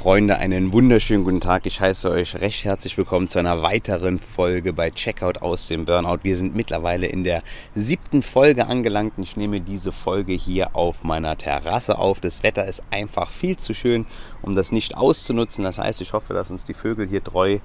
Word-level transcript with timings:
Freunde, 0.00 0.38
einen 0.38 0.72
wunderschönen 0.72 1.24
guten 1.24 1.42
Tag. 1.42 1.66
Ich 1.66 1.82
heiße 1.82 2.10
euch 2.10 2.40
recht 2.40 2.64
herzlich 2.64 2.96
willkommen 2.96 3.28
zu 3.28 3.38
einer 3.38 3.60
weiteren 3.60 4.18
Folge 4.18 4.72
bei 4.72 4.90
Checkout 4.90 5.42
aus 5.42 5.68
dem 5.68 5.84
Burnout. 5.84 6.20
Wir 6.22 6.38
sind 6.38 6.54
mittlerweile 6.54 7.06
in 7.06 7.22
der 7.22 7.42
siebten 7.74 8.22
Folge 8.22 8.66
angelangt 8.66 9.18
und 9.18 9.24
ich 9.24 9.36
nehme 9.36 9.60
diese 9.60 9.92
Folge 9.92 10.32
hier 10.32 10.74
auf 10.74 11.04
meiner 11.04 11.36
Terrasse 11.36 11.98
auf. 11.98 12.18
Das 12.18 12.42
Wetter 12.42 12.64
ist 12.64 12.82
einfach 12.90 13.30
viel 13.30 13.58
zu 13.58 13.74
schön, 13.74 14.06
um 14.40 14.54
das 14.54 14.72
nicht 14.72 14.96
auszunutzen. 14.96 15.64
Das 15.64 15.76
heißt, 15.76 16.00
ich 16.00 16.14
hoffe, 16.14 16.32
dass 16.32 16.50
uns 16.50 16.64
die 16.64 16.72
Vögel 16.72 17.06
hier 17.06 17.22
treu 17.22 17.58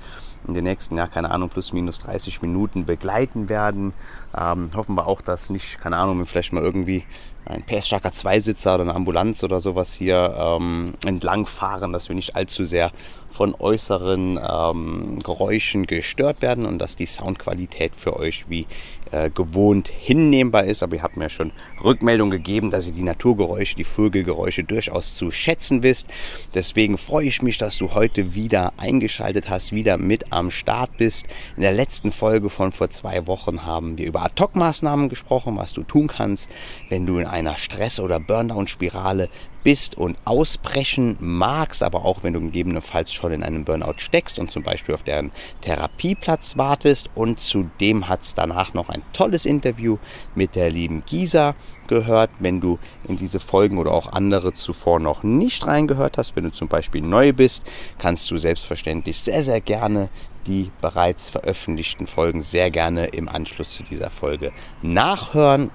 in 0.46 0.54
den 0.54 0.66
nächsten, 0.66 0.98
ja, 0.98 1.08
keine 1.08 1.32
Ahnung, 1.32 1.48
plus 1.48 1.72
minus 1.72 2.00
30 2.00 2.42
Minuten 2.42 2.86
begleiten 2.86 3.48
werden. 3.48 3.94
Ähm, 4.38 4.72
hoffen 4.76 4.96
wir 4.96 5.08
auch, 5.08 5.22
dass 5.22 5.50
nicht, 5.50 5.80
keine 5.80 5.96
Ahnung, 5.96 6.26
vielleicht 6.26 6.52
mal 6.52 6.64
irgendwie 6.64 7.06
ein 7.46 7.64
PS-starker 7.64 8.12
Zweisitzer 8.12 8.76
oder 8.76 8.84
eine 8.84 8.96
Ambulanz 8.96 9.44
oder 9.44 9.62
sowas 9.62 9.94
hier 9.94 10.36
ähm, 10.38 10.94
entlang 11.06 11.46
fahren, 11.46 11.94
dass 11.94 12.10
wir 12.10 12.16
nicht 12.16 12.36
allzu 12.36 12.66
sehr 12.66 12.92
von 13.36 13.54
äußeren 13.54 14.40
ähm, 14.42 15.20
Geräuschen 15.22 15.86
gestört 15.86 16.42
werden 16.42 16.66
und 16.66 16.80
dass 16.80 16.96
die 16.96 17.06
Soundqualität 17.06 17.94
für 17.94 18.16
euch 18.18 18.50
wie 18.50 18.66
äh, 19.12 19.30
gewohnt 19.30 19.90
hinnehmbar 19.90 20.64
ist. 20.64 20.82
Aber 20.84 20.96
ihr 20.96 21.04
habt 21.04 21.18
mir 21.18 21.30
schon 21.30 21.52
Rückmeldung 21.84 22.30
gegeben, 22.30 22.70
dass 22.70 22.88
ihr 22.88 22.94
die 22.94 23.04
Naturgeräusche, 23.04 23.76
die 23.76 23.84
Vögelgeräusche 23.84 24.64
durchaus 24.64 25.16
zu 25.16 25.32
schätzen 25.32 25.84
wisst. 25.84 26.10
Deswegen 26.54 26.98
freue 26.98 27.28
ich 27.28 27.42
mich, 27.42 27.58
dass 27.58 27.78
du 27.78 27.94
heute 27.94 28.36
wieder 28.36 28.72
eingeschaltet 28.78 29.50
hast, 29.50 29.74
wieder 29.74 29.98
mit 29.98 30.32
am 30.32 30.50
Start 30.50 30.96
bist. 30.98 31.28
In 31.58 31.62
der 31.62 31.74
letzten 31.74 32.14
Folge 32.14 32.50
von 32.50 32.72
vor 32.72 32.90
zwei 32.90 33.28
Wochen 33.28 33.66
haben 33.66 33.98
wir 33.98 34.06
über 34.06 34.24
Ad-Hoc-Maßnahmen 34.24 35.10
gesprochen, 35.10 35.58
was 35.58 35.74
du 35.74 35.84
tun 35.84 36.08
kannst, 36.08 36.50
wenn 36.88 37.06
du 37.06 37.18
in 37.18 37.28
einer 37.28 37.58
Stress- 37.58 38.00
oder 38.00 38.20
Burnout-Spirale 38.22 39.30
bist 39.66 39.98
und 39.98 40.16
ausbrechen 40.26 41.18
magst, 41.20 41.82
aber 41.82 42.06
auch 42.06 42.22
wenn 42.22 42.34
du 42.34 42.40
gegebenenfalls 42.40 43.12
schon 43.12 43.32
in 43.32 43.42
einem 43.42 43.66
Burnout 43.66 43.96
steckst 43.98 44.38
und 44.38 44.52
zum 44.52 44.62
Beispiel 44.62 44.94
auf 44.94 45.02
deren 45.02 45.32
Therapieplatz 45.62 46.56
wartest. 46.56 47.10
Und 47.16 47.40
zudem 47.40 48.08
hat 48.08 48.22
es 48.22 48.36
danach 48.36 48.76
noch 48.76 48.90
ein 48.90 49.02
tolles 49.12 49.46
Interview 49.48 49.98
mit 50.36 50.56
der 50.56 50.70
lieben 50.70 51.04
Gisa 51.08 51.56
gehört. 51.88 52.30
Wenn 52.38 52.62
du 52.62 52.78
in 53.08 53.18
diese 53.18 53.40
Folgen 53.40 53.80
oder 53.80 53.92
auch 53.92 54.14
andere 54.14 54.54
zuvor 54.54 55.00
noch 55.00 55.24
nicht 55.24 55.66
reingehört 55.66 56.20
hast, 56.20 56.36
wenn 56.36 56.44
du 56.44 56.52
zum 56.52 56.68
Beispiel 56.68 57.02
neu 57.02 57.34
bist, 57.34 57.66
kannst 57.98 58.30
du 58.30 58.38
selbstverständlich 58.38 59.20
sehr, 59.20 59.42
sehr 59.42 59.62
gerne 59.62 60.10
die 60.46 60.70
bereits 60.80 61.32
veröffentlichten 61.32 62.06
Folgen 62.06 62.40
sehr 62.44 62.70
gerne 62.70 63.08
im 63.08 63.28
Anschluss 63.28 63.74
zu 63.74 63.82
dieser 63.82 64.12
Folge 64.12 64.52
nachhören. 64.84 65.72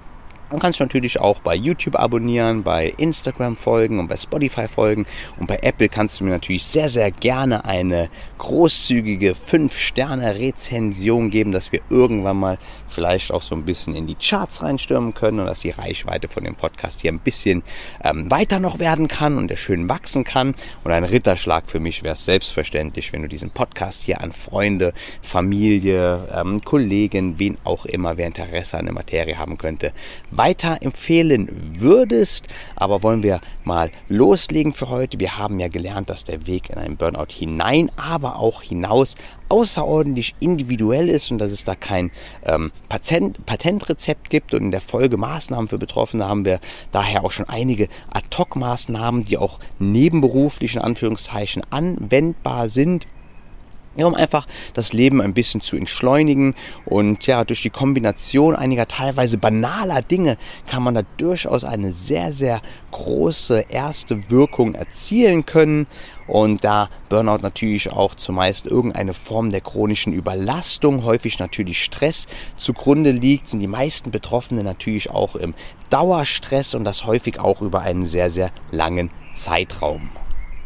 Du 0.51 0.57
kannst 0.57 0.81
natürlich 0.81 1.17
auch 1.17 1.39
bei 1.39 1.55
YouTube 1.55 1.95
abonnieren, 1.95 2.63
bei 2.63 2.93
Instagram 2.97 3.55
folgen 3.55 3.99
und 3.99 4.09
bei 4.09 4.17
Spotify 4.17 4.67
folgen. 4.67 5.05
Und 5.39 5.47
bei 5.47 5.57
Apple 5.61 5.87
kannst 5.87 6.19
du 6.19 6.25
mir 6.25 6.31
natürlich 6.31 6.65
sehr, 6.65 6.89
sehr 6.89 7.09
gerne 7.09 7.63
eine 7.63 8.09
großzügige 8.37 9.31
5-Sterne-Rezension 9.31 11.29
geben, 11.29 11.53
dass 11.53 11.71
wir 11.71 11.79
irgendwann 11.89 12.35
mal 12.35 12.57
vielleicht 12.89 13.31
auch 13.31 13.41
so 13.41 13.55
ein 13.55 13.63
bisschen 13.63 13.95
in 13.95 14.07
die 14.07 14.15
Charts 14.15 14.61
reinstürmen 14.61 15.13
können 15.13 15.39
und 15.39 15.45
dass 15.45 15.61
die 15.61 15.69
Reichweite 15.69 16.27
von 16.27 16.43
dem 16.43 16.55
Podcast 16.55 16.99
hier 16.99 17.13
ein 17.13 17.19
bisschen 17.19 17.63
ähm, 18.03 18.29
weiter 18.29 18.59
noch 18.59 18.79
werden 18.79 19.07
kann 19.07 19.37
und 19.37 19.47
der 19.47 19.55
schön 19.55 19.87
wachsen 19.87 20.25
kann. 20.25 20.53
Und 20.83 20.91
ein 20.91 21.05
Ritterschlag 21.05 21.69
für 21.69 21.79
mich 21.79 22.03
wäre 22.03 22.15
es 22.15 22.25
selbstverständlich, 22.25 23.13
wenn 23.13 23.21
du 23.21 23.29
diesen 23.29 23.51
Podcast 23.51 24.03
hier 24.03 24.19
an 24.19 24.33
Freunde, 24.33 24.93
Familie, 25.21 26.27
ähm, 26.35 26.59
Kollegen, 26.59 27.39
wen 27.39 27.57
auch 27.63 27.85
immer, 27.85 28.17
wer 28.17 28.27
Interesse 28.27 28.77
an 28.77 28.83
der 28.83 28.93
Materie 28.93 29.37
haben 29.37 29.57
könnte, 29.57 29.93
weiterempfehlen 30.41 31.75
würdest. 31.77 32.47
Aber 32.75 33.03
wollen 33.03 33.21
wir 33.21 33.41
mal 33.63 33.91
loslegen 34.09 34.73
für 34.73 34.89
heute. 34.89 35.19
Wir 35.19 35.37
haben 35.37 35.59
ja 35.59 35.67
gelernt, 35.67 36.09
dass 36.09 36.23
der 36.23 36.47
Weg 36.47 36.71
in 36.71 36.79
einen 36.79 36.97
Burnout 36.97 37.31
hinein, 37.31 37.91
aber 37.95 38.39
auch 38.39 38.63
hinaus 38.63 39.15
außerordentlich 39.49 40.33
individuell 40.39 41.09
ist 41.09 41.29
und 41.29 41.37
dass 41.37 41.51
es 41.51 41.63
da 41.63 41.75
kein 41.75 42.09
ähm, 42.43 42.71
Patent, 42.89 43.45
Patentrezept 43.45 44.31
gibt 44.31 44.55
und 44.55 44.63
in 44.63 44.71
der 44.71 44.81
Folge 44.81 45.17
Maßnahmen 45.17 45.67
für 45.67 45.77
Betroffene 45.77 46.27
haben 46.27 46.43
wir 46.43 46.59
daher 46.91 47.23
auch 47.23 47.31
schon 47.31 47.47
einige 47.47 47.87
Ad-Hoc-Maßnahmen, 48.11 49.21
die 49.21 49.37
auch 49.37 49.59
nebenberuflich 49.77 50.75
in 50.75 50.81
Anführungszeichen 50.81 51.61
anwendbar 51.69 52.69
sind 52.69 53.05
ja, 53.95 54.05
um 54.05 54.15
einfach 54.15 54.47
das 54.73 54.93
Leben 54.93 55.21
ein 55.21 55.33
bisschen 55.33 55.61
zu 55.61 55.75
entschleunigen. 55.75 56.55
Und 56.85 57.27
ja, 57.27 57.43
durch 57.43 57.61
die 57.61 57.69
Kombination 57.69 58.55
einiger 58.55 58.87
teilweise 58.87 59.37
banaler 59.37 60.01
Dinge 60.01 60.37
kann 60.67 60.83
man 60.83 60.95
da 60.95 61.01
durchaus 61.17 61.63
eine 61.63 61.91
sehr, 61.91 62.31
sehr 62.31 62.61
große 62.91 63.65
erste 63.69 64.29
Wirkung 64.29 64.75
erzielen 64.75 65.45
können. 65.45 65.87
Und 66.27 66.63
da 66.63 66.89
Burnout 67.09 67.39
natürlich 67.41 67.91
auch 67.91 68.15
zumeist 68.15 68.65
irgendeine 68.65 69.13
Form 69.13 69.49
der 69.49 69.59
chronischen 69.59 70.13
Überlastung, 70.13 71.03
häufig 71.03 71.39
natürlich 71.39 71.83
Stress 71.83 72.27
zugrunde 72.55 73.11
liegt, 73.11 73.49
sind 73.49 73.59
die 73.59 73.67
meisten 73.67 74.11
Betroffenen 74.11 74.63
natürlich 74.63 75.09
auch 75.09 75.35
im 75.35 75.53
Dauerstress 75.89 76.73
und 76.73 76.85
das 76.85 77.05
häufig 77.05 77.39
auch 77.41 77.61
über 77.61 77.81
einen 77.81 78.05
sehr, 78.05 78.29
sehr 78.29 78.51
langen 78.71 79.11
Zeitraum. 79.33 80.09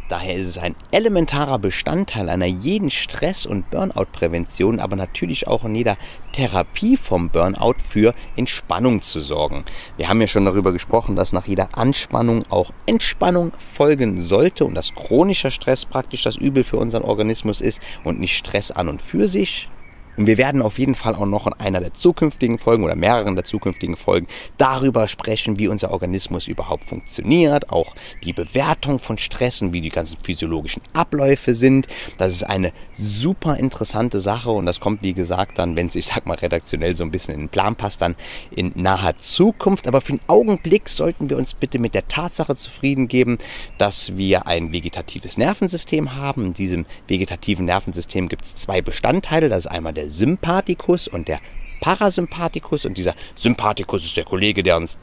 Daher 0.08 0.36
ist 0.36 0.48
es 0.48 0.58
ein 0.60 0.76
elementarer 0.92 1.58
Bestandteil 1.58 2.30
einer 2.30 2.46
jeden 2.46 2.92
Stress- 2.92 3.48
und 3.48 3.72
Burnout-Prävention, 3.72 4.80
aber 4.80 4.96
natürlich 4.96 5.48
auch 5.48 5.66
in 5.66 5.74
jeder 5.74 5.98
Therapie 6.32 6.96
vom 6.96 7.32
Burnout 7.32 7.78
für 7.90 8.14
Entspannung 8.36 9.02
zu 9.02 9.20
sorgen. 9.20 9.66
Wir 9.98 10.08
haben 10.08 10.22
ja 10.22 10.28
schon 10.28 10.46
darüber 10.46 10.74
gesprochen, 10.74 11.16
dass 11.16 11.34
nach 11.34 11.48
jeder 11.48 11.76
Anspannung 11.76 12.44
auch 12.50 12.72
Entspannung 12.86 13.52
folgen 13.58 14.22
sollte 14.22 14.66
und 14.66 14.76
dass 14.76 14.94
chronischer 14.94 15.50
Stress 15.50 15.86
praktisch 15.86 16.22
das 16.22 16.36
Übel 16.36 16.64
für 16.64 16.78
unseren 16.78 17.04
Organismus 17.04 17.60
ist 17.60 17.82
und 18.04 18.20
nicht 18.20 18.38
Stress 18.38 18.70
an 18.70 18.90
und 18.90 19.02
für 19.02 19.28
sich. 19.28 19.70
Und 20.18 20.28
wir 20.28 20.38
werden 20.38 20.62
auf 20.62 20.80
jeden 20.80 20.96
Fall 20.96 21.16
auch 21.16 21.26
noch 21.26 21.48
in 21.48 21.54
einer 21.54 21.80
der 21.80 21.94
zukünftigen 21.94 22.58
Folgen 22.58 22.84
oder 22.84 22.96
mehreren 22.96 23.36
der 23.36 23.46
zukünftigen 23.46 23.96
Folgen 23.96 24.28
darüber 24.58 25.08
sprechen, 25.08 25.60
wie 25.60 25.68
unser 25.68 25.92
Organismus 25.92 26.48
überhaupt 26.48 26.86
funktioniert, 26.86 27.70
auch 27.70 27.96
die 28.24 28.34
Bewertung 28.34 29.00
von 29.00 29.18
Stress 29.18 29.62
und 29.62 29.74
wie 29.74 29.82
die 29.82 29.90
ganzen 29.90 30.18
physiologischen 30.22 30.82
Abläufe 30.94 31.56
sind. 31.56 31.88
Das 32.18 32.32
ist 32.32 32.44
eine 32.44 32.72
super 32.98 33.58
interessante 33.58 34.20
Sache 34.20 34.52
und 34.52 34.66
das 34.66 34.80
kommt, 34.80 35.04
wie 35.04 35.14
gesagt, 35.14 35.60
dann, 35.60 35.76
wenn 35.76 35.88
es, 35.88 35.96
ich 35.96 36.06
sag 36.06 36.26
mal, 36.26 36.36
redaktionell 36.36 36.96
so 36.96 37.04
ein 37.04 37.12
bisschen 37.12 37.34
in 37.34 37.42
den 37.42 37.50
Plan 37.50 37.76
passt, 37.76 38.02
dann 38.02 38.16
in 38.52 38.72
naher 38.76 39.18
Zukunft. 39.18 39.88
Aber 39.88 40.02
für 40.02 40.14
den 40.14 40.22
Augenblick 40.28 40.90
sollten 40.90 41.30
wir 41.30 41.38
uns 41.38 41.54
bitte 41.54 41.80
mit 41.80 41.94
der 41.94 42.08
Tatsache 42.08 42.56
zufrieden 42.56 43.08
geben, 43.08 43.38
dass 43.78 44.18
wir 44.18 44.48
ein 44.48 44.72
vegetatives 44.72 45.38
Nervensystem 45.38 46.16
haben. 46.16 46.46
In 46.46 46.54
diesem 46.54 46.86
vegetativen 47.08 47.66
Nervensystem 47.66 48.30
gibt 48.30 48.46
es 48.46 48.56
zwei 48.56 48.82
Bestandteile. 48.82 49.50
Das 49.50 49.66
ist 49.66 49.72
einmal 49.72 49.94
der 49.94 50.05
Sympathikus 50.10 51.08
und 51.08 51.28
der 51.28 51.40
Parasympathikus 51.82 52.86
und 52.86 52.98
dieser 52.98 53.14
Sympathikus 53.36 54.06
ist 54.06 54.18
der 54.18 54.24
Kollege, 54.24 54.64
der 54.64 54.78
uns, 54.78 54.98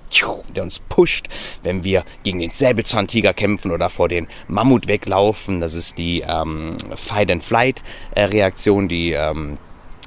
der 0.54 0.62
uns 0.62 0.80
pusht, 0.80 1.28
wenn 1.62 1.84
wir 1.84 2.04
gegen 2.24 2.40
den 2.40 2.50
Säbelzahntiger 2.50 3.34
kämpfen 3.34 3.70
oder 3.70 3.88
vor 3.88 4.08
den 4.08 4.26
Mammut 4.48 4.88
weglaufen. 4.88 5.60
Das 5.60 5.74
ist 5.74 5.98
die 5.98 6.24
ähm, 6.26 6.76
Fight-and-Flight-Reaktion, 6.94 8.88
die 8.88 9.12
ähm, 9.12 9.58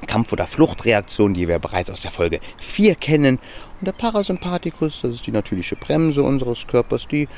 Kampf- 0.06 0.32
oder 0.32 0.46
Fluchtreaktion, 0.46 1.34
die 1.34 1.48
wir 1.48 1.58
bereits 1.58 1.90
aus 1.90 2.00
der 2.00 2.10
Folge 2.10 2.40
4 2.58 2.94
kennen. 2.96 3.38
Und 3.80 3.86
der 3.86 3.92
Parasympathikus, 3.92 5.00
das 5.00 5.12
ist 5.12 5.26
die 5.26 5.32
natürliche 5.32 5.76
Bremse 5.76 6.22
unseres 6.22 6.66
Körpers, 6.66 7.08
die 7.08 7.28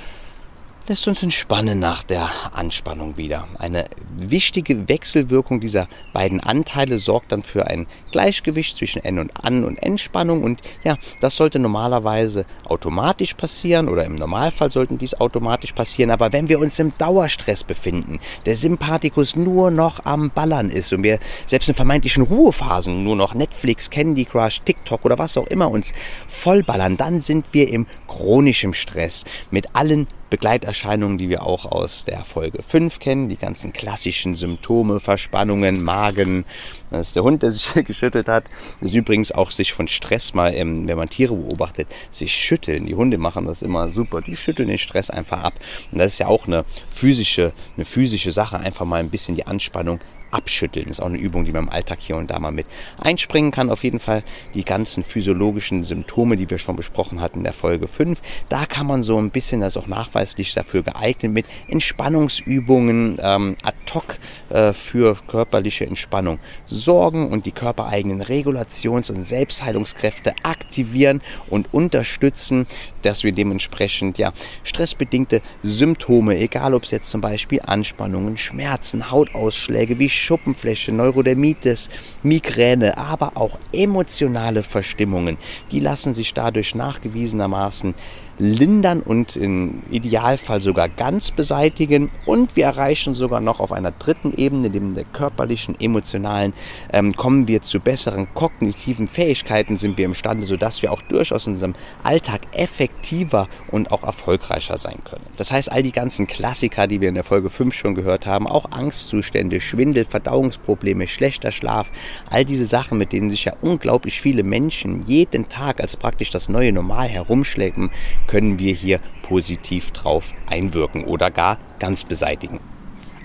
lässt 0.88 1.06
uns 1.06 1.22
entspannen 1.22 1.78
nach 1.78 2.02
der 2.02 2.30
Anspannung 2.52 3.18
wieder. 3.18 3.46
Eine 3.58 3.84
wichtige 4.16 4.88
Wechselwirkung 4.88 5.60
dieser 5.60 5.86
beiden 6.14 6.40
Anteile 6.40 6.98
sorgt 6.98 7.32
dann 7.32 7.42
für 7.42 7.66
ein 7.66 7.86
Gleichgewicht 8.10 8.76
zwischen 8.76 9.04
N 9.04 9.18
und 9.18 9.32
An- 9.44 9.64
und 9.64 9.82
Entspannung 9.82 10.42
und 10.42 10.62
ja, 10.84 10.96
das 11.20 11.36
sollte 11.36 11.58
normalerweise 11.58 12.46
automatisch 12.64 13.34
passieren 13.34 13.88
oder 13.88 14.04
im 14.04 14.14
Normalfall 14.14 14.70
sollten 14.70 14.96
dies 14.96 15.14
automatisch 15.14 15.72
passieren, 15.72 16.10
aber 16.10 16.32
wenn 16.32 16.48
wir 16.48 16.58
uns 16.58 16.78
im 16.78 16.96
Dauerstress 16.96 17.64
befinden, 17.64 18.18
der 18.46 18.56
Sympathikus 18.56 19.36
nur 19.36 19.70
noch 19.70 20.06
am 20.06 20.30
Ballern 20.30 20.70
ist 20.70 20.92
und 20.94 21.02
wir 21.02 21.18
selbst 21.46 21.68
in 21.68 21.74
vermeintlichen 21.74 22.22
Ruhephasen 22.22 23.04
nur 23.04 23.16
noch 23.16 23.34
Netflix, 23.34 23.90
Candy 23.90 24.24
Crush, 24.24 24.62
TikTok 24.62 25.04
oder 25.04 25.18
was 25.18 25.36
auch 25.36 25.46
immer 25.48 25.70
uns 25.70 25.92
vollballern, 26.28 26.96
dann 26.96 27.20
sind 27.20 27.46
wir 27.52 27.68
im 27.68 27.86
chronischen 28.06 28.72
Stress 28.72 29.24
mit 29.50 29.74
allen 29.74 30.06
Begleiterscheinungen, 30.30 31.18
die 31.18 31.28
wir 31.28 31.44
auch 31.44 31.66
aus 31.66 32.04
der 32.04 32.24
Folge 32.24 32.62
5 32.62 32.98
kennen, 32.98 33.28
die 33.28 33.36
ganzen 33.36 33.72
klassischen 33.72 34.34
Symptome, 34.34 35.00
Verspannungen, 35.00 35.82
Magen, 35.82 36.44
das 36.90 37.08
ist 37.08 37.16
der 37.16 37.22
Hund, 37.22 37.42
der 37.42 37.52
sich 37.52 37.72
geschüttelt 37.86 38.28
hat. 38.28 38.44
Das 38.80 38.90
ist 38.90 38.94
übrigens 38.94 39.32
auch 39.32 39.50
sich 39.50 39.72
von 39.72 39.88
Stress 39.88 40.34
mal, 40.34 40.54
ähm, 40.54 40.88
wenn 40.88 40.96
man 40.96 41.08
Tiere 41.08 41.34
beobachtet, 41.34 41.88
sich 42.10 42.32
schütteln. 42.32 42.86
Die 42.86 42.94
Hunde 42.94 43.18
machen 43.18 43.44
das 43.44 43.62
immer 43.62 43.88
super. 43.90 44.20
Die 44.20 44.36
schütteln 44.36 44.68
den 44.68 44.78
Stress 44.78 45.10
einfach 45.10 45.42
ab. 45.42 45.54
Und 45.92 45.98
das 45.98 46.12
ist 46.12 46.18
ja 46.18 46.26
auch 46.26 46.46
eine 46.46 46.64
physische, 46.90 47.52
eine 47.76 47.84
physische 47.84 48.32
Sache, 48.32 48.58
einfach 48.58 48.86
mal 48.86 49.00
ein 49.00 49.10
bisschen 49.10 49.34
die 49.34 49.46
Anspannung 49.46 50.00
abschütteln. 50.30 50.88
Ist 50.88 51.00
auch 51.00 51.06
eine 51.06 51.18
Übung, 51.18 51.44
die 51.44 51.52
man 51.52 51.64
im 51.64 51.70
Alltag 51.70 51.98
hier 52.00 52.16
und 52.16 52.30
da 52.30 52.38
mal 52.38 52.52
mit 52.52 52.66
einspringen 52.98 53.50
kann. 53.50 53.70
Auf 53.70 53.84
jeden 53.84 54.00
Fall 54.00 54.22
die 54.54 54.64
ganzen 54.64 55.02
physiologischen 55.02 55.82
Symptome, 55.82 56.36
die 56.36 56.48
wir 56.48 56.58
schon 56.58 56.76
besprochen 56.76 57.20
hatten 57.20 57.38
in 57.38 57.44
der 57.44 57.52
Folge 57.52 57.88
5. 57.88 58.20
Da 58.48 58.66
kann 58.66 58.86
man 58.86 59.02
so 59.02 59.18
ein 59.18 59.30
bisschen, 59.30 59.60
das 59.60 59.76
auch 59.76 59.86
nachweislich 59.86 60.54
dafür 60.54 60.82
geeignet, 60.82 61.32
mit 61.32 61.46
Entspannungsübungen 61.68 63.18
ähm, 63.22 63.56
ad 63.62 63.76
hoc 63.94 64.18
äh, 64.50 64.72
für 64.72 65.16
körperliche 65.26 65.86
Entspannung 65.86 66.38
sorgen 66.66 67.30
und 67.30 67.46
die 67.46 67.52
körpereigenen 67.52 68.22
Regulations- 68.22 69.10
und 69.10 69.24
Selbstheilungskräfte 69.24 70.34
aktivieren 70.42 71.22
und 71.48 71.72
unterstützen, 71.72 72.66
dass 73.02 73.24
wir 73.24 73.32
dementsprechend 73.32 74.18
ja 74.18 74.32
stressbedingte 74.62 75.40
Symptome, 75.62 76.38
egal 76.38 76.74
ob 76.74 76.84
es 76.84 76.90
jetzt 76.90 77.10
zum 77.10 77.20
Beispiel 77.20 77.60
Anspannungen, 77.64 78.36
Schmerzen, 78.36 79.10
Hautausschläge 79.10 79.98
wie 79.98 80.08
Schuppenfläche, 80.08 80.92
Neurodermitis, 80.92 81.88
Migräne, 82.22 82.96
aber 82.96 83.32
auch 83.36 83.58
emotionale 83.72 84.62
Verstimmungen, 84.62 85.38
die 85.70 85.80
lassen 85.80 86.14
sich 86.14 86.34
dadurch 86.34 86.74
nachgewiesenermaßen 86.74 87.94
lindern 88.38 89.00
und 89.00 89.36
im 89.36 89.82
Idealfall 89.90 90.60
sogar 90.60 90.88
ganz 90.88 91.30
beseitigen. 91.30 92.10
Und 92.26 92.56
wir 92.56 92.64
erreichen 92.64 93.14
sogar 93.14 93.40
noch 93.40 93.60
auf 93.60 93.72
einer 93.72 93.92
dritten 93.92 94.32
Ebene, 94.32 94.70
neben 94.70 94.94
der 94.94 95.04
körperlichen, 95.04 95.78
emotionalen, 95.80 96.52
ähm, 96.92 97.12
kommen 97.12 97.48
wir 97.48 97.62
zu 97.62 97.80
besseren 97.80 98.28
kognitiven 98.34 99.08
Fähigkeiten, 99.08 99.76
sind 99.76 99.98
wir 99.98 100.04
imstande, 100.04 100.46
sodass 100.46 100.82
wir 100.82 100.92
auch 100.92 101.02
durchaus 101.02 101.46
in 101.46 101.54
unserem 101.54 101.74
Alltag 102.02 102.42
effektiver 102.52 103.48
und 103.70 103.92
auch 103.92 104.04
erfolgreicher 104.04 104.78
sein 104.78 104.98
können. 105.04 105.24
Das 105.36 105.52
heißt, 105.52 105.70
all 105.70 105.82
die 105.82 105.92
ganzen 105.92 106.26
Klassiker, 106.26 106.86
die 106.86 107.00
wir 107.00 107.08
in 107.08 107.14
der 107.14 107.24
Folge 107.24 107.50
5 107.50 107.74
schon 107.74 107.94
gehört 107.94 108.26
haben, 108.26 108.46
auch 108.46 108.70
Angstzustände, 108.70 109.60
Schwindel, 109.60 110.04
Verdauungsprobleme, 110.04 111.06
schlechter 111.06 111.52
Schlaf, 111.52 111.90
all 112.30 112.44
diese 112.44 112.66
Sachen, 112.66 112.98
mit 112.98 113.12
denen 113.12 113.30
sich 113.30 113.44
ja 113.44 113.52
unglaublich 113.60 114.20
viele 114.20 114.42
Menschen 114.42 115.06
jeden 115.06 115.48
Tag 115.48 115.80
als 115.80 115.96
praktisch 115.96 116.30
das 116.30 116.48
neue 116.48 116.72
Normal 116.72 117.08
herumschleppen, 117.08 117.90
können 118.28 118.60
wir 118.60 118.72
hier 118.72 119.00
positiv 119.22 119.90
drauf 119.90 120.32
einwirken 120.46 121.02
oder 121.02 121.32
gar 121.32 121.58
ganz 121.80 122.04
beseitigen. 122.04 122.60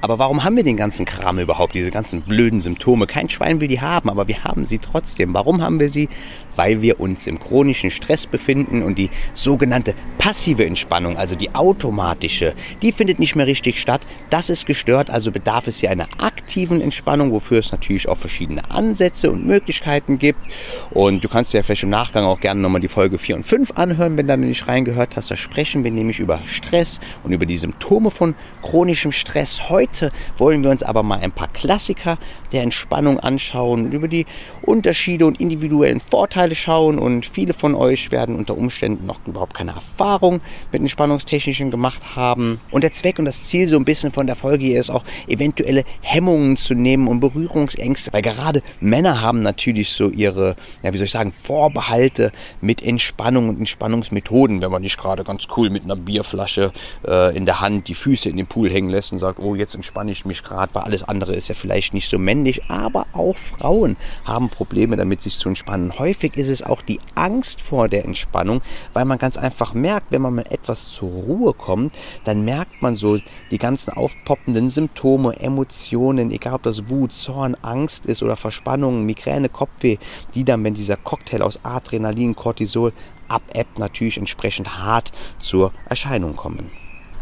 Aber 0.04 0.20
warum 0.20 0.44
haben 0.44 0.58
wir 0.58 0.66
den 0.66 0.76
ganzen 0.76 1.06
Kram 1.06 1.40
überhaupt, 1.40 1.76
diese 1.76 1.90
ganzen 1.90 2.24
blöden 2.24 2.60
Symptome? 2.60 3.08
Kein 3.08 3.30
Schwein 3.30 3.62
will 3.62 3.70
die 3.70 3.80
haben, 3.80 4.10
aber 4.10 4.28
wir 4.28 4.44
haben 4.44 4.66
sie 4.66 4.80
trotzdem. 4.80 5.34
Warum 5.34 5.62
haben 5.62 5.80
wir 5.80 5.88
sie? 5.88 6.10
Weil 6.58 6.82
wir 6.82 7.00
uns 7.00 7.26
im 7.26 7.40
chronischen 7.40 7.90
Stress 7.90 8.28
befinden 8.28 8.84
und 8.84 8.98
die 8.98 9.10
sogenannte 9.34 9.96
passive 10.18 10.66
Entspannung, 10.66 11.16
also 11.16 11.38
die 11.38 11.56
automatische, 11.56 12.54
die 12.82 12.92
findet 12.92 13.20
nicht 13.20 13.38
mehr 13.38 13.48
richtig 13.48 13.80
statt. 13.80 14.06
Das 14.30 14.50
ist 14.50 14.66
gestört, 14.66 15.10
also 15.10 15.32
bedarf 15.32 15.68
es 15.68 15.80
hier 15.80 15.90
einer 15.90 16.10
aktiven 16.18 16.43
Entspannung, 16.82 17.32
wofür 17.32 17.60
es 17.60 17.72
natürlich 17.72 18.10
auch 18.10 18.18
verschiedene 18.18 18.70
Ansätze 18.72 19.32
und 19.32 19.46
Möglichkeiten 19.46 20.20
gibt. 20.20 20.48
Und 20.92 21.24
du 21.24 21.30
kannst 21.30 21.54
dir 21.54 21.60
ja 21.60 21.64
vielleicht 21.64 21.84
im 21.84 21.90
Nachgang 21.90 22.26
auch 22.26 22.40
gerne 22.40 22.62
nochmal 22.62 22.82
die 22.82 22.88
Folge 22.88 23.18
4 23.18 23.38
und 23.38 23.44
5 23.44 23.72
anhören, 23.76 24.18
wenn 24.18 24.28
du 24.28 24.38
nicht 24.38 24.68
reingehört 24.68 25.16
hast. 25.16 25.32
Da 25.32 25.38
sprechen 25.38 25.84
wir 25.84 25.92
nämlich 25.92 26.20
über 26.20 26.40
Stress 26.46 27.00
und 27.24 27.32
über 27.32 27.46
die 27.46 27.58
Symptome 27.58 28.12
von 28.12 28.36
chronischem 28.62 29.12
Stress. 29.12 29.70
Heute 29.70 29.94
Heute 29.94 30.12
wollen 30.38 30.64
wir 30.64 30.72
uns 30.72 30.82
aber 30.82 31.04
mal 31.04 31.20
ein 31.20 31.32
paar 31.32 31.50
Klassiker 31.50 32.18
der 32.52 32.64
Entspannung 32.64 33.20
anschauen, 33.20 33.92
über 33.92 34.08
die 34.08 34.26
Unterschiede 34.62 35.26
und 35.26 35.40
individuellen 35.40 36.00
Vorteile 36.00 36.56
schauen 36.56 37.00
und 37.00 37.26
viele 37.26 37.54
von 37.54 37.76
euch 37.76 38.12
werden 38.12 38.36
unter 38.36 38.58
Umständen 38.58 39.06
noch 39.06 39.20
überhaupt 39.26 39.54
keine 39.54 39.72
Erfahrung 39.72 40.42
mit 40.72 40.82
Entspannungstechnischen 40.82 41.70
gemacht 41.70 42.16
haben. 42.16 42.60
Und 42.72 42.84
der 42.84 42.92
Zweck 42.92 43.20
und 43.20 43.26
das 43.26 43.44
Ziel 43.44 43.68
so 43.68 43.76
ein 43.76 43.86
bisschen 43.86 44.12
von 44.12 44.26
der 44.26 44.36
Folge 44.36 44.66
hier 44.66 44.80
ist 44.80 44.90
auch 44.90 45.04
eventuelle 45.28 45.84
Hemmungen 46.02 46.43
zu 46.58 46.76
nehmen 46.76 47.08
und 47.08 47.20
Berührungsängste, 47.20 48.12
weil 48.14 48.22
gerade 48.22 48.62
Männer 48.80 49.22
haben 49.22 49.42
natürlich 49.42 49.92
so 49.92 50.10
ihre, 50.10 50.56
ja 50.84 50.94
wie 50.94 50.98
soll 50.98 51.06
ich 51.06 51.12
sagen, 51.12 51.32
Vorbehalte 51.32 52.32
mit 52.62 52.84
Entspannung 52.84 53.50
und 53.50 53.60
Entspannungsmethoden, 53.60 54.62
wenn 54.62 54.72
man 54.72 54.82
nicht 54.82 54.98
gerade 54.98 55.24
ganz 55.24 55.48
cool 55.56 55.70
mit 55.70 55.84
einer 55.84 55.96
Bierflasche 55.96 56.72
äh, 57.08 57.36
in 57.36 57.46
der 57.46 57.62
Hand 57.62 57.88
die 57.88 57.96
Füße 57.96 58.30
in 58.30 58.38
den 58.38 58.48
Pool 58.48 58.70
hängen 58.70 58.90
lässt 58.90 59.12
und 59.12 59.20
sagt, 59.20 59.40
oh 59.40 59.56
jetzt 59.56 59.76
entspanne 59.76 60.12
ich 60.12 60.26
mich 60.26 60.44
gerade, 60.44 60.76
weil 60.76 60.84
alles 60.84 61.04
andere 61.04 61.34
ist 61.34 61.48
ja 61.48 61.56
vielleicht 61.56 61.94
nicht 61.94 62.10
so 62.10 62.20
männlich, 62.20 62.70
aber 62.70 63.08
auch 63.14 63.38
Frauen 63.38 63.98
haben 64.26 64.50
Probleme 64.50 64.98
damit, 64.98 65.22
sich 65.22 65.38
zu 65.38 65.50
entspannen. 65.50 65.98
Häufig 65.98 66.38
ist 66.38 66.50
es 66.50 66.64
auch 66.64 66.82
die 66.82 67.00
Angst 67.16 67.62
vor 67.62 67.88
der 67.88 68.06
Entspannung, 68.06 68.62
weil 68.94 69.06
man 69.06 69.18
ganz 69.18 69.38
einfach 69.38 69.74
merkt, 69.74 70.12
wenn 70.12 70.22
man 70.22 70.36
mal 70.36 70.46
etwas 70.50 70.90
zur 70.90 71.10
Ruhe 71.10 71.54
kommt, 71.54 71.94
dann 72.24 72.44
merkt 72.46 72.82
man 72.82 72.96
so 72.96 73.18
die 73.52 73.58
ganzen 73.58 73.92
aufpoppenden 73.92 74.70
Symptome, 74.70 75.40
Emotionen, 75.40 76.32
egal 76.34 76.56
ob 76.56 76.64
das 76.64 76.90
Wut, 76.90 77.14
Zorn, 77.14 77.56
Angst 77.62 78.06
ist 78.06 78.24
oder 78.24 78.36
Verspannung, 78.36 79.06
Migräne, 79.06 79.50
Kopfweh, 79.50 79.98
die 80.34 80.44
dann, 80.44 80.64
wenn 80.64 80.74
dieser 80.74 80.98
Cocktail 80.98 81.42
aus 81.42 81.60
Adrenalin, 81.64 82.36
Cortisol 82.36 82.94
abebbt, 83.28 83.80
natürlich 83.80 84.18
entsprechend 84.18 84.78
hart 84.78 85.12
zur 85.40 85.72
Erscheinung 85.88 86.36
kommen. 86.36 86.72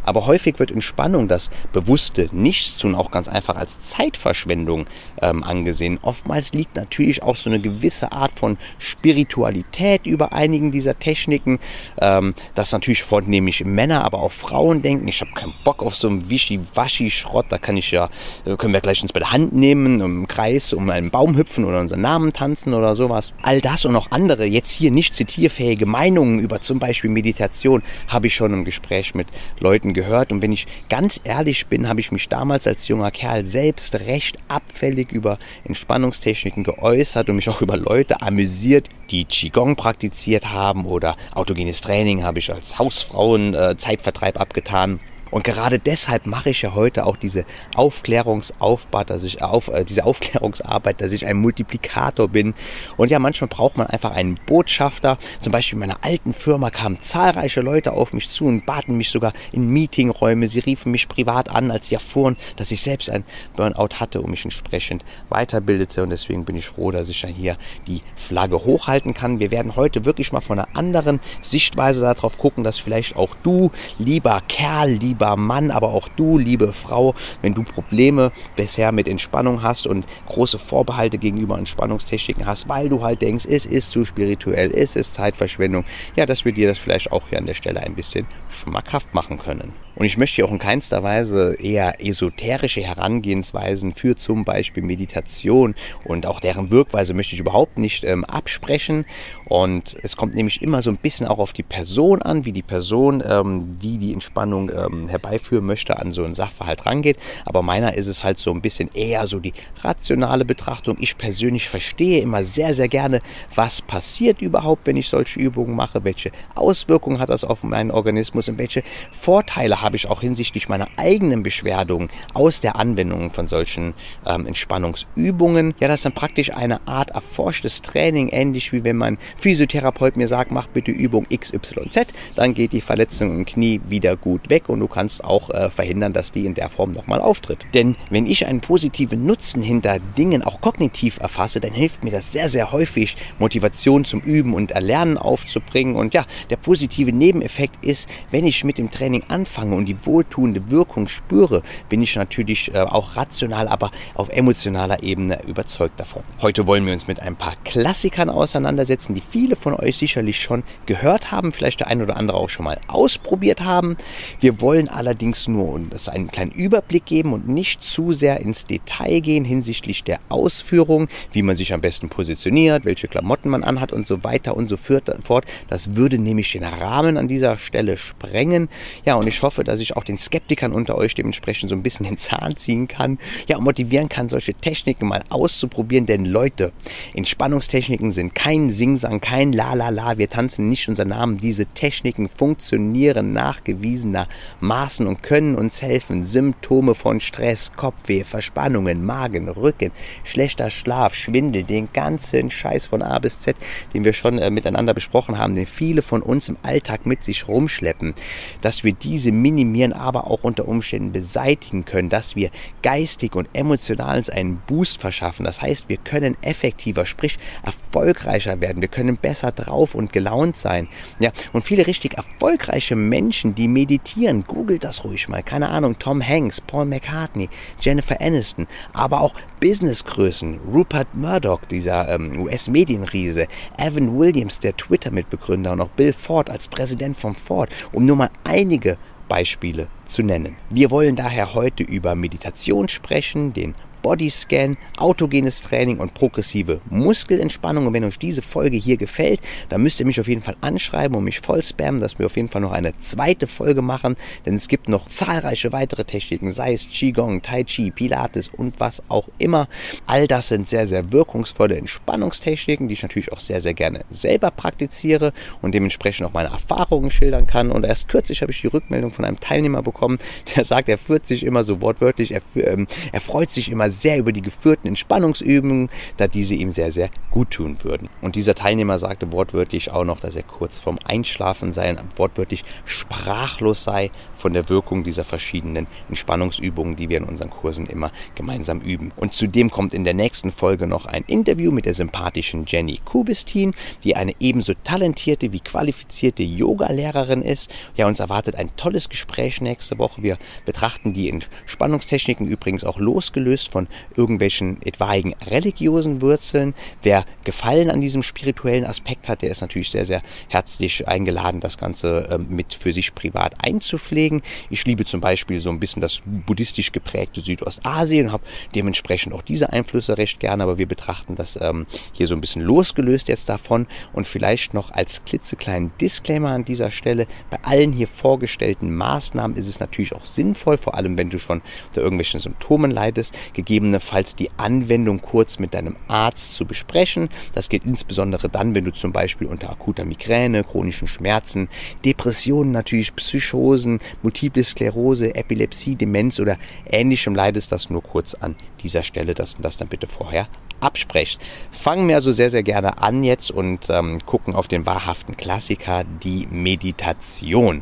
Aber 0.03 0.25
häufig 0.25 0.59
wird 0.59 0.71
Entspannung, 0.71 1.27
das 1.27 1.49
bewusste 1.73 2.29
Nichtstun, 2.31 2.95
auch 2.95 3.11
ganz 3.11 3.27
einfach 3.27 3.55
als 3.55 3.79
Zeitverschwendung 3.79 4.85
ähm, 5.21 5.43
angesehen. 5.43 5.99
Oftmals 6.01 6.53
liegt 6.53 6.75
natürlich 6.75 7.23
auch 7.23 7.35
so 7.35 7.49
eine 7.49 7.59
gewisse 7.59 8.11
Art 8.11 8.31
von 8.31 8.57
Spiritualität 8.79 10.05
über 10.05 10.33
einigen 10.33 10.71
dieser 10.71 10.97
Techniken, 10.97 11.59
ähm, 11.99 12.33
dass 12.55 12.71
natürlich 12.71 13.03
vornehmlich 13.03 13.63
Männer, 13.65 14.03
aber 14.03 14.21
auch 14.21 14.31
Frauen 14.31 14.81
denken, 14.81 15.07
ich 15.07 15.21
habe 15.21 15.31
keinen 15.33 15.53
Bock 15.63 15.83
auf 15.83 15.95
so 15.95 16.07
einen 16.07 16.29
Wischi-Waschi-Schrott, 16.29 17.45
da 17.49 17.57
kann 17.57 17.77
ich 17.77 17.91
ja, 17.91 18.09
äh, 18.45 18.55
können 18.55 18.73
wir 18.73 18.81
gleich 18.81 19.01
uns 19.01 19.13
bei 19.13 19.19
der 19.19 19.31
Hand 19.31 19.53
nehmen, 19.53 19.99
im 19.99 20.27
Kreis 20.27 20.73
um 20.73 20.89
einen 20.89 21.11
Baum 21.11 21.37
hüpfen 21.37 21.65
oder 21.65 21.79
unseren 21.79 22.01
Namen 22.01 22.33
tanzen 22.33 22.73
oder 22.73 22.95
sowas. 22.95 23.33
All 23.41 23.61
das 23.61 23.85
und 23.85 23.95
auch 23.95 24.09
andere, 24.11 24.45
jetzt 24.45 24.71
hier 24.71 24.91
nicht 24.91 25.15
zitierfähige 25.15 25.85
Meinungen 25.85 26.39
über 26.39 26.61
zum 26.61 26.79
Beispiel 26.79 27.09
Meditation, 27.09 27.83
habe 28.07 28.27
ich 28.27 28.35
schon 28.35 28.53
im 28.53 28.65
Gespräch 28.65 29.13
mit 29.13 29.27
Leuten 29.59 29.91
Leuten 29.91 29.93
gehört. 30.01 30.31
Und 30.31 30.41
wenn 30.41 30.51
ich 30.51 30.67
ganz 30.89 31.19
ehrlich 31.23 31.67
bin, 31.67 31.87
habe 31.87 31.99
ich 31.99 32.11
mich 32.11 32.27
damals 32.29 32.67
als 32.67 32.87
junger 32.87 33.11
Kerl 33.11 33.45
selbst 33.45 33.95
recht 33.95 34.37
abfällig 34.47 35.11
über 35.11 35.37
Entspannungstechniken 35.63 36.63
geäußert 36.63 37.29
und 37.29 37.35
mich 37.35 37.49
auch 37.49 37.61
über 37.61 37.77
Leute 37.77 38.21
amüsiert, 38.21 38.89
die 39.09 39.25
Qigong 39.25 39.75
praktiziert 39.75 40.51
haben 40.51 40.85
oder 40.85 41.15
autogenes 41.33 41.81
Training 41.81 42.23
habe 42.23 42.39
ich 42.39 42.51
als 42.51 42.79
Hausfrauen 42.79 43.53
äh, 43.53 43.75
Zeitvertreib 43.77 44.39
abgetan. 44.39 44.99
Und 45.31 45.45
gerade 45.45 45.79
deshalb 45.79 46.27
mache 46.27 46.49
ich 46.49 46.61
ja 46.61 46.75
heute 46.75 47.05
auch 47.05 47.15
diese 47.15 47.45
Aufklärungsaufbau, 47.75 49.05
dass 49.05 49.23
ich 49.23 49.41
auf, 49.41 49.69
äh, 49.69 49.85
diese 49.85 50.05
Aufklärungsarbeit, 50.05 51.01
dass 51.01 51.13
ich 51.13 51.25
ein 51.25 51.37
Multiplikator 51.37 52.27
bin. 52.27 52.53
Und 52.97 53.09
ja, 53.09 53.17
manchmal 53.17 53.47
braucht 53.47 53.77
man 53.77 53.87
einfach 53.87 54.11
einen 54.11 54.35
Botschafter. 54.45 55.17
Zum 55.39 55.51
Beispiel 55.51 55.77
in 55.77 55.79
meiner 55.79 56.03
alten 56.03 56.33
Firma 56.33 56.69
kamen 56.69 57.01
zahlreiche 57.01 57.61
Leute 57.61 57.93
auf 57.93 58.13
mich 58.13 58.29
zu 58.29 58.45
und 58.45 58.65
baten 58.65 58.97
mich 58.97 59.09
sogar 59.09 59.31
in 59.53 59.69
Meetingräume. 59.69 60.47
Sie 60.47 60.59
riefen 60.59 60.91
mich 60.91 61.07
privat 61.07 61.49
an, 61.49 61.71
als 61.71 61.87
sie 61.87 61.95
erfuhren, 61.95 62.35
dass 62.57 62.71
ich 62.71 62.81
selbst 62.81 63.09
ein 63.09 63.23
Burnout 63.55 63.99
hatte 63.99 64.21
und 64.21 64.31
mich 64.31 64.43
entsprechend 64.43 65.05
weiterbildete. 65.29 66.03
Und 66.03 66.09
deswegen 66.09 66.43
bin 66.43 66.57
ich 66.57 66.67
froh, 66.67 66.91
dass 66.91 67.07
ich 67.07 67.21
ja 67.21 67.29
hier 67.29 67.57
die 67.87 68.01
Flagge 68.17 68.65
hochhalten 68.65 69.13
kann. 69.13 69.39
Wir 69.39 69.51
werden 69.51 69.77
heute 69.77 70.03
wirklich 70.03 70.33
mal 70.33 70.41
von 70.41 70.59
einer 70.59 70.75
anderen 70.75 71.21
Sichtweise 71.39 72.01
darauf 72.01 72.37
gucken, 72.37 72.65
dass 72.65 72.79
vielleicht 72.79 73.15
auch 73.15 73.33
du, 73.43 73.71
lieber 73.97 74.41
Kerl, 74.49 74.89
lieber 74.89 75.20
lieber 75.21 75.37
Mann, 75.37 75.69
aber 75.69 75.89
auch 75.89 76.07
du, 76.07 76.39
liebe 76.39 76.73
Frau, 76.73 77.13
wenn 77.43 77.53
du 77.53 77.61
Probleme 77.61 78.31
bisher 78.55 78.91
mit 78.91 79.07
Entspannung 79.07 79.61
hast 79.61 79.85
und 79.85 80.07
große 80.25 80.57
Vorbehalte 80.57 81.19
gegenüber 81.19 81.59
Entspannungstechniken 81.59 82.47
hast, 82.47 82.67
weil 82.67 82.89
du 82.89 83.03
halt 83.03 83.21
denkst, 83.21 83.45
es 83.45 83.67
ist 83.67 83.91
zu 83.91 84.03
spirituell, 84.03 84.71
es 84.73 84.95
ist 84.95 85.13
Zeitverschwendung, 85.13 85.85
ja, 86.15 86.25
dass 86.25 86.43
wir 86.43 86.53
dir 86.53 86.67
das 86.67 86.79
vielleicht 86.79 87.11
auch 87.11 87.27
hier 87.29 87.37
an 87.37 87.45
der 87.45 87.53
Stelle 87.53 87.81
ein 87.81 87.93
bisschen 87.93 88.25
schmackhaft 88.49 89.13
machen 89.13 89.37
können. 89.37 89.73
Und 89.95 90.05
ich 90.05 90.17
möchte 90.17 90.35
hier 90.35 90.45
auch 90.45 90.51
in 90.51 90.59
keinster 90.59 91.03
Weise 91.03 91.55
eher 91.59 92.03
esoterische 92.05 92.81
Herangehensweisen 92.81 93.93
für 93.93 94.15
zum 94.15 94.45
Beispiel 94.45 94.83
Meditation 94.83 95.75
und 96.05 96.25
auch 96.25 96.39
deren 96.39 96.71
Wirkweise 96.71 97.13
möchte 97.13 97.33
ich 97.33 97.39
überhaupt 97.39 97.77
nicht 97.77 98.03
ähm, 98.03 98.23
absprechen. 98.25 99.05
Und 99.45 99.97
es 100.01 100.15
kommt 100.15 100.33
nämlich 100.33 100.61
immer 100.61 100.81
so 100.81 100.89
ein 100.89 100.97
bisschen 100.97 101.27
auch 101.27 101.39
auf 101.39 101.53
die 101.53 101.63
Person 101.63 102.21
an, 102.21 102.45
wie 102.45 102.51
die 102.51 102.61
Person, 102.61 103.21
ähm, 103.25 103.77
die 103.81 103.97
die 103.97 104.13
Entspannung 104.13 104.69
ähm, 104.69 105.07
herbeiführen 105.07 105.65
möchte, 105.65 105.99
an 105.99 106.11
so 106.11 106.23
einen 106.23 106.35
Sachverhalt 106.35 106.85
rangeht. 106.85 107.17
Aber 107.45 107.61
meiner 107.61 107.95
ist 107.95 108.07
es 108.07 108.23
halt 108.23 108.39
so 108.39 108.51
ein 108.51 108.61
bisschen 108.61 108.89
eher 108.93 109.27
so 109.27 109.39
die 109.39 109.53
rationale 109.83 110.45
Betrachtung. 110.45 110.97
Ich 110.99 111.17
persönlich 111.17 111.67
verstehe 111.67 112.21
immer 112.21 112.45
sehr, 112.45 112.73
sehr 112.73 112.87
gerne, 112.87 113.19
was 113.53 113.81
passiert 113.81 114.41
überhaupt, 114.41 114.87
wenn 114.87 114.97
ich 114.97 115.09
solche 115.09 115.39
Übungen 115.39 115.75
mache, 115.75 116.03
welche 116.03 116.31
Auswirkungen 116.55 117.19
hat 117.19 117.29
das 117.29 117.43
auf 117.43 117.63
meinen 117.63 117.91
Organismus 117.91 118.47
und 118.49 118.57
welche 118.57 118.83
Vorteile 119.11 119.80
habe 119.81 119.95
ich 119.95 120.09
auch 120.09 120.21
hinsichtlich 120.21 120.69
meiner 120.69 120.87
eigenen 120.97 121.43
Beschwerdungen 121.43 122.09
aus 122.33 122.61
der 122.61 122.75
Anwendung 122.75 123.31
von 123.31 123.47
solchen 123.47 123.93
ähm, 124.25 124.45
Entspannungsübungen. 124.45 125.73
Ja, 125.79 125.87
das 125.87 125.97
ist 125.97 126.05
dann 126.05 126.13
praktisch 126.13 126.53
eine 126.53 126.87
Art 126.87 127.11
erforschtes 127.11 127.81
Training, 127.81 128.29
ähnlich 128.29 128.73
wie 128.73 128.83
wenn 128.83 128.97
man 128.97 129.17
Physiotherapeut 129.37 130.17
mir 130.17 130.27
sagt, 130.27 130.51
mach 130.51 130.67
bitte 130.67 130.91
Übung 130.91 131.27
XYZ, 131.29 132.13
dann 132.35 132.53
geht 132.53 132.73
die 132.73 132.81
Verletzung 132.81 133.31
im 133.31 133.45
Knie 133.45 133.81
wieder 133.87 134.15
gut 134.15 134.49
weg 134.49 134.69
und 134.69 134.79
du 134.79 134.87
kannst 134.87 135.23
auch 135.23 135.49
äh, 135.49 135.69
verhindern, 135.69 136.13
dass 136.13 136.31
die 136.31 136.45
in 136.45 136.53
der 136.53 136.69
Form 136.69 136.91
nochmal 136.91 137.21
auftritt. 137.21 137.65
Denn 137.73 137.95
wenn 138.09 138.25
ich 138.25 138.45
einen 138.45 138.61
positiven 138.61 139.25
Nutzen 139.25 139.61
hinter 139.61 139.99
Dingen 140.17 140.43
auch 140.43 140.61
kognitiv 140.61 141.19
erfasse, 141.19 141.59
dann 141.59 141.73
hilft 141.73 142.03
mir 142.03 142.11
das 142.11 142.31
sehr, 142.31 142.49
sehr 142.49 142.71
häufig, 142.71 143.17
Motivation 143.39 144.05
zum 144.05 144.21
Üben 144.21 144.53
und 144.53 144.71
Erlernen 144.71 145.17
aufzubringen. 145.17 145.95
Und 145.95 146.13
ja, 146.13 146.25
der 146.49 146.57
positive 146.57 147.11
Nebeneffekt 147.11 147.83
ist, 147.83 148.09
wenn 148.29 148.45
ich 148.45 148.63
mit 148.63 148.77
dem 148.77 148.91
Training 148.91 149.23
anfange 149.27 149.70
und 149.73 149.85
die 149.85 150.05
wohltuende 150.05 150.71
Wirkung 150.71 151.07
spüre, 151.07 151.61
bin 151.89 152.01
ich 152.01 152.15
natürlich 152.15 152.73
äh, 152.73 152.79
auch 152.79 153.15
rational, 153.15 153.67
aber 153.67 153.91
auf 154.15 154.29
emotionaler 154.29 155.03
Ebene 155.03 155.43
überzeugt 155.45 155.99
davon. 155.99 156.23
Heute 156.41 156.67
wollen 156.67 156.85
wir 156.85 156.93
uns 156.93 157.07
mit 157.07 157.19
ein 157.19 157.35
paar 157.35 157.55
Klassikern 157.63 158.29
auseinandersetzen, 158.29 159.13
die 159.13 159.21
viele 159.21 159.55
von 159.55 159.73
euch 159.73 159.97
sicherlich 159.97 160.41
schon 160.41 160.63
gehört 160.85 161.31
haben, 161.31 161.51
vielleicht 161.51 161.79
der 161.79 161.87
ein 161.87 162.01
oder 162.01 162.17
andere 162.17 162.37
auch 162.37 162.49
schon 162.49 162.65
mal 162.65 162.79
ausprobiert 162.87 163.61
haben. 163.61 163.97
Wir 164.39 164.61
wollen 164.61 164.89
allerdings 164.89 165.47
nur 165.47 165.79
das 165.89 166.09
einen 166.09 166.27
kleinen 166.27 166.51
Überblick 166.51 167.05
geben 167.05 167.33
und 167.33 167.47
nicht 167.47 167.83
zu 167.83 168.13
sehr 168.13 168.39
ins 168.39 168.65
Detail 168.65 169.19
gehen 169.19 169.45
hinsichtlich 169.45 170.03
der 170.03 170.19
Ausführung, 170.29 171.07
wie 171.31 171.41
man 171.41 171.55
sich 171.55 171.73
am 171.73 171.81
besten 171.81 172.09
positioniert, 172.09 172.85
welche 172.85 173.07
Klamotten 173.07 173.49
man 173.49 173.63
anhat 173.63 173.91
und 173.91 174.05
so 174.05 174.23
weiter 174.23 174.55
und 174.55 174.67
so 174.67 174.77
fort. 174.77 175.45
Das 175.67 175.95
würde 175.95 176.17
nämlich 176.17 176.51
den 176.51 176.63
Rahmen 176.63 177.17
an 177.17 177.27
dieser 177.27 177.57
Stelle 177.57 177.97
sprengen. 177.97 178.69
Ja, 179.05 179.15
und 179.15 179.27
ich 179.27 179.41
hoffe, 179.41 179.60
dass 179.63 179.79
ich 179.79 179.95
auch 179.97 180.03
den 180.03 180.17
Skeptikern 180.17 180.71
unter 180.71 180.97
euch 180.97 181.15
dementsprechend 181.15 181.69
so 181.69 181.75
ein 181.75 181.83
bisschen 181.83 182.05
den 182.05 182.17
Zahn 182.17 182.55
ziehen 182.55 182.87
kann, 182.87 183.17
ja, 183.47 183.57
und 183.57 183.63
motivieren 183.63 184.09
kann, 184.09 184.29
solche 184.29 184.53
Techniken 184.53 185.07
mal 185.07 185.23
auszuprobieren, 185.29 186.05
denn 186.05 186.25
Leute, 186.25 186.71
Entspannungstechniken 187.13 188.11
sind 188.11 188.35
kein 188.35 188.69
Singsang, 188.69 189.21
kein 189.21 189.53
La 189.53 189.73
La 189.73 189.89
La. 189.89 190.17
Wir 190.17 190.29
tanzen 190.29 190.69
nicht 190.69 190.87
unser 190.87 191.05
Namen. 191.05 191.37
Diese 191.37 191.65
Techniken 191.65 192.27
funktionieren 192.27 193.31
nachgewiesenermaßen 193.31 195.07
und 195.07 195.23
können 195.23 195.55
uns 195.55 195.81
helfen. 195.81 196.23
Symptome 196.23 196.95
von 196.95 197.19
Stress, 197.19 197.73
Kopfweh, 197.75 198.23
Verspannungen, 198.23 199.05
Magen, 199.05 199.49
Rücken, 199.49 199.91
schlechter 200.23 200.69
Schlaf, 200.69 201.13
Schwindel, 201.15 201.63
den 201.63 201.89
ganzen 201.93 202.49
Scheiß 202.49 202.85
von 202.85 203.01
A 203.01 203.19
bis 203.19 203.39
Z, 203.39 203.55
den 203.93 204.05
wir 204.05 204.13
schon 204.13 204.37
äh, 204.37 204.49
miteinander 204.49 204.93
besprochen 204.93 205.37
haben, 205.37 205.55
den 205.55 205.65
viele 205.65 206.01
von 206.01 206.21
uns 206.21 206.49
im 206.49 206.57
Alltag 206.63 207.05
mit 207.05 207.23
sich 207.23 207.47
rumschleppen, 207.47 208.13
dass 208.61 208.83
wir 208.83 208.93
diese 208.93 209.31
minimieren, 209.51 209.93
aber 209.93 210.27
auch 210.27 210.43
unter 210.43 210.67
Umständen 210.67 211.11
beseitigen 211.11 211.85
können, 211.85 212.09
dass 212.09 212.35
wir 212.35 212.49
geistig 212.81 213.35
und 213.35 213.49
emotional 213.53 214.17
uns 214.17 214.29
einen 214.29 214.61
Boost 214.67 215.01
verschaffen. 215.01 215.45
Das 215.45 215.61
heißt, 215.61 215.89
wir 215.89 215.97
können 215.97 216.37
effektiver, 216.41 217.05
sprich 217.05 217.37
erfolgreicher 217.63 218.61
werden. 218.61 218.81
Wir 218.81 218.87
können 218.87 219.17
besser 219.17 219.51
drauf 219.51 219.95
und 219.95 220.13
gelaunt 220.13 220.55
sein. 220.55 220.87
Ja, 221.19 221.31
und 221.53 221.63
viele 221.63 221.87
richtig 221.87 222.17
erfolgreiche 222.17 222.95
Menschen, 222.95 223.55
die 223.55 223.67
meditieren, 223.67 224.43
googelt 224.45 224.83
das 224.83 225.03
ruhig 225.03 225.27
mal. 225.27 225.43
Keine 225.43 225.69
Ahnung, 225.69 225.97
Tom 225.99 226.25
Hanks, 226.25 226.61
Paul 226.61 226.85
McCartney, 226.85 227.49
Jennifer 227.79 228.21
Aniston, 228.21 228.67
aber 228.93 229.21
auch 229.21 229.33
Businessgrößen, 229.59 230.59
Rupert 230.73 231.13
Murdoch, 231.13 231.65
dieser 231.65 232.09
ähm, 232.09 232.39
US-Medienriese, 232.41 233.47
Evan 233.77 234.17
Williams, 234.17 234.59
der 234.59 234.75
Twitter-Mitbegründer 234.75 235.73
und 235.73 235.81
auch 235.81 235.89
Bill 235.89 236.13
Ford 236.13 236.49
als 236.49 236.67
Präsident 236.67 237.17
von 237.17 237.35
Ford, 237.35 237.69
um 237.91 238.05
nur 238.05 238.15
mal 238.15 238.29
einige 238.43 238.97
Beispiele 239.31 239.87
zu 240.03 240.23
nennen. 240.23 240.57
Wir 240.69 240.91
wollen 240.91 241.15
daher 241.15 241.53
heute 241.53 241.83
über 241.83 242.15
Meditation 242.15 242.89
sprechen, 242.89 243.53
den 243.53 243.75
Bodyscan, 244.01 244.77
autogenes 244.97 245.61
Training 245.61 245.99
und 245.99 246.13
progressive 246.13 246.81
Muskelentspannung. 246.89 247.87
Und 247.87 247.93
wenn 247.93 248.03
euch 248.03 248.19
diese 248.19 248.41
Folge 248.41 248.77
hier 248.77 248.97
gefällt, 248.97 249.41
dann 249.69 249.81
müsst 249.81 249.99
ihr 249.99 250.05
mich 250.05 250.19
auf 250.19 250.27
jeden 250.27 250.41
Fall 250.41 250.55
anschreiben 250.61 251.15
und 251.15 251.23
mich 251.23 251.39
voll 251.39 251.63
spammen, 251.63 252.01
dass 252.01 252.19
wir 252.19 252.25
auf 252.25 252.35
jeden 252.35 252.49
Fall 252.49 252.61
noch 252.61 252.71
eine 252.71 252.95
zweite 252.97 253.47
Folge 253.47 253.81
machen, 253.81 254.15
denn 254.45 254.55
es 254.55 254.67
gibt 254.67 254.89
noch 254.89 255.07
zahlreiche 255.07 255.71
weitere 255.71 256.03
Techniken, 256.03 256.51
sei 256.51 256.73
es 256.73 256.87
Qigong, 256.87 257.41
Tai 257.41 257.63
Chi, 257.63 257.91
Pilates 257.91 258.47
und 258.47 258.79
was 258.79 259.03
auch 259.09 259.29
immer. 259.37 259.67
All 260.07 260.27
das 260.27 260.49
sind 260.49 260.67
sehr, 260.67 260.87
sehr 260.87 261.11
wirkungsvolle 261.11 261.77
Entspannungstechniken, 261.77 262.87
die 262.87 262.93
ich 262.93 263.03
natürlich 263.03 263.31
auch 263.31 263.39
sehr, 263.39 263.61
sehr 263.61 263.73
gerne 263.73 264.03
selber 264.09 264.51
praktiziere 264.51 265.33
und 265.61 265.73
dementsprechend 265.73 266.27
auch 266.27 266.33
meine 266.33 266.49
Erfahrungen 266.49 267.11
schildern 267.11 267.47
kann. 267.47 267.71
Und 267.71 267.85
erst 267.85 268.07
kürzlich 268.07 268.41
habe 268.41 268.51
ich 268.51 268.61
die 268.61 268.67
Rückmeldung 268.67 269.11
von 269.11 269.25
einem 269.25 269.39
Teilnehmer 269.39 269.81
bekommen, 269.81 270.19
der 270.55 270.65
sagt, 270.65 270.89
er 270.89 270.97
führt 270.97 271.25
sich 271.25 271.45
immer 271.45 271.63
so 271.63 271.81
wortwörtlich, 271.81 272.33
er, 272.33 272.41
ähm, 272.55 272.87
er 273.11 273.21
freut 273.21 273.49
sich 273.49 273.71
immer 273.71 273.90
sehr 273.91 274.17
über 274.17 274.31
die 274.31 274.41
geführten 274.41 274.87
Entspannungsübungen, 274.87 275.89
da 276.17 276.27
diese 276.27 276.55
ihm 276.55 276.71
sehr, 276.71 276.91
sehr 276.91 277.09
gut 277.29 277.51
tun 277.51 277.77
würden. 277.83 278.09
Und 278.21 278.35
dieser 278.35 278.55
Teilnehmer 278.55 278.99
sagte 278.99 279.31
wortwörtlich 279.31 279.91
auch 279.91 280.05
noch, 280.05 280.19
dass 280.19 280.35
er 280.35 280.43
kurz 280.43 280.79
vorm 280.79 280.99
Einschlafen 281.05 281.73
sei 281.73 281.91
und 281.91 282.17
wortwörtlich 282.17 282.63
sprachlos 282.85 283.83
sei 283.83 284.11
von 284.33 284.53
der 284.53 284.69
Wirkung 284.69 285.03
dieser 285.03 285.23
verschiedenen 285.23 285.87
Entspannungsübungen, 286.09 286.95
die 286.95 287.09
wir 287.09 287.17
in 287.17 287.23
unseren 287.23 287.49
Kursen 287.49 287.85
immer 287.85 288.11
gemeinsam 288.35 288.81
üben. 288.81 289.11
Und 289.15 289.33
zudem 289.33 289.69
kommt 289.69 289.93
in 289.93 290.03
der 290.03 290.13
nächsten 290.13 290.51
Folge 290.51 290.87
noch 290.87 291.05
ein 291.05 291.23
Interview 291.27 291.71
mit 291.71 291.85
der 291.85 291.93
sympathischen 291.93 292.65
Jenny 292.67 292.99
Kubistin, 293.03 293.73
die 294.03 294.15
eine 294.15 294.33
ebenso 294.39 294.73
talentierte 294.83 295.53
wie 295.53 295.59
qualifizierte 295.59 296.43
Yoga-Lehrerin 296.43 297.41
ist. 297.41 297.71
Ja, 297.95 298.07
uns 298.07 298.19
erwartet 298.19 298.55
ein 298.55 298.75
tolles 298.75 299.09
Gespräch 299.09 299.61
nächste 299.61 299.97
Woche. 299.97 300.21
Wir 300.23 300.37
betrachten 300.65 301.13
die 301.13 301.29
Entspannungstechniken 301.29 302.47
übrigens 302.47 302.83
auch 302.83 302.99
losgelöst 302.99 303.71
von 303.71 303.80
von 303.81 303.87
irgendwelchen 304.15 304.81
etwaigen 304.83 305.33
religiösen 305.45 306.21
Wurzeln. 306.21 306.73
Wer 307.01 307.25
Gefallen 307.43 307.89
an 307.89 308.01
diesem 308.01 308.23
spirituellen 308.23 308.85
Aspekt 308.85 309.27
hat, 309.27 309.41
der 309.41 309.51
ist 309.51 309.61
natürlich 309.61 309.89
sehr, 309.89 310.05
sehr 310.05 310.21
herzlich 310.49 311.07
eingeladen, 311.07 311.59
das 311.59 311.77
Ganze 311.77 312.27
ähm, 312.31 312.47
mit 312.49 312.73
für 312.73 312.93
sich 312.93 313.15
privat 313.15 313.55
einzupflegen. 313.63 314.41
Ich 314.69 314.85
liebe 314.85 315.05
zum 315.05 315.21
Beispiel 315.21 315.59
so 315.59 315.69
ein 315.69 315.79
bisschen 315.79 316.01
das 316.01 316.21
buddhistisch 316.25 316.91
geprägte 316.91 317.41
Südostasien 317.41 318.27
und 318.27 318.33
habe 318.33 318.43
dementsprechend 318.75 319.33
auch 319.33 319.41
diese 319.41 319.71
Einflüsse 319.71 320.17
recht 320.17 320.39
gerne, 320.39 320.63
aber 320.63 320.77
wir 320.77 320.87
betrachten 320.87 321.35
das 321.35 321.57
ähm, 321.61 321.85
hier 322.11 322.27
so 322.27 322.35
ein 322.35 322.41
bisschen 322.41 322.61
losgelöst 322.61 323.27
jetzt 323.27 323.49
davon 323.49 323.87
und 324.13 324.27
vielleicht 324.27 324.73
noch 324.73 324.91
als 324.91 325.23
klitzekleinen 325.25 325.91
Disclaimer 325.99 326.51
an 326.51 326.65
dieser 326.65 326.91
Stelle. 326.91 327.27
Bei 327.49 327.57
allen 327.63 327.91
hier 327.91 328.07
vorgestellten 328.07 328.93
Maßnahmen 328.95 329.57
ist 329.57 329.67
es 329.67 329.79
natürlich 329.79 330.13
auch 330.13 330.25
sinnvoll, 330.25 330.77
vor 330.77 330.95
allem 330.95 331.17
wenn 331.17 331.29
du 331.29 331.39
schon 331.39 331.61
unter 331.87 332.01
irgendwelchen 332.01 332.39
Symptomen 332.39 332.91
leidest, 332.91 333.35
gegebenenfalls 333.71 334.35
die 334.35 334.49
Anwendung 334.57 335.21
kurz 335.21 335.57
mit 335.57 335.73
deinem 335.73 335.95
Arzt 336.09 336.55
zu 336.55 336.65
besprechen. 336.65 337.29
Das 337.55 337.69
gilt 337.69 337.85
insbesondere 337.85 338.49
dann, 338.49 338.75
wenn 338.75 338.83
du 338.83 338.91
zum 338.91 339.13
Beispiel 339.13 339.47
unter 339.47 339.69
akuter 339.69 340.03
Migräne, 340.03 340.65
chronischen 340.65 341.07
Schmerzen, 341.07 341.69
Depressionen 342.03 342.73
natürlich, 342.73 343.15
Psychosen, 343.15 343.99
Multiple 344.23 344.65
Sklerose, 344.65 345.35
Epilepsie, 345.35 345.95
Demenz 345.95 346.41
oder 346.41 346.57
ähnlichem 346.85 347.33
leidest. 347.33 347.71
Das 347.71 347.89
nur 347.89 348.03
kurz 348.03 348.33
an 348.33 348.57
dieser 348.83 349.03
Stelle, 349.03 349.33
dass 349.35 349.55
du 349.55 349.61
das 349.61 349.77
dann 349.77 349.87
bitte 349.87 350.07
vorher 350.07 350.49
absprecht. 350.81 351.41
Fangen 351.71 352.07
wir 352.07 352.15
also 352.15 352.31
sehr, 352.31 352.49
sehr 352.49 352.63
gerne 352.63 352.97
an 352.97 353.23
jetzt 353.23 353.51
und 353.51 353.89
ähm, 353.89 354.19
gucken 354.25 354.55
auf 354.55 354.67
den 354.67 354.85
wahrhaften 354.85 355.37
Klassiker, 355.37 356.03
die 356.23 356.47
Meditation. 356.51 357.81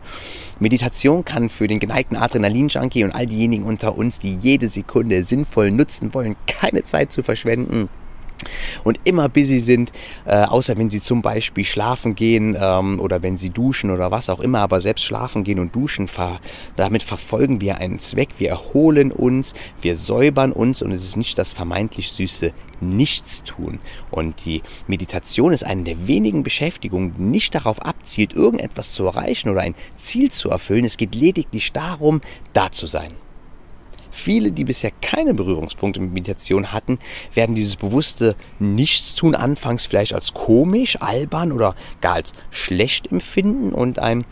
Meditation 0.59 1.25
kann 1.25 1.49
für 1.49 1.67
den 1.67 1.79
geneigten 1.79 2.17
Adrenalin-Junkie 2.17 3.03
und 3.03 3.11
all 3.11 3.27
diejenigen 3.27 3.63
unter 3.63 3.97
uns, 3.97 4.19
die 4.19 4.35
jede 4.35 4.67
Sekunde 4.67 5.23
sinnvoll 5.23 5.71
nutzen 5.71 6.13
wollen, 6.13 6.35
keine 6.47 6.83
Zeit 6.83 7.11
zu 7.11 7.23
verschwenden, 7.23 7.89
und 8.83 8.99
immer 9.03 9.29
busy 9.29 9.59
sind, 9.59 9.91
äh, 10.25 10.43
außer 10.43 10.77
wenn 10.77 10.89
sie 10.89 11.01
zum 11.01 11.21
Beispiel 11.21 11.65
schlafen 11.65 12.15
gehen 12.15 12.57
ähm, 12.59 12.99
oder 12.99 13.23
wenn 13.23 13.37
sie 13.37 13.49
duschen 13.49 13.91
oder 13.91 14.11
was 14.11 14.29
auch 14.29 14.39
immer, 14.39 14.59
aber 14.59 14.81
selbst 14.81 15.03
schlafen 15.03 15.43
gehen 15.43 15.59
und 15.59 15.75
duschen, 15.75 16.07
ver 16.07 16.39
damit 16.75 17.03
verfolgen 17.03 17.61
wir 17.61 17.77
einen 17.77 17.99
Zweck, 17.99 18.29
wir 18.37 18.49
erholen 18.49 19.11
uns, 19.11 19.53
wir 19.81 19.97
säubern 19.97 20.51
uns 20.51 20.81
und 20.81 20.91
es 20.91 21.03
ist 21.03 21.17
nicht 21.17 21.37
das 21.37 21.51
vermeintlich 21.51 22.11
süße 22.11 22.53
Nichtstun. 22.81 23.79
Und 24.11 24.45
die 24.45 24.61
Meditation 24.87 25.53
ist 25.53 25.65
eine 25.65 25.83
der 25.83 26.07
wenigen 26.07 26.43
Beschäftigungen, 26.43 27.13
die 27.17 27.21
nicht 27.21 27.55
darauf 27.55 27.81
abzielt, 27.81 28.33
irgendetwas 28.33 28.91
zu 28.91 29.05
erreichen 29.05 29.49
oder 29.49 29.61
ein 29.61 29.75
Ziel 29.97 30.31
zu 30.31 30.49
erfüllen. 30.49 30.85
Es 30.85 30.97
geht 30.97 31.15
lediglich 31.15 31.71
darum, 31.73 32.21
da 32.53 32.71
zu 32.71 32.87
sein. 32.87 33.11
Viele, 34.11 34.51
die 34.51 34.63
bisher 34.63 34.91
keine 35.01 35.33
Berührungspunkte 35.33 35.99
mit 35.99 36.13
Meditation 36.13 36.71
hatten, 36.71 36.99
werden 37.33 37.55
dieses 37.55 37.75
bewusste 37.75 38.35
Nichtstun 38.59 39.35
anfangs 39.35 39.85
vielleicht 39.85 40.13
als 40.13 40.33
komisch, 40.33 41.01
albern 41.01 41.51
oder 41.51 41.75
gar 42.01 42.15
als 42.15 42.33
schlecht 42.49 43.11
empfinden. 43.11 43.73
Und 43.73 43.99
ein 43.99 44.25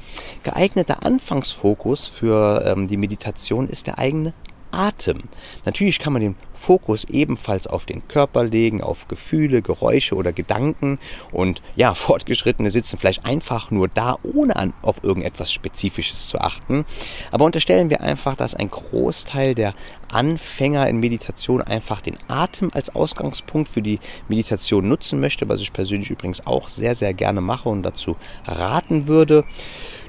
geeigneter 0.43 1.05
Anfangsfokus 1.05 2.07
für 2.07 2.63
ähm, 2.65 2.87
die 2.87 2.97
Meditation 2.97 3.67
ist 3.67 3.87
der 3.87 3.99
eigene 3.99 4.33
Atem. 4.71 5.23
Natürlich 5.65 5.99
kann 5.99 6.13
man 6.13 6.21
den 6.21 6.35
Fokus 6.53 7.05
ebenfalls 7.05 7.67
auf 7.67 7.85
den 7.85 8.07
Körper 8.07 8.43
legen, 8.43 8.81
auf 8.81 9.07
Gefühle, 9.07 9.61
Geräusche 9.61 10.15
oder 10.15 10.33
Gedanken. 10.33 10.99
Und 11.31 11.61
ja, 11.75 11.93
Fortgeschrittene 12.07 12.71
sitzen 12.71 12.97
vielleicht 12.97 13.25
einfach 13.25 13.71
nur 13.71 13.87
da, 13.87 14.17
ohne 14.23 14.55
an, 14.55 14.73
auf 14.81 15.03
irgendetwas 15.03 15.51
Spezifisches 15.51 16.27
zu 16.27 16.39
achten. 16.39 16.85
Aber 17.31 17.45
unterstellen 17.45 17.89
wir 17.89 18.01
einfach, 18.01 18.35
dass 18.35 18.55
ein 18.55 18.69
Großteil 18.69 19.55
der 19.55 19.73
Anfänger 20.11 20.87
in 20.87 20.99
Meditation 20.99 21.61
einfach 21.61 22.01
den 22.01 22.17
Atem 22.27 22.71
als 22.73 22.95
Ausgangspunkt 22.95 23.69
für 23.69 23.81
die 23.81 23.99
Meditation 24.27 24.87
nutzen 24.87 25.19
möchte, 25.19 25.47
was 25.49 25.61
ich 25.61 25.73
persönlich 25.73 26.09
übrigens 26.09 26.47
auch 26.47 26.69
sehr, 26.69 26.95
sehr 26.95 27.13
gerne 27.13 27.41
mache 27.41 27.69
und 27.69 27.83
dazu 27.83 28.15
raten 28.45 29.07
würde. 29.07 29.43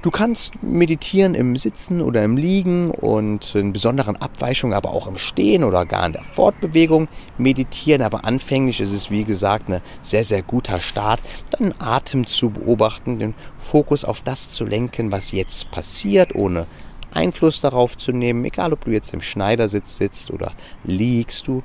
Du 0.00 0.12
kannst 0.12 0.62
meditieren 0.62 1.35
im 1.35 1.57
Sitzen 1.57 2.00
oder 2.00 2.23
im 2.23 2.37
Liegen 2.37 2.93
und 2.93 3.57
in 3.57 3.73
besonderen 3.73 4.17
Abweichungen, 4.17 4.76
aber 4.76 4.93
auch 4.93 5.09
im 5.09 5.19
Stehen 5.19 5.64
oder 5.64 5.87
gar 5.87 6.07
in 6.07 6.12
der 6.12 6.23
Fortbewegung 6.23 7.09
meditieren. 7.37 8.02
Aber 8.02 8.25
anfänglich 8.25 8.81
ist 8.81 8.93
es, 8.93 9.11
wie 9.11 9.25
gesagt, 9.25 9.69
ein 9.69 9.81
sehr, 10.02 10.23
sehr 10.23 10.43
guter 10.43 10.81
Start, 10.81 11.21
dann 11.50 11.75
Atem 11.81 12.28
zu 12.28 12.50
beobachten, 12.50 13.19
den 13.19 13.35
Fokus 13.59 14.05
auf 14.05 14.21
das 14.23 14.52
zu 14.52 14.64
lenken, 14.64 15.11
was 15.11 15.33
jetzt 15.33 15.73
passiert, 15.73 16.33
ohne 16.37 16.69
Einfluss 17.12 17.61
darauf 17.61 17.99
zu 17.99 18.12
nehmen, 18.12 18.45
egal 18.45 18.73
ob 18.73 18.85
du 18.85 18.93
jetzt 18.93 19.12
im 19.12 19.21
Schneidersitz 19.21 19.97
sitzt 19.97 20.31
oder 20.31 20.52
liegst, 20.85 21.49
du 21.49 21.64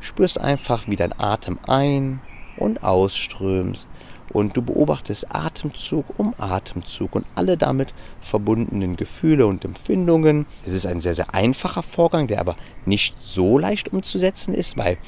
spürst 0.00 0.40
einfach, 0.40 0.88
wie 0.88 0.96
dein 0.96 1.18
Atem 1.18 1.60
ein- 1.64 2.20
und 2.56 2.82
ausströmst 2.82 3.86
und 4.30 4.56
du 4.56 4.62
beobachtest 4.62 5.34
Atemzug 5.34 6.04
um 6.18 6.34
Atemzug 6.38 7.14
und 7.14 7.26
alle 7.34 7.56
damit 7.56 7.94
verbundenen 8.20 8.96
Gefühle 8.96 9.46
und 9.46 9.64
Empfindungen. 9.64 10.46
Es 10.66 10.74
ist 10.74 10.86
ein 10.86 11.00
sehr, 11.00 11.14
sehr 11.14 11.34
einfacher 11.34 11.82
Vorgang, 11.82 12.26
der 12.26 12.40
aber 12.40 12.56
nicht 12.84 13.16
so 13.20 13.58
leicht 13.58 13.92
umzusetzen 13.92 14.54
ist, 14.54 14.76
weil 14.76 14.98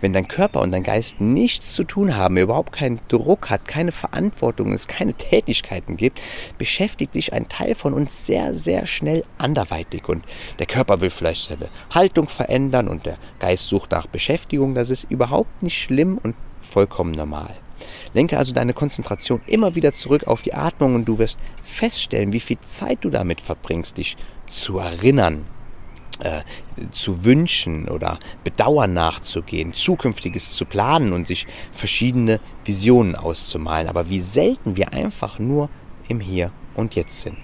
wenn 0.00 0.12
dein 0.12 0.28
Körper 0.28 0.60
und 0.60 0.72
dein 0.72 0.82
Geist 0.82 1.20
nichts 1.20 1.74
zu 1.74 1.84
tun 1.84 2.16
haben, 2.16 2.36
überhaupt 2.36 2.72
keinen 2.72 3.00
Druck 3.08 3.50
hat, 3.50 3.66
keine 3.66 3.92
Verantwortung, 3.92 4.72
es 4.72 4.88
keine 4.88 5.14
Tätigkeiten 5.14 5.96
gibt, 5.96 6.20
beschäftigt 6.58 7.12
sich 7.12 7.32
ein 7.32 7.48
Teil 7.48 7.74
von 7.74 7.94
uns 7.94 8.26
sehr, 8.26 8.54
sehr 8.54 8.86
schnell 8.86 9.24
anderweitig 9.38 10.08
und 10.08 10.24
der 10.58 10.66
Körper 10.66 11.00
will 11.00 11.10
vielleicht 11.10 11.48
seine 11.48 11.68
Haltung 11.92 12.28
verändern 12.28 12.88
und 12.88 13.06
der 13.06 13.18
Geist 13.38 13.68
sucht 13.68 13.92
nach 13.92 14.06
Beschäftigung. 14.06 14.74
Das 14.74 14.90
ist 14.90 15.04
überhaupt 15.10 15.62
nicht 15.62 15.80
schlimm 15.80 16.18
und 16.22 16.34
vollkommen 16.60 17.12
normal. 17.12 17.54
Lenke 18.14 18.38
also 18.38 18.52
deine 18.52 18.74
Konzentration 18.74 19.40
immer 19.46 19.74
wieder 19.74 19.92
zurück 19.92 20.26
auf 20.26 20.42
die 20.42 20.54
Atmung 20.54 20.94
und 20.94 21.04
du 21.04 21.18
wirst 21.18 21.38
feststellen, 21.62 22.32
wie 22.32 22.40
viel 22.40 22.58
Zeit 22.66 22.98
du 23.02 23.10
damit 23.10 23.40
verbringst, 23.40 23.98
dich 23.98 24.16
zu 24.46 24.78
erinnern, 24.78 25.44
äh, 26.20 26.42
zu 26.90 27.24
wünschen 27.24 27.88
oder 27.88 28.18
Bedauern 28.44 28.92
nachzugehen, 28.92 29.72
Zukünftiges 29.72 30.52
zu 30.52 30.64
planen 30.64 31.12
und 31.12 31.26
sich 31.26 31.46
verschiedene 31.72 32.40
Visionen 32.64 33.14
auszumalen. 33.14 33.88
Aber 33.88 34.10
wie 34.10 34.20
selten 34.20 34.76
wir 34.76 34.92
einfach 34.92 35.38
nur 35.38 35.68
im 36.08 36.20
Hier 36.20 36.50
und 36.74 36.94
Jetzt 36.94 37.22
sind. 37.22 37.36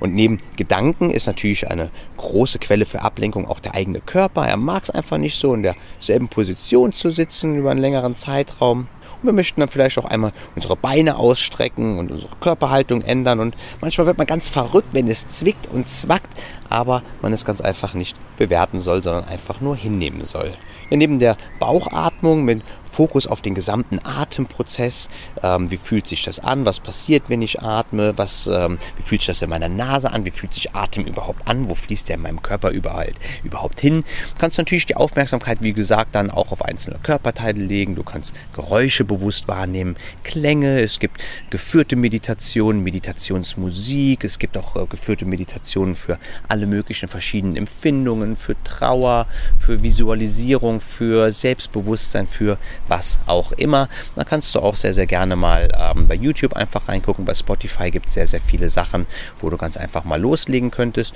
Und 0.00 0.14
neben 0.14 0.40
Gedanken 0.56 1.10
ist 1.10 1.26
natürlich 1.26 1.70
eine 1.70 1.90
große 2.16 2.58
Quelle 2.58 2.86
für 2.86 3.02
Ablenkung 3.02 3.46
auch 3.46 3.60
der 3.60 3.74
eigene 3.74 4.00
Körper. 4.00 4.46
Er 4.46 4.56
mag 4.56 4.84
es 4.84 4.90
einfach 4.90 5.18
nicht 5.18 5.38
so 5.38 5.52
in 5.54 5.62
derselben 5.62 6.28
Position 6.28 6.92
zu 6.92 7.10
sitzen 7.10 7.56
über 7.56 7.70
einen 7.70 7.80
längeren 7.80 8.16
Zeitraum. 8.16 8.88
Wir 9.22 9.32
möchten 9.32 9.60
dann 9.60 9.68
vielleicht 9.68 9.98
auch 9.98 10.04
einmal 10.04 10.32
unsere 10.54 10.76
Beine 10.76 11.16
ausstrecken 11.16 11.98
und 11.98 12.10
unsere 12.12 12.36
Körperhaltung 12.36 13.02
ändern. 13.02 13.40
Und 13.40 13.56
manchmal 13.80 14.06
wird 14.06 14.18
man 14.18 14.26
ganz 14.26 14.48
verrückt, 14.48 14.88
wenn 14.92 15.08
es 15.08 15.26
zwickt 15.28 15.66
und 15.68 15.88
zwackt, 15.88 16.32
aber 16.68 17.02
man 17.20 17.32
es 17.32 17.44
ganz 17.44 17.60
einfach 17.60 17.94
nicht 17.94 18.16
bewerten 18.36 18.80
soll, 18.80 19.02
sondern 19.02 19.24
einfach 19.24 19.60
nur 19.60 19.76
hinnehmen 19.76 20.22
soll. 20.22 20.54
Ja, 20.90 20.96
neben 20.96 21.18
der 21.18 21.36
Bauchatmung 21.58 22.44
mit 22.44 22.62
Fokus 22.92 23.26
auf 23.26 23.40
den 23.40 23.54
gesamten 23.54 23.98
Atemprozess. 24.04 25.08
Ähm, 25.42 25.70
wie 25.70 25.78
fühlt 25.78 26.06
sich 26.06 26.22
das 26.22 26.40
an? 26.40 26.66
Was 26.66 26.78
passiert, 26.78 27.24
wenn 27.28 27.40
ich 27.40 27.62
atme? 27.62 28.12
Was, 28.16 28.46
ähm, 28.46 28.78
wie 28.96 29.02
fühlt 29.02 29.22
sich 29.22 29.28
das 29.28 29.40
in 29.40 29.48
meiner 29.48 29.70
Nase 29.70 30.12
an? 30.12 30.26
Wie 30.26 30.30
fühlt 30.30 30.52
sich 30.52 30.74
Atem 30.74 31.06
überhaupt 31.06 31.48
an? 31.48 31.70
Wo 31.70 31.74
fließt 31.74 32.10
der 32.10 32.16
in 32.16 32.22
meinem 32.22 32.42
Körper 32.42 32.68
überall, 32.68 33.12
überhaupt 33.44 33.80
hin? 33.80 34.04
Du 34.34 34.40
kannst 34.40 34.58
natürlich 34.58 34.84
die 34.84 34.96
Aufmerksamkeit, 34.96 35.58
wie 35.62 35.72
gesagt, 35.72 36.14
dann 36.14 36.30
auch 36.30 36.52
auf 36.52 36.62
einzelne 36.62 36.98
Körperteile 37.02 37.62
legen. 37.62 37.94
Du 37.94 38.02
kannst 38.02 38.34
Geräusche 38.52 39.04
bewusst 39.04 39.48
wahrnehmen, 39.48 39.96
Klänge. 40.22 40.80
Es 40.80 41.00
gibt 41.00 41.18
geführte 41.48 41.96
Meditationen, 41.96 42.82
Meditationsmusik. 42.82 44.22
Es 44.22 44.38
gibt 44.38 44.58
auch 44.58 44.76
äh, 44.76 44.84
geführte 44.86 45.24
Meditationen 45.24 45.94
für 45.94 46.18
alle 46.46 46.66
möglichen 46.66 47.08
verschiedenen 47.08 47.56
Empfindungen, 47.56 48.36
für 48.36 48.54
Trauer, 48.64 49.26
für 49.58 49.82
Visualisierung, 49.82 50.82
für 50.82 51.32
Selbstbewusstsein, 51.32 52.28
für 52.28 52.58
was 52.88 53.20
auch 53.26 53.52
immer. 53.52 53.88
Da 54.16 54.24
kannst 54.24 54.54
du 54.54 54.60
auch 54.60 54.76
sehr, 54.76 54.94
sehr 54.94 55.06
gerne 55.06 55.36
mal 55.36 55.70
ähm, 55.76 56.08
bei 56.08 56.14
YouTube 56.14 56.54
einfach 56.54 56.88
reingucken. 56.88 57.24
Bei 57.24 57.34
Spotify 57.34 57.90
gibt 57.90 58.06
es 58.06 58.14
sehr, 58.14 58.26
sehr 58.26 58.40
viele 58.40 58.70
Sachen, 58.70 59.06
wo 59.38 59.50
du 59.50 59.56
ganz 59.56 59.76
einfach 59.76 60.04
mal 60.04 60.20
loslegen 60.20 60.70
könntest. 60.70 61.14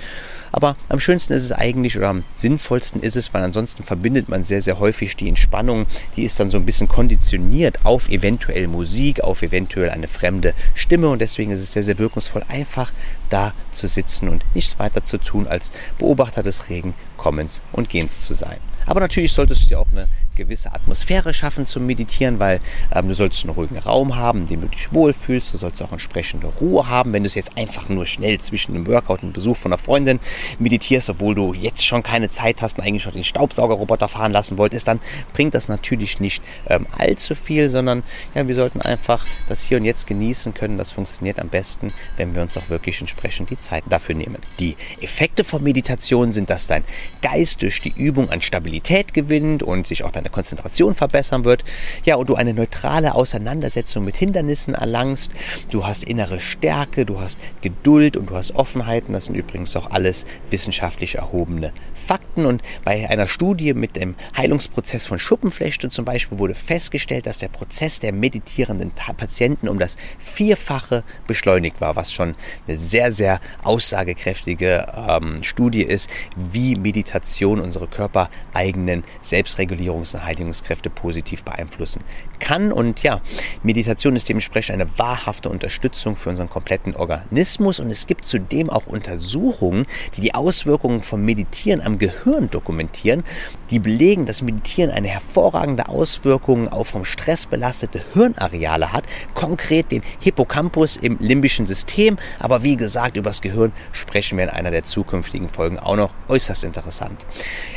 Aber 0.51 0.75
am 0.89 0.99
schönsten 0.99 1.33
ist 1.33 1.43
es 1.43 1.51
eigentlich 1.51 1.97
oder 1.97 2.09
am 2.09 2.23
sinnvollsten 2.33 3.01
ist 3.01 3.15
es, 3.15 3.33
weil 3.33 3.43
ansonsten 3.43 3.83
verbindet 3.83 4.29
man 4.29 4.43
sehr, 4.43 4.61
sehr 4.61 4.79
häufig 4.79 5.15
die 5.15 5.29
Entspannung. 5.29 5.85
Die 6.15 6.23
ist 6.23 6.39
dann 6.39 6.49
so 6.49 6.57
ein 6.57 6.65
bisschen 6.65 6.87
konditioniert 6.87 7.79
auf 7.85 8.09
eventuell 8.09 8.67
Musik, 8.67 9.21
auf 9.21 9.41
eventuell 9.41 9.89
eine 9.89 10.07
fremde 10.07 10.53
Stimme 10.73 11.09
und 11.09 11.19
deswegen 11.19 11.51
ist 11.51 11.61
es 11.61 11.71
sehr, 11.71 11.83
sehr 11.83 11.99
wirkungsvoll, 11.99 12.43
einfach 12.47 12.91
da 13.29 13.53
zu 13.71 13.87
sitzen 13.87 14.29
und 14.29 14.43
nichts 14.53 14.79
weiter 14.79 15.03
zu 15.03 15.17
tun, 15.17 15.47
als 15.47 15.71
Beobachter 15.97 16.43
des 16.43 16.69
Regen, 16.69 16.93
Kommens 17.17 17.61
und 17.71 17.89
Gehens 17.89 18.21
zu 18.21 18.33
sein. 18.33 18.57
Aber 18.85 19.01
natürlich 19.01 19.33
solltest 19.33 19.63
du 19.63 19.67
dir 19.67 19.79
auch 19.79 19.91
eine 19.91 20.07
gewisse 20.37 20.73
Atmosphäre 20.73 21.33
schaffen 21.33 21.67
zum 21.67 21.85
Meditieren, 21.85 22.39
weil 22.39 22.61
ähm, 22.95 23.09
du 23.09 23.15
sollst 23.15 23.43
einen 23.43 23.53
ruhigen 23.53 23.77
Raum 23.77 24.15
haben, 24.15 24.41
in 24.41 24.47
dem 24.47 24.61
du 24.61 24.67
dich 24.67 24.93
wohlfühlst. 24.93 25.53
Du 25.53 25.57
sollst 25.57 25.81
auch 25.81 25.91
entsprechende 25.91 26.47
Ruhe 26.47 26.87
haben. 26.87 27.11
Wenn 27.11 27.23
du 27.23 27.27
es 27.27 27.35
jetzt 27.35 27.57
einfach 27.57 27.89
nur 27.89 28.05
schnell 28.05 28.39
zwischen 28.39 28.75
einem 28.75 28.87
Workout 28.87 29.19
und 29.19 29.23
einem 29.23 29.33
Besuch 29.33 29.57
von 29.57 29.73
einer 29.73 29.79
Freundin 29.79 30.19
meditierst, 30.59 31.09
obwohl 31.09 31.35
du 31.35 31.53
jetzt 31.53 31.85
schon 31.85 32.03
keine 32.03 32.29
Zeit 32.29 32.61
hast 32.61 32.77
und 32.77 32.85
eigentlich 32.85 33.03
schon 33.03 33.13
den 33.13 33.23
Staubsaugerroboter 33.23 34.07
fahren 34.07 34.31
lassen 34.31 34.57
wolltest, 34.57 34.87
dann 34.87 35.01
bringt 35.33 35.53
das 35.53 35.67
natürlich 35.67 36.19
nicht 36.19 36.41
ähm, 36.69 36.85
allzu 36.97 37.35
viel, 37.35 37.69
sondern 37.69 38.03
ja, 38.35 38.47
wir 38.47 38.55
sollten 38.55 38.81
einfach 38.81 39.25
das 39.49 39.63
Hier 39.63 39.79
und 39.79 39.85
Jetzt 39.85 40.07
genießen 40.07 40.53
können. 40.53 40.77
Das 40.77 40.91
funktioniert 40.91 41.39
am 41.39 41.49
besten, 41.49 41.91
wenn 42.15 42.35
wir 42.35 42.43
uns 42.43 42.55
auch 42.57 42.69
wirklich 42.69 43.01
entsprechend 43.01 43.49
die 43.49 43.59
Zeit 43.59 43.83
dafür 43.89 44.15
nehmen. 44.15 44.37
Die 44.59 44.77
Effekte 45.01 45.43
von 45.43 45.63
Meditation 45.63 46.31
sind, 46.31 46.49
dass 46.49 46.67
dein 46.67 46.83
Geist 47.21 47.61
durch 47.61 47.81
die 47.81 47.93
Übung 47.95 48.29
an 48.29 48.41
Stabilität 48.41 49.13
gewinnt 49.13 49.63
und 49.63 49.87
sich 49.87 50.03
auch 50.03 50.11
deine 50.11 50.29
Konzentration 50.29 50.93
verbessern 50.93 51.45
wird. 51.45 51.63
Ja, 52.05 52.15
und 52.15 52.29
du 52.29 52.35
eine 52.35 52.53
neutrale 52.53 53.15
Auseinandersetzung 53.15 54.05
mit 54.05 54.17
Hindernissen 54.17 54.73
erlangst. 54.73 55.31
Du 55.71 55.85
hast 55.85 56.03
innere 56.03 56.39
Stärke, 56.39 57.05
du 57.05 57.19
hast 57.19 57.39
Geduld 57.61 58.17
und 58.17 58.29
du 58.29 58.35
hast 58.35 58.55
Offenheiten. 58.55 59.13
Das 59.13 59.25
sind 59.25 59.35
übrigens 59.35 59.75
auch 59.75 59.91
alles 59.91 60.25
wissenschaftlich 60.49 61.15
erhobene 61.15 61.73
Fakten. 61.93 62.45
Und 62.45 62.61
bei 62.83 63.09
einer 63.09 63.27
Studie 63.27 63.73
mit 63.73 63.95
dem 63.95 64.15
Heilungsprozess 64.35 65.05
von 65.05 65.19
Schuppenflechte 65.19 65.89
zum 65.89 66.05
Beispiel 66.05 66.39
wurde 66.39 66.53
festgestellt, 66.53 67.25
dass 67.25 67.39
der 67.39 67.49
Prozess 67.49 67.99
der 67.99 68.13
meditierenden 68.13 68.91
Patienten 68.91 69.67
um 69.67 69.79
das 69.79 69.97
Vierfache 70.19 71.03
beschleunigt 71.25 71.81
war, 71.81 71.95
was 71.95 72.13
schon 72.13 72.35
eine 72.67 72.77
sehr, 72.77 73.11
sehr 73.11 73.39
aussagekräftige 73.63 74.85
ähm, 74.95 75.43
Studie 75.43 75.83
ist, 75.83 76.09
wie 76.35 76.75
Meditation 76.75 76.96
Meditation 76.97 77.59
unsere 77.59 77.87
körpereigenen 77.87 79.03
Selbstregulierungs- 79.23 80.15
und 80.15 80.25
Heiligungskräfte 80.25 80.89
positiv 80.89 81.43
beeinflussen 81.43 82.03
kann. 82.39 82.71
Und 82.71 83.03
ja, 83.03 83.21
Meditation 83.61 84.15
ist 84.15 84.27
dementsprechend 84.27 84.73
eine 84.73 84.97
wahrhafte 84.97 85.49
Unterstützung 85.49 86.15
für 86.15 86.29
unseren 86.29 86.49
kompletten 86.49 86.95
Organismus. 86.95 87.79
Und 87.79 87.91
es 87.91 88.07
gibt 88.07 88.25
zudem 88.25 88.71
auch 88.71 88.87
Untersuchungen, 88.87 89.85
die 90.15 90.21
die 90.21 90.33
Auswirkungen 90.33 91.03
vom 91.03 91.23
Meditieren 91.23 91.81
am 91.81 91.99
Gehirn 91.99 92.49
dokumentieren, 92.49 93.23
die 93.69 93.77
belegen, 93.77 94.25
dass 94.25 94.41
Meditieren 94.41 94.89
eine 94.89 95.09
hervorragende 95.09 95.89
Auswirkung 95.89 96.67
auf 96.67 96.87
vom 96.87 97.05
Stress 97.05 97.45
belastete 97.45 98.03
Hirnareale 98.13 98.91
hat, 98.91 99.03
konkret 99.35 99.91
den 99.91 100.01
Hippocampus 100.19 100.97
im 100.97 101.17
limbischen 101.19 101.67
System. 101.67 102.17
Aber 102.39 102.63
wie 102.63 102.75
gesagt, 102.75 103.17
über 103.17 103.29
das 103.29 103.41
Gehirn 103.41 103.71
sprechen 103.91 104.39
wir 104.39 104.45
in 104.45 104.49
einer 104.49 104.71
der 104.71 104.83
zukünftigen 104.83 105.49
Folgen 105.49 105.77
auch 105.77 105.95
noch. 105.95 106.11
Äußerst 106.27 106.63
interessant. 106.63 106.86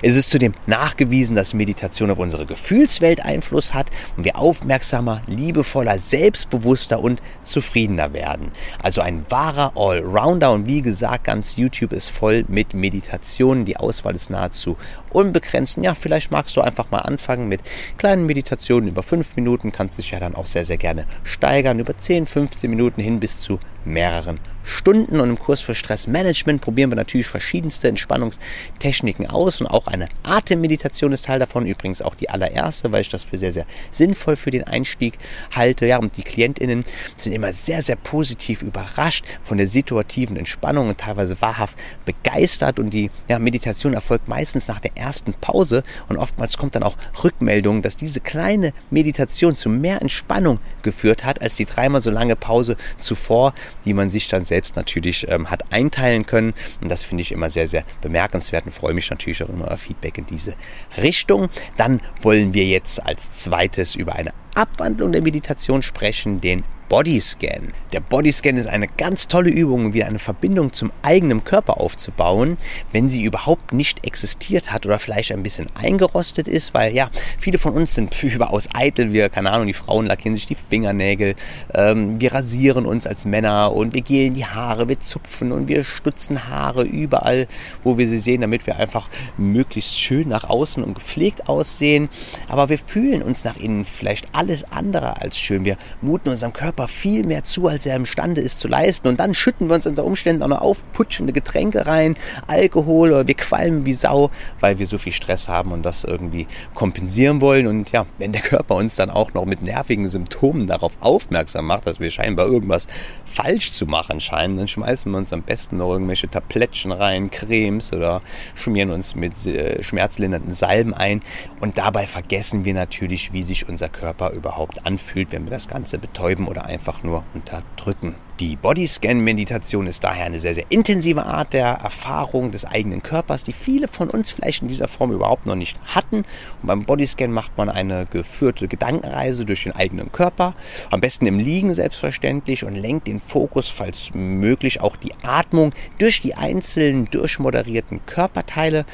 Es 0.02 0.16
ist 0.16 0.30
zudem 0.30 0.54
nachgewiesen, 0.66 1.36
dass 1.36 1.54
Meditation 1.54 2.10
auf 2.10 2.18
unsere 2.18 2.46
Gefühlswelt 2.46 3.24
Einfluss 3.24 3.74
hat 3.74 3.90
und 4.16 4.24
wir 4.24 4.36
aufmerksamer, 4.36 5.22
liebevoller, 5.26 5.98
selbstbewusster 5.98 7.00
und 7.00 7.20
zufriedener 7.42 8.12
werden. 8.12 8.52
Also 8.82 9.00
ein 9.00 9.24
wahrer 9.28 9.72
Allrounder 9.76 10.52
und 10.52 10.66
wie 10.66 10.82
gesagt, 10.82 11.24
ganz 11.24 11.56
YouTube 11.56 11.92
ist 11.92 12.08
voll 12.08 12.44
mit 12.48 12.74
Meditationen. 12.74 13.64
Die 13.64 13.76
Auswahl 13.76 14.14
ist 14.14 14.30
nahezu 14.30 14.76
unbegrenzt. 15.10 15.78
Ja, 15.78 15.94
vielleicht 15.94 16.30
magst 16.30 16.56
du 16.56 16.60
einfach 16.60 16.90
mal 16.90 17.00
anfangen 17.00 17.48
mit 17.48 17.60
kleinen 17.98 18.26
Meditationen 18.26 18.88
über 18.88 19.02
fünf 19.02 19.36
Minuten, 19.36 19.72
kannst 19.72 19.98
dich 19.98 20.10
ja 20.10 20.20
dann 20.20 20.34
auch 20.34 20.46
sehr, 20.46 20.64
sehr 20.64 20.78
gerne 20.78 21.06
steigern, 21.24 21.78
über 21.78 21.96
10, 21.96 22.26
15 22.26 22.70
Minuten 22.70 23.00
hin 23.00 23.20
bis 23.20 23.40
zu 23.40 23.58
mehreren 23.84 24.38
Stunden. 24.62 25.20
Und 25.20 25.30
im 25.30 25.38
Kurs 25.38 25.60
für 25.60 25.74
Stressmanagement 25.74 26.60
probieren 26.60 26.90
wir 26.90 26.96
natürlich 26.96 27.26
verschiedenste 27.26 27.88
Entspannungstechniken 27.88 29.28
aus 29.28 29.60
und 29.60 29.66
auch 29.66 29.86
eine 29.86 30.08
Atemmeditation 30.22 31.12
ist 31.12 31.26
Teil 31.26 31.38
davon. 31.38 31.66
Übrigens 31.66 32.02
auch 32.02 32.14
die 32.14 32.30
allererste, 32.30 32.92
weil 32.92 33.00
ich 33.00 33.08
das 33.08 33.24
für 33.24 33.38
sehr, 33.38 33.52
sehr 33.52 33.66
sinnvoll 33.90 34.36
für 34.36 34.50
den 34.50 34.64
Einstieg 34.64 35.18
halte. 35.52 35.86
Ja, 35.86 35.98
und 35.98 36.16
die 36.16 36.22
KlientInnen 36.22 36.84
sind 37.16 37.32
immer 37.32 37.52
sehr, 37.52 37.82
sehr 37.82 37.96
positiv 37.96 38.62
überrascht 38.62 39.24
von 39.42 39.58
der 39.58 39.68
situativen 39.68 40.36
Entspannung 40.36 40.88
und 40.88 40.98
teilweise 40.98 41.40
wahrhaft 41.40 41.78
begeistert. 42.04 42.78
Und 42.78 42.90
die 42.90 43.10
ja, 43.28 43.38
Meditation 43.38 43.94
erfolgt 43.94 44.28
meistens 44.28 44.68
nach 44.68 44.80
der 44.80 44.96
ersten 45.00 45.34
Pause 45.34 45.82
und 46.08 46.18
oftmals 46.18 46.56
kommt 46.56 46.74
dann 46.74 46.82
auch 46.82 46.96
Rückmeldung, 47.24 47.82
dass 47.82 47.96
diese 47.96 48.20
kleine 48.20 48.72
Meditation 48.90 49.56
zu 49.56 49.68
mehr 49.68 50.00
Entspannung 50.00 50.60
geführt 50.82 51.24
hat 51.24 51.42
als 51.42 51.56
die 51.56 51.64
dreimal 51.64 52.00
so 52.00 52.10
lange 52.10 52.36
Pause 52.36 52.76
zuvor, 52.98 53.54
die 53.84 53.94
man 53.94 54.10
sich 54.10 54.28
dann 54.28 54.44
selbst 54.44 54.76
natürlich 54.76 55.28
ähm, 55.28 55.50
hat 55.50 55.72
einteilen 55.72 56.26
können. 56.26 56.54
Und 56.80 56.90
das 56.90 57.02
finde 57.02 57.22
ich 57.22 57.32
immer 57.32 57.50
sehr, 57.50 57.66
sehr 57.66 57.84
bemerkenswert 58.00 58.66
und 58.66 58.72
freue 58.72 58.94
mich 58.94 59.10
natürlich 59.10 59.42
auch 59.42 59.48
immer 59.48 59.70
auf 59.70 59.80
Feedback 59.80 60.18
in 60.18 60.26
diese 60.26 60.54
Richtung. 60.98 61.48
Dann 61.76 62.00
wollen 62.20 62.54
wir 62.54 62.66
jetzt 62.66 63.04
als 63.04 63.32
zweites 63.32 63.94
über 63.94 64.14
eine 64.14 64.32
Abwandlung 64.54 65.12
der 65.12 65.22
Meditation 65.22 65.82
sprechen, 65.82 66.40
den 66.40 66.64
Bodyscan. 66.90 67.72
Der 67.92 68.00
Bodyscan 68.00 68.56
ist 68.56 68.66
eine 68.66 68.88
ganz 68.88 69.28
tolle 69.28 69.48
Übung, 69.48 69.94
wie 69.94 70.02
eine 70.02 70.18
Verbindung 70.18 70.72
zum 70.72 70.90
eigenen 71.02 71.44
Körper 71.44 71.78
aufzubauen, 71.80 72.58
wenn 72.90 73.08
sie 73.08 73.22
überhaupt 73.22 73.72
nicht 73.72 74.04
existiert 74.04 74.72
hat 74.72 74.86
oder 74.86 74.98
vielleicht 74.98 75.30
ein 75.30 75.44
bisschen 75.44 75.68
eingerostet 75.80 76.48
ist, 76.48 76.74
weil 76.74 76.92
ja, 76.92 77.08
viele 77.38 77.58
von 77.58 77.74
uns 77.74 77.94
sind 77.94 78.20
überaus 78.24 78.68
eitel. 78.74 79.12
Wir, 79.12 79.28
keine 79.28 79.52
Ahnung, 79.52 79.68
die 79.68 79.72
Frauen 79.72 80.06
lackieren 80.06 80.34
sich 80.34 80.46
die 80.46 80.56
Fingernägel, 80.56 81.36
ähm, 81.74 82.20
wir 82.20 82.34
rasieren 82.34 82.86
uns 82.86 83.06
als 83.06 83.24
Männer 83.24 83.72
und 83.72 83.94
wir 83.94 84.02
gehen 84.02 84.34
die 84.34 84.46
Haare, 84.46 84.88
wir 84.88 84.98
zupfen 84.98 85.52
und 85.52 85.68
wir 85.68 85.84
stutzen 85.84 86.48
Haare 86.48 86.82
überall, 86.82 87.46
wo 87.84 87.98
wir 87.98 88.08
sie 88.08 88.18
sehen, 88.18 88.40
damit 88.40 88.66
wir 88.66 88.78
einfach 88.78 89.08
möglichst 89.38 90.00
schön 90.00 90.28
nach 90.28 90.42
außen 90.42 90.82
und 90.82 90.94
gepflegt 90.94 91.48
aussehen. 91.48 92.08
Aber 92.48 92.68
wir 92.68 92.78
fühlen 92.78 93.22
uns 93.22 93.44
nach 93.44 93.56
innen 93.56 93.84
vielleicht 93.84 94.26
alles 94.32 94.64
andere 94.72 95.22
als 95.22 95.38
schön. 95.38 95.64
Wir 95.64 95.76
muten 96.02 96.30
unserem 96.30 96.52
Körper 96.52 96.79
Körper 96.80 96.88
viel 96.88 97.26
mehr 97.26 97.44
zu, 97.44 97.68
als 97.68 97.84
er 97.84 97.96
imstande 97.96 98.40
ist 98.40 98.60
zu 98.60 98.68
leisten. 98.68 99.08
Und 99.08 99.20
dann 99.20 99.34
schütten 99.34 99.68
wir 99.68 99.74
uns 99.74 99.86
unter 99.86 100.04
Umständen 100.04 100.42
auch 100.42 100.48
noch 100.48 100.62
aufputschende 100.62 101.32
Getränke 101.32 101.86
rein, 101.86 102.16
Alkohol 102.46 103.10
oder 103.10 103.26
wir 103.26 103.34
qualmen 103.34 103.84
wie 103.84 103.92
Sau, 103.92 104.30
weil 104.60 104.78
wir 104.78 104.86
so 104.86 104.96
viel 104.96 105.12
Stress 105.12 105.48
haben 105.48 105.72
und 105.72 105.84
das 105.84 106.04
irgendwie 106.04 106.46
kompensieren 106.74 107.40
wollen. 107.40 107.66
Und 107.66 107.92
ja, 107.92 108.06
wenn 108.18 108.32
der 108.32 108.40
Körper 108.40 108.76
uns 108.76 108.96
dann 108.96 109.10
auch 109.10 109.34
noch 109.34 109.44
mit 109.44 109.62
nervigen 109.62 110.08
Symptomen 110.08 110.66
darauf 110.66 110.92
aufmerksam 111.00 111.66
macht, 111.66 111.86
dass 111.86 112.00
wir 112.00 112.10
scheinbar 112.10 112.46
irgendwas 112.46 112.86
falsch 113.26 113.72
zu 113.72 113.86
machen 113.86 114.20
scheinen, 114.20 114.56
dann 114.56 114.68
schmeißen 114.68 115.10
wir 115.12 115.18
uns 115.18 115.32
am 115.32 115.42
besten 115.42 115.76
noch 115.76 115.92
irgendwelche 115.92 116.28
Tablettchen 116.28 116.92
rein, 116.92 117.30
Cremes 117.30 117.92
oder 117.92 118.22
schmieren 118.54 118.90
uns 118.90 119.14
mit 119.14 119.46
äh, 119.46 119.82
schmerzlindernden 119.82 120.54
Salben 120.54 120.94
ein. 120.94 121.20
Und 121.60 121.76
dabei 121.76 122.06
vergessen 122.06 122.64
wir 122.64 122.74
natürlich, 122.74 123.32
wie 123.32 123.42
sich 123.42 123.68
unser 123.68 123.88
Körper 123.88 124.30
überhaupt 124.30 124.86
anfühlt, 124.86 125.32
wenn 125.32 125.44
wir 125.44 125.50
das 125.50 125.68
Ganze 125.68 125.98
betäuben 125.98 126.48
oder 126.48 126.69
einfach 126.70 127.02
nur 127.02 127.24
unterdrücken. 127.34 128.14
Die 128.40 128.56
Bodyscan-Meditation 128.56 129.86
ist 129.86 130.02
daher 130.02 130.24
eine 130.24 130.40
sehr, 130.40 130.54
sehr 130.54 130.64
intensive 130.70 131.26
Art 131.26 131.52
der 131.52 131.66
Erfahrung 131.66 132.50
des 132.50 132.64
eigenen 132.64 133.02
Körpers, 133.02 133.44
die 133.44 133.52
viele 133.52 133.86
von 133.86 134.08
uns 134.08 134.30
vielleicht 134.30 134.62
in 134.62 134.68
dieser 134.68 134.88
Form 134.88 135.12
überhaupt 135.12 135.44
noch 135.44 135.56
nicht 135.56 135.78
hatten. 135.84 136.16
Und 136.16 136.26
beim 136.62 136.86
Bodyscan 136.86 137.30
macht 137.30 137.58
man 137.58 137.68
eine 137.68 138.06
geführte 138.06 138.66
Gedankenreise 138.66 139.44
durch 139.44 139.64
den 139.64 139.76
eigenen 139.76 140.10
Körper, 140.10 140.54
am 140.90 141.02
besten 141.02 141.26
im 141.26 141.38
Liegen 141.38 141.74
selbstverständlich, 141.74 142.64
und 142.64 142.76
lenkt 142.76 143.08
den 143.08 143.20
Fokus, 143.20 143.68
falls 143.68 144.08
möglich, 144.14 144.80
auch 144.80 144.96
die 144.96 145.12
Atmung 145.22 145.74
durch 145.98 146.22
die 146.22 146.34
einzelnen 146.34 147.10
durchmoderierten 147.10 148.06
Körperteile. 148.06 148.86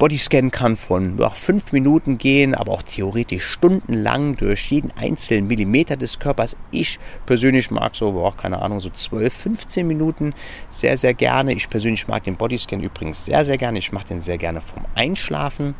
Bodyscan 0.00 0.50
kann 0.50 0.76
von 0.76 1.16
ja, 1.16 1.30
fünf 1.30 1.70
Minuten 1.70 2.18
gehen, 2.18 2.56
aber 2.56 2.72
auch 2.72 2.82
theoretisch 2.82 3.44
stundenlang 3.44 4.36
durch 4.36 4.68
jeden 4.72 4.90
einzelnen 4.96 5.46
Millimeter 5.46 5.96
des 5.96 6.18
Körpers. 6.18 6.56
Ich 6.72 6.98
persönlich 7.24 7.70
mag 7.70 7.94
so, 7.94 8.10
boah, 8.10 8.36
keine 8.36 8.60
Ahnung, 8.60 8.79
so 8.80 8.90
12, 8.90 9.32
15 9.32 9.86
Minuten 9.86 10.34
sehr, 10.68 10.96
sehr 10.96 11.14
gerne. 11.14 11.52
Ich 11.52 11.68
persönlich 11.70 12.08
mag 12.08 12.24
den 12.24 12.36
Bodyscan 12.36 12.80
übrigens 12.80 13.24
sehr, 13.24 13.44
sehr 13.44 13.58
gerne. 13.58 13.78
Ich 13.78 13.92
mache 13.92 14.08
den 14.08 14.20
sehr 14.20 14.38
gerne 14.38 14.60
vom 14.60 14.84
Einschlafen. 14.94 15.74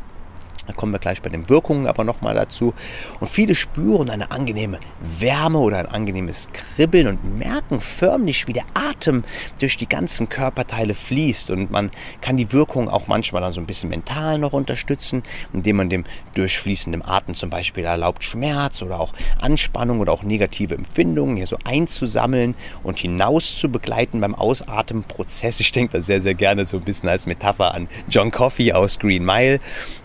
Da 0.67 0.73
kommen 0.73 0.91
wir 0.91 0.99
gleich 0.99 1.21
bei 1.21 1.29
den 1.29 1.49
Wirkungen 1.49 1.87
aber 1.87 2.03
nochmal 2.03 2.35
dazu. 2.35 2.73
Und 3.19 3.29
viele 3.29 3.55
spüren 3.55 4.09
eine 4.09 4.31
angenehme 4.31 4.79
Wärme 5.19 5.59
oder 5.59 5.79
ein 5.79 5.87
angenehmes 5.87 6.49
Kribbeln 6.53 7.07
und 7.07 7.37
merken 7.37 7.81
förmlich, 7.81 8.47
wie 8.47 8.53
der 8.53 8.65
Atem 8.73 9.23
durch 9.59 9.77
die 9.77 9.89
ganzen 9.89 10.29
Körperteile 10.29 10.93
fließt. 10.93 11.51
Und 11.51 11.71
man 11.71 11.91
kann 12.21 12.37
die 12.37 12.53
Wirkung 12.53 12.89
auch 12.89 13.07
manchmal 13.07 13.41
dann 13.41 13.53
so 13.53 13.59
ein 13.59 13.65
bisschen 13.65 13.89
mental 13.89 14.37
noch 14.37 14.53
unterstützen, 14.53 15.23
indem 15.53 15.77
man 15.77 15.89
dem 15.89 16.03
durchfließenden 16.35 17.03
Atem 17.03 17.35
zum 17.35 17.49
Beispiel 17.49 17.83
erlaubt, 17.85 18.23
Schmerz 18.23 18.81
oder 18.81 18.99
auch 18.99 19.13
Anspannung 19.41 19.99
oder 19.99 20.11
auch 20.11 20.23
negative 20.23 20.75
Empfindungen 20.75 21.37
hier 21.37 21.47
so 21.47 21.57
einzusammeln 21.63 22.55
und 22.83 22.99
hinaus 22.99 23.57
zu 23.57 23.69
begleiten 23.69 24.21
beim 24.21 24.35
Ausatmenprozess. 24.35 25.59
Ich 25.59 25.71
denke 25.71 25.97
da 25.97 26.01
sehr, 26.01 26.21
sehr 26.21 26.35
gerne 26.35 26.65
so 26.65 26.77
ein 26.77 26.83
bisschen 26.83 27.09
als 27.09 27.25
Metapher 27.25 27.73
an 27.73 27.87
John 28.09 28.31
Coffey 28.31 28.73
aus 28.73 28.99
Green 28.99 29.25
Mile. 29.25 29.59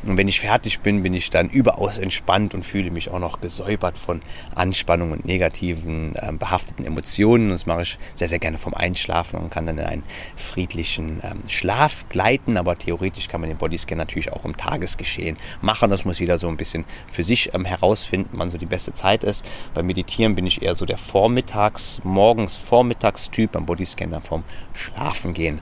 Und 0.07 0.17
wenn 0.17 0.29
ich 0.29 0.41
fertig 0.47 0.79
bin, 0.79 1.03
bin 1.03 1.13
ich 1.13 1.29
dann 1.31 1.51
überaus 1.51 1.99
entspannt 1.99 2.55
und 2.55 2.65
fühle 2.65 2.93
mich 2.93 3.11
auch 3.11 3.19
noch 3.19 3.41
gesäubert 3.41 3.99
von 3.99 4.23
Anspannung 4.55 5.11
und 5.11 5.25
negativen 5.25 6.15
ähm, 6.23 6.39
behafteten 6.39 6.87
Emotionen. 6.87 7.51
Das 7.51 7.67
mache 7.67 7.83
ich 7.83 7.99
sehr, 8.15 8.29
sehr 8.29 8.39
gerne 8.39 8.57
vom 8.57 8.73
Einschlafen 8.73 9.41
und 9.41 9.51
kann 9.51 9.67
dann 9.67 9.79
in 9.79 9.85
einen 9.85 10.03
friedlichen 10.37 11.21
ähm, 11.25 11.43
Schlaf 11.49 12.09
gleiten. 12.11 12.59
Aber 12.59 12.79
theoretisch 12.79 13.27
kann 13.27 13.41
man 13.41 13.51
den 13.51 13.59
Bodyscan 13.59 13.99
natürlich 13.99 14.33
auch 14.33 14.45
im 14.45 14.57
Tagesgeschehen 14.57 15.37
machen. 15.63 15.91
Das 15.91 16.05
muss 16.05 16.21
jeder 16.21 16.39
so 16.39 16.47
ein 16.47 16.57
bisschen 16.57 16.85
für 17.11 17.25
sich 17.25 17.53
ähm, 17.53 17.65
herausfinden, 17.65 18.31
wann 18.35 18.49
so 18.49 18.57
die 18.57 18.67
beste 18.67 18.93
Zeit 18.93 19.25
ist. 19.25 19.45
Beim 19.75 19.87
Meditieren 19.87 20.37
bin 20.37 20.47
ich 20.47 20.63
eher 20.63 20.77
so 20.77 20.87
der 20.87 20.97
Vormittags-, 20.97 21.99
morgens 22.05 22.55
Vormittagstyp, 22.57 23.51
beim 23.51 23.67
Bodyscan 23.67 24.11
dann 24.11 24.23
vom 24.23 24.45
Schlafen 24.75 25.35
gehen. 25.35 25.61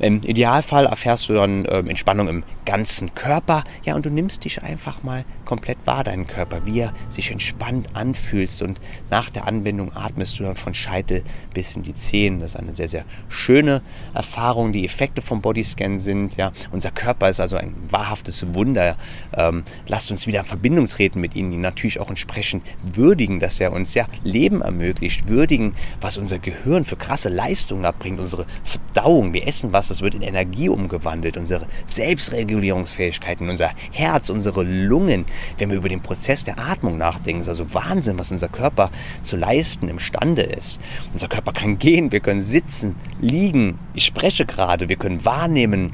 Im 0.00 0.24
Idealfall 0.24 0.86
erfährst 0.86 1.28
du 1.28 1.34
dann 1.34 1.68
ähm, 1.70 1.88
Entspannung 1.88 2.26
im 2.26 2.42
ganzen 2.66 3.14
Körper. 3.14 3.62
Ja, 3.84 3.94
und 3.94 4.04
du 4.04 4.10
nimmst 4.10 4.23
dich 4.28 4.62
einfach 4.62 5.02
mal 5.02 5.24
komplett 5.44 5.78
wahr, 5.84 6.04
deinen 6.04 6.26
Körper, 6.26 6.66
wie 6.66 6.80
er 6.80 6.94
sich 7.08 7.30
entspannt 7.30 7.88
anfühlst. 7.94 8.62
Und 8.62 8.80
nach 9.10 9.30
der 9.30 9.46
Anwendung 9.46 9.94
atmest 9.94 10.38
du 10.38 10.44
dann 10.44 10.56
von 10.56 10.74
Scheitel 10.74 11.22
bis 11.52 11.76
in 11.76 11.82
die 11.82 11.94
Zehen. 11.94 12.40
Das 12.40 12.52
ist 12.52 12.56
eine 12.56 12.72
sehr, 12.72 12.88
sehr 12.88 13.04
schöne 13.28 13.82
Erfahrung. 14.14 14.72
Die 14.72 14.84
Effekte 14.84 15.22
vom 15.22 15.40
Bodyscan 15.40 15.98
sind, 15.98 16.36
ja, 16.36 16.52
unser 16.72 16.90
Körper 16.90 17.28
ist 17.28 17.40
also 17.40 17.56
ein 17.56 17.74
wahrhaftes 17.90 18.54
Wunder. 18.54 18.96
Ähm, 19.32 19.64
lasst 19.86 20.10
uns 20.10 20.26
wieder 20.26 20.40
in 20.40 20.46
Verbindung 20.46 20.88
treten 20.88 21.20
mit 21.20 21.34
ihnen, 21.34 21.50
die 21.50 21.56
natürlich 21.56 22.00
auch 22.00 22.08
entsprechend 22.08 22.64
würdigen, 22.82 23.40
dass 23.40 23.60
er 23.60 23.72
uns 23.72 23.94
ja 23.94 24.06
Leben 24.22 24.62
ermöglicht, 24.62 25.28
würdigen, 25.28 25.74
was 26.00 26.16
unser 26.16 26.38
Gehirn 26.38 26.84
für 26.84 26.96
krasse 26.96 27.28
Leistungen 27.28 27.84
abbringt, 27.84 28.20
unsere 28.20 28.46
Verdauung. 28.62 29.32
Wir 29.32 29.46
essen 29.46 29.72
was, 29.72 29.88
das 29.88 30.00
wird 30.00 30.14
in 30.14 30.22
Energie 30.22 30.68
umgewandelt, 30.68 31.36
unsere 31.36 31.66
Selbstregulierungsfähigkeiten, 31.86 33.48
unser 33.48 33.70
Herz, 33.92 34.13
unsere 34.30 34.62
Lungen, 34.62 35.24
wenn 35.58 35.70
wir 35.70 35.76
über 35.76 35.88
den 35.88 36.00
Prozess 36.00 36.44
der 36.44 36.58
Atmung 36.58 36.96
nachdenken, 36.98 37.40
ist 37.40 37.48
also 37.48 37.72
Wahnsinn, 37.74 38.18
was 38.18 38.30
unser 38.30 38.48
Körper 38.48 38.90
zu 39.22 39.36
leisten 39.36 39.88
imstande 39.88 40.42
ist. 40.42 40.80
Unser 41.12 41.28
Körper 41.28 41.52
kann 41.52 41.78
gehen, 41.78 42.12
wir 42.12 42.20
können 42.20 42.42
sitzen, 42.42 42.96
liegen. 43.20 43.78
Ich 43.94 44.04
spreche 44.04 44.46
gerade, 44.46 44.88
wir 44.88 44.96
können 44.96 45.24
wahrnehmen, 45.24 45.92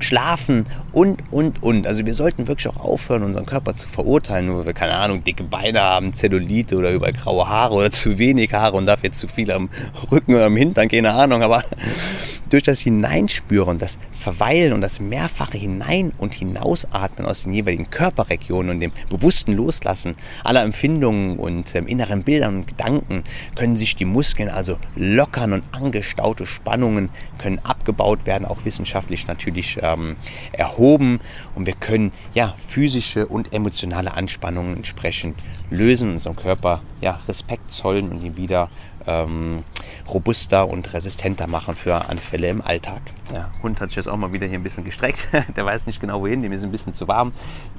Schlafen 0.00 0.66
und, 0.92 1.22
und, 1.30 1.62
und. 1.62 1.86
Also 1.86 2.06
wir 2.06 2.14
sollten 2.14 2.48
wirklich 2.48 2.68
auch 2.68 2.78
aufhören, 2.78 3.22
unseren 3.22 3.46
Körper 3.46 3.74
zu 3.74 3.88
verurteilen, 3.88 4.46
nur 4.46 4.58
weil 4.58 4.66
wir, 4.66 4.72
keine 4.72 4.94
Ahnung, 4.94 5.24
dicke 5.24 5.44
Beine 5.44 5.80
haben, 5.80 6.14
Zellulite 6.14 6.76
oder 6.76 6.90
über 6.90 7.12
graue 7.12 7.48
Haare 7.48 7.74
oder 7.74 7.90
zu 7.92 8.18
wenig 8.18 8.52
Haare 8.52 8.76
und 8.76 8.86
dafür 8.86 9.12
zu 9.12 9.28
viel 9.28 9.50
am 9.50 9.68
Rücken 10.10 10.34
oder 10.34 10.46
am 10.46 10.56
Hintern, 10.56 10.88
keine 10.88 11.12
Ahnung. 11.12 11.42
Aber 11.42 11.62
durch 12.50 12.62
das 12.62 12.80
Hineinspüren, 12.80 13.78
das 13.78 13.98
Verweilen 14.12 14.72
und 14.72 14.80
das 14.80 15.00
mehrfache 15.00 15.58
Hinein- 15.58 16.12
und 16.18 16.34
Hinausatmen 16.34 17.26
aus 17.26 17.42
den 17.42 17.52
jeweiligen 17.52 17.90
Körperregionen 17.90 18.70
und 18.70 18.80
dem 18.80 18.92
bewussten 19.10 19.52
Loslassen 19.52 20.14
aller 20.44 20.62
Empfindungen 20.62 21.38
und 21.38 21.74
ähm, 21.74 21.86
inneren 21.86 22.24
Bildern 22.24 22.56
und 22.56 22.66
Gedanken 22.66 23.24
können 23.54 23.76
sich 23.76 23.96
die 23.96 24.04
Muskeln 24.04 24.48
also 24.48 24.78
lockern 24.96 25.52
und 25.52 25.64
angestaute 25.72 26.46
Spannungen 26.46 27.10
können 27.38 27.58
abgebaut 27.60 28.26
werden, 28.26 28.44
auch 28.44 28.64
wissenschaftlich 28.64 29.26
natürlich 29.26 29.82
ähm, 29.92 30.16
erhoben 30.52 31.20
und 31.54 31.66
wir 31.66 31.74
können 31.74 32.12
ja 32.34 32.54
physische 32.66 33.26
und 33.26 33.52
emotionale 33.52 34.14
Anspannungen 34.14 34.76
entsprechend 34.76 35.36
lösen, 35.70 36.12
unserem 36.12 36.36
Körper 36.36 36.80
ja 37.00 37.18
Respekt 37.28 37.72
zollen 37.72 38.10
und 38.10 38.22
ihn 38.22 38.36
wieder 38.36 38.68
ähm, 39.06 39.64
robuster 40.12 40.68
und 40.68 40.92
resistenter 40.92 41.46
machen 41.46 41.74
für 41.74 42.08
Anfälle 42.08 42.48
im 42.48 42.62
Alltag. 42.62 43.00
Der 43.32 43.50
Hund 43.62 43.80
hat 43.80 43.90
sich 43.90 43.96
jetzt 43.96 44.08
auch 44.08 44.16
mal 44.16 44.32
wieder 44.32 44.46
hier 44.46 44.58
ein 44.58 44.62
bisschen 44.62 44.84
gestreckt. 44.84 45.28
Der 45.56 45.64
weiß 45.64 45.86
nicht 45.86 46.00
genau 46.00 46.20
wohin, 46.20 46.42
dem 46.42 46.52
ist 46.52 46.62
ein 46.62 46.70
bisschen 46.70 46.94
zu 46.94 47.08
warm. 47.08 47.32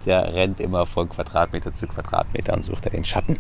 Der 0.06 0.34
rennt 0.34 0.60
immer 0.60 0.86
von 0.86 1.08
Quadratmeter 1.08 1.74
zu 1.74 1.88
Quadratmeter 1.88 2.54
und 2.54 2.64
sucht 2.64 2.86
da 2.86 2.90
den 2.90 3.06
Schatten. 3.06 3.38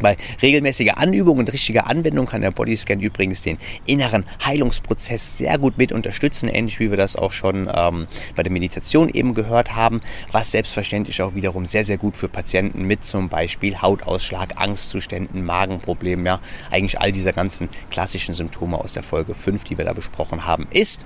Bei 0.00 0.16
regelmäßiger 0.40 0.98
Anübung 0.98 1.38
und 1.38 1.52
richtiger 1.52 1.86
Anwendung 1.86 2.26
kann 2.26 2.40
der 2.40 2.50
Bodyscan 2.50 3.00
übrigens 3.00 3.42
den 3.42 3.58
inneren 3.86 4.24
Heilungsprozess 4.44 5.38
sehr 5.38 5.58
gut 5.58 5.78
mit 5.78 5.92
unterstützen, 5.92 6.48
ähnlich 6.48 6.80
wie 6.80 6.90
wir 6.90 6.96
das 6.96 7.16
auch 7.16 7.32
schon 7.32 7.70
ähm, 7.72 8.06
bei 8.34 8.42
der 8.42 8.52
Meditation 8.52 9.08
eben 9.08 9.34
gehört 9.34 9.74
haben, 9.74 10.00
was 10.30 10.50
selbstverständlich 10.50 11.22
auch 11.22 11.34
wiederum 11.34 11.66
sehr, 11.66 11.84
sehr 11.84 11.98
gut 11.98 12.16
für 12.16 12.28
Patienten 12.28 12.82
mit 12.82 13.04
zum 13.04 13.28
Beispiel 13.28 13.80
Hautausschlag, 13.80 14.60
Angstzuständen, 14.60 15.44
Magenproblemen, 15.44 16.26
ja, 16.26 16.40
eigentlich 16.70 17.00
all 17.00 17.12
dieser 17.12 17.32
ganzen 17.32 17.68
klassischen 17.90 18.34
Symptome 18.34 18.78
aus 18.78 18.94
der 18.94 19.02
Folge 19.02 19.34
5, 19.34 19.64
die 19.64 19.78
wir 19.78 19.84
da 19.84 19.92
besprochen 19.92 20.46
haben, 20.46 20.66
ist. 20.70 21.04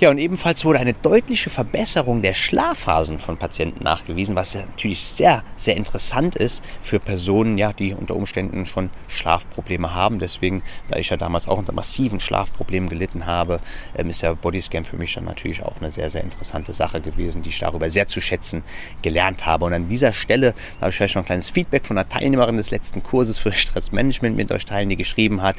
Ja, 0.00 0.10
und 0.10 0.18
ebenfalls 0.18 0.64
wurde 0.64 0.80
eine 0.80 0.94
deutliche 0.94 1.50
Verbesserung 1.50 2.22
der 2.22 2.34
Schlafphasen 2.34 3.18
von 3.18 3.36
Patienten 3.36 3.84
nachgewiesen, 3.84 4.36
was 4.36 4.54
natürlich 4.54 5.04
sehr, 5.04 5.44
sehr 5.56 5.76
interessant 5.76 6.36
ist 6.36 6.64
für 6.82 6.98
Personen, 6.98 7.58
ja, 7.58 7.72
die 7.72 7.94
unter 7.94 8.13
Umständen 8.14 8.66
schon 8.66 8.90
Schlafprobleme 9.08 9.94
haben. 9.94 10.18
Deswegen, 10.18 10.62
da 10.88 10.98
ich 10.98 11.10
ja 11.10 11.16
damals 11.16 11.48
auch 11.48 11.58
unter 11.58 11.72
massiven 11.72 12.20
Schlafproblemen 12.20 12.88
gelitten 12.88 13.26
habe, 13.26 13.60
ähm, 13.96 14.10
ist 14.10 14.22
der 14.22 14.34
Bodyscan 14.34 14.84
für 14.84 14.96
mich 14.96 15.14
dann 15.14 15.24
natürlich 15.24 15.62
auch 15.62 15.76
eine 15.80 15.90
sehr, 15.90 16.10
sehr 16.10 16.22
interessante 16.22 16.72
Sache 16.72 17.00
gewesen, 17.00 17.42
die 17.42 17.50
ich 17.50 17.58
darüber 17.58 17.90
sehr 17.90 18.06
zu 18.06 18.20
schätzen 18.20 18.62
gelernt 19.02 19.46
habe. 19.46 19.64
Und 19.64 19.72
an 19.72 19.88
dieser 19.88 20.12
Stelle 20.12 20.54
habe 20.80 20.90
ich 20.90 20.96
vielleicht 20.96 21.14
noch 21.14 21.22
ein 21.22 21.26
kleines 21.26 21.50
Feedback 21.50 21.86
von 21.86 21.98
einer 21.98 22.08
Teilnehmerin 22.08 22.56
des 22.56 22.70
letzten 22.70 23.02
Kurses 23.02 23.38
für 23.38 23.52
Stressmanagement 23.52 24.36
mit 24.36 24.50
euch 24.52 24.64
teilen, 24.64 24.88
die 24.88 24.96
geschrieben 24.96 25.42
hat, 25.42 25.56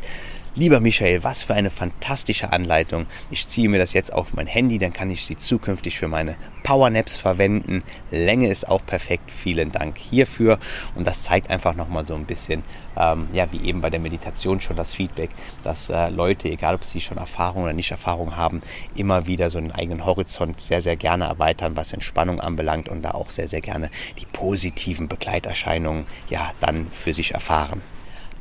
Lieber 0.57 0.79
Michael, 0.79 1.21
was 1.25 1.43
für 1.43 1.53
eine 1.53 1.69
fantastische 1.69 2.53
Anleitung. 2.53 3.07
Ich 3.29 3.45
ziehe 3.45 3.67
mir 3.67 3.77
das 3.77 3.91
jetzt 3.91 4.13
auf 4.13 4.33
mein 4.33 4.47
Handy, 4.47 4.77
dann 4.77 4.93
kann 4.93 5.11
ich 5.11 5.25
sie 5.25 5.35
zukünftig 5.35 5.99
für 5.99 6.07
meine 6.07 6.37
Powernaps 6.63 7.17
verwenden. 7.17 7.83
Länge 8.09 8.47
ist 8.47 8.69
auch 8.69 8.85
perfekt. 8.85 9.31
Vielen 9.31 9.73
Dank 9.73 9.97
hierfür. 9.97 10.57
Und 10.95 11.05
das 11.05 11.23
zeigt 11.23 11.49
einfach 11.49 11.75
nochmal 11.75 12.05
so 12.05 12.15
ein 12.15 12.23
bisschen, 12.23 12.63
ähm, 12.95 13.27
ja, 13.33 13.51
wie 13.51 13.67
eben 13.67 13.81
bei 13.81 13.89
der 13.89 13.99
Meditation 13.99 14.61
schon 14.61 14.77
das 14.77 14.95
Feedback, 14.95 15.31
dass 15.63 15.89
äh, 15.89 16.07
Leute, 16.07 16.47
egal 16.47 16.75
ob 16.75 16.85
sie 16.85 17.01
schon 17.01 17.17
Erfahrung 17.17 17.63
oder 17.63 17.73
nicht 17.73 17.91
Erfahrung 17.91 18.37
haben, 18.37 18.61
immer 18.95 19.27
wieder 19.27 19.49
so 19.49 19.57
einen 19.57 19.73
eigenen 19.73 20.05
Horizont 20.05 20.61
sehr, 20.61 20.79
sehr 20.79 20.95
gerne 20.95 21.25
erweitern, 21.25 21.75
was 21.75 21.91
Entspannung 21.91 22.39
anbelangt 22.39 22.87
und 22.87 23.01
da 23.01 23.11
auch 23.11 23.29
sehr, 23.29 23.49
sehr 23.49 23.59
gerne 23.59 23.89
die 24.19 24.25
positiven 24.25 25.09
Begleiterscheinungen 25.09 26.05
ja 26.29 26.53
dann 26.61 26.87
für 26.91 27.11
sich 27.11 27.33
erfahren. 27.33 27.81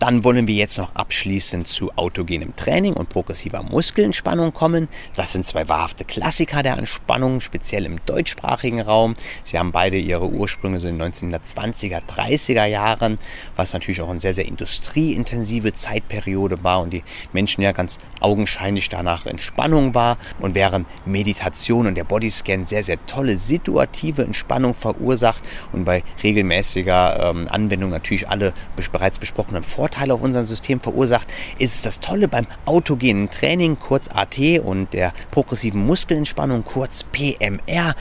Dann 0.04 0.22
wollen 0.22 0.46
wir 0.46 0.54
jetzt 0.54 0.76
noch 0.76 0.94
abschließend 0.94 1.66
zu 1.66 1.90
autogenem 1.96 2.54
Training 2.56 2.92
und 2.92 3.08
progressiver 3.08 3.62
Muskelentspannung 3.62 4.52
kommen. 4.52 4.88
Das 5.16 5.32
sind 5.32 5.46
zwei 5.46 5.66
wahrhafte 5.70 6.04
Klassiker 6.04 6.62
der 6.62 6.76
Entspannung, 6.76 7.40
speziell 7.40 7.86
im 7.86 8.04
deutschsprachigen 8.04 8.82
Raum. 8.82 9.16
Sie 9.44 9.58
haben 9.58 9.72
beide 9.72 9.96
ihre 9.96 10.28
Ursprünge 10.28 10.78
so 10.78 10.88
in 10.88 10.98
den 10.98 11.10
1920er, 11.10 12.02
30er 12.06 12.66
Jahren, 12.66 13.18
was 13.56 13.72
natürlich 13.72 14.02
auch 14.02 14.10
eine 14.10 14.20
sehr, 14.20 14.34
sehr 14.34 14.44
industrieintensive 14.44 15.72
Zeitperiode 15.72 16.62
war 16.62 16.82
und 16.82 16.92
die 16.92 17.02
Menschen 17.32 17.62
ja 17.62 17.72
ganz 17.72 17.96
augenscheinlich 18.20 18.90
danach 18.90 19.24
Entspannung 19.24 19.94
war. 19.94 20.18
Und 20.38 20.54
während 20.54 20.86
Meditation 21.06 21.86
und 21.86 21.94
der 21.94 22.04
Bodyscan 22.04 22.66
sehr, 22.66 22.82
sehr 22.82 22.98
tolle 23.06 23.38
situative 23.38 24.22
Entspannung 24.22 24.74
verursacht 24.74 25.42
und 25.72 25.86
bei 25.86 26.02
regelmäßiger 26.22 27.30
ähm, 27.30 27.48
Anwendung 27.48 27.88
natürlich 27.88 28.28
alle 28.28 28.52
bereits 28.92 29.18
besprochenen 29.18 29.62
Vorteile 29.62 29.93
Vorteile 29.94 30.14
auf 30.14 30.22
unserem 30.22 30.44
System 30.44 30.80
verursacht, 30.80 31.32
ist 31.58 31.86
das 31.86 32.00
Tolle 32.00 32.26
beim 32.26 32.48
autogenen 32.64 33.30
Training, 33.30 33.78
kurz 33.78 34.08
AT, 34.08 34.38
und 34.64 34.92
der 34.92 35.12
progressiven 35.30 35.86
Muskelentspannung, 35.86 36.64
kurz 36.64 37.04
PMR, 37.04 37.94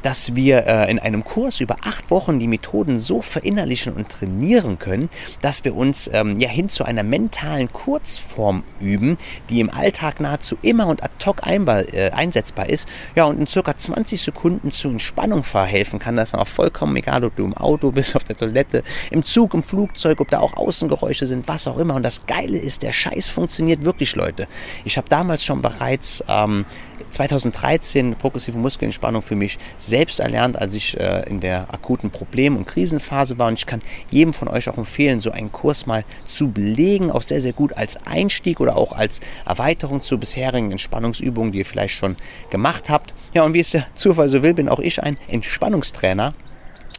dass 0.00 0.34
wir 0.34 0.66
äh, 0.66 0.90
in 0.90 0.98
einem 0.98 1.22
Kurs 1.22 1.60
über 1.60 1.76
acht 1.84 2.10
Wochen 2.10 2.38
die 2.38 2.48
Methoden 2.48 2.98
so 2.98 3.20
verinnerlichen 3.20 3.92
und 3.92 4.08
trainieren 4.08 4.78
können, 4.78 5.10
dass 5.42 5.64
wir 5.64 5.76
uns 5.76 6.08
ähm, 6.14 6.38
ja 6.40 6.48
hin 6.48 6.70
zu 6.70 6.84
einer 6.84 7.02
mentalen 7.02 7.70
Kurzform 7.70 8.64
üben, 8.80 9.18
die 9.50 9.60
im 9.60 9.68
Alltag 9.68 10.20
nahezu 10.20 10.56
immer 10.62 10.86
und 10.86 11.02
ad 11.02 11.12
hoc 11.26 11.46
einbar, 11.46 11.92
äh, 11.92 12.10
einsetzbar 12.12 12.70
ist, 12.70 12.88
ja, 13.14 13.24
und 13.24 13.38
in 13.38 13.46
circa 13.46 13.76
20 13.76 14.22
Sekunden 14.22 14.70
zur 14.70 14.92
Entspannung 14.92 15.44
verhelfen 15.44 15.98
kann. 15.98 16.16
Das 16.16 16.30
ist 16.30 16.34
auch 16.34 16.48
vollkommen 16.48 16.96
egal, 16.96 17.22
ob 17.22 17.36
du 17.36 17.44
im 17.44 17.54
Auto 17.54 17.90
bist, 17.90 18.16
auf 18.16 18.24
der 18.24 18.36
Toilette, 18.36 18.82
im 19.10 19.24
Zug, 19.26 19.52
im 19.52 19.62
Flugzeug, 19.62 20.20
ob 20.20 20.28
da 20.28 20.40
auch 20.40 20.54
Außengeräusche 20.54 21.23
Geräusche 21.24 21.26
sind, 21.26 21.48
was 21.48 21.66
auch 21.66 21.78
immer. 21.78 21.94
Und 21.94 22.02
das 22.02 22.26
Geile 22.26 22.58
ist, 22.58 22.82
der 22.82 22.92
Scheiß 22.92 23.28
funktioniert 23.28 23.84
wirklich, 23.84 24.14
Leute. 24.14 24.46
Ich 24.84 24.96
habe 24.96 25.08
damals 25.08 25.44
schon 25.44 25.62
bereits 25.62 26.22
ähm, 26.28 26.64
2013 27.10 28.16
progressive 28.16 28.58
Muskelentspannung 28.58 29.22
für 29.22 29.36
mich 29.36 29.58
selbst 29.78 30.20
erlernt, 30.20 30.56
als 30.56 30.74
ich 30.74 30.98
äh, 30.98 31.28
in 31.28 31.40
der 31.40 31.72
akuten 31.72 32.10
Problem- 32.10 32.56
und 32.56 32.66
Krisenphase 32.66 33.38
war. 33.38 33.48
Und 33.48 33.54
ich 33.54 33.66
kann 33.66 33.82
jedem 34.10 34.32
von 34.32 34.48
euch 34.48 34.68
auch 34.68 34.78
empfehlen, 34.78 35.20
so 35.20 35.30
einen 35.30 35.52
Kurs 35.52 35.86
mal 35.86 36.04
zu 36.24 36.50
belegen, 36.50 37.10
auch 37.10 37.22
sehr, 37.22 37.40
sehr 37.40 37.52
gut 37.52 37.76
als 37.76 37.96
Einstieg 38.06 38.60
oder 38.60 38.76
auch 38.76 38.92
als 38.92 39.20
Erweiterung 39.46 40.02
zu 40.02 40.18
bisherigen 40.18 40.70
Entspannungsübungen, 40.70 41.52
die 41.52 41.58
ihr 41.58 41.66
vielleicht 41.66 41.94
schon 41.94 42.16
gemacht 42.50 42.90
habt. 42.90 43.14
Ja, 43.32 43.44
und 43.44 43.54
wie 43.54 43.60
es 43.60 43.70
der 43.70 43.86
Zufall 43.94 44.28
so 44.28 44.42
will, 44.42 44.54
bin 44.54 44.68
auch 44.68 44.80
ich 44.80 45.02
ein 45.02 45.16
Entspannungstrainer 45.28 46.34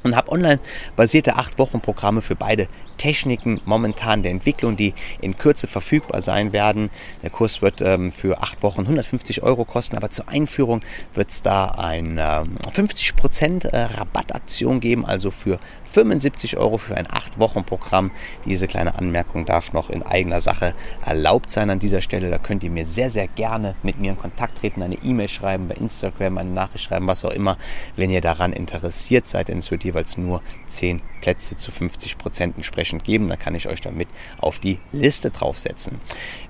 und 0.06 0.16
habe 0.16 0.32
online 0.32 0.60
basierte 0.96 1.36
8 1.36 1.60
Wochen 1.60 1.82
Programme 1.82 2.22
für 2.22 2.36
beide 2.36 2.68
Techniken 2.98 3.60
momentan 3.66 4.24
der 4.24 4.32
Entwicklung, 4.32 4.78
die 4.78 4.94
in 5.20 5.38
Kürze 5.38 5.68
verfügbar 5.68 6.22
sein 6.22 6.54
werden. 6.54 6.90
Der 7.24 7.30
Kurs 7.30 7.62
wird 7.62 7.82
ähm, 7.82 8.12
für 8.12 8.42
8 8.42 8.64
Wochen 8.64 8.82
150 8.82 9.44
Euro 9.44 9.66
kosten, 9.66 9.98
aber 9.98 10.10
zur 10.12 10.30
Einführung 10.30 10.82
wird 11.14 11.32
es 11.32 11.42
da 11.42 11.66
eine 11.66 12.46
ähm, 12.46 12.58
50% 12.72 13.68
äh, 13.68 13.82
Rabattaktion 13.98 14.80
geben, 14.80 15.06
also 15.06 15.32
für 15.32 15.60
75 15.96 16.58
Euro 16.58 16.78
für 16.78 16.98
ein 16.98 17.08
8 17.10 17.40
Wochen 17.40 17.64
Programm. 17.64 18.12
Diese 18.44 18.68
kleine 18.68 18.96
Anmerkung 18.96 19.46
darf 19.46 19.72
noch 19.72 19.90
in 19.90 20.04
eigener 20.04 20.42
Sache 20.42 20.74
erlaubt 21.06 21.50
sein 21.50 21.70
an 21.70 21.80
dieser 21.80 22.02
Stelle. 22.02 22.30
Da 22.30 22.38
könnt 22.38 22.66
ihr 22.66 22.70
mir 22.70 22.86
sehr, 22.86 23.10
sehr 23.10 23.30
gerne 23.30 23.76
mit 23.82 23.98
mir 23.98 24.12
in 24.12 24.18
Kontakt 24.18 24.58
treten, 24.58 24.82
eine 24.82 24.96
E-Mail 24.96 25.30
schreiben, 25.30 25.70
bei 25.70 25.76
Instagram 25.76 26.38
eine 26.38 26.50
Nachricht 26.50 26.84
schreiben, 26.84 27.08
was 27.08 27.24
auch 27.24 27.32
immer, 27.32 27.58
wenn 27.96 28.10
ihr 28.10 28.20
daran 28.20 28.52
interessiert 28.52 29.30
seid, 29.30 29.48
denn 29.48 29.60
es 29.60 29.72
wird 29.72 29.86
jeweils 29.86 30.18
nur 30.18 30.42
10 30.68 31.02
Plätze 31.26 31.56
zu 31.56 31.72
50 31.72 32.20
Prozent 32.20 32.56
entsprechend 32.56 33.04
geben. 33.04 33.28
Da 33.28 33.36
kann 33.36 33.56
ich 33.56 33.68
euch 33.68 33.82
damit 33.82 34.08
auf 34.38 34.60
die 34.60 34.78
Liste 34.92 35.32
draufsetzen. 35.32 36.00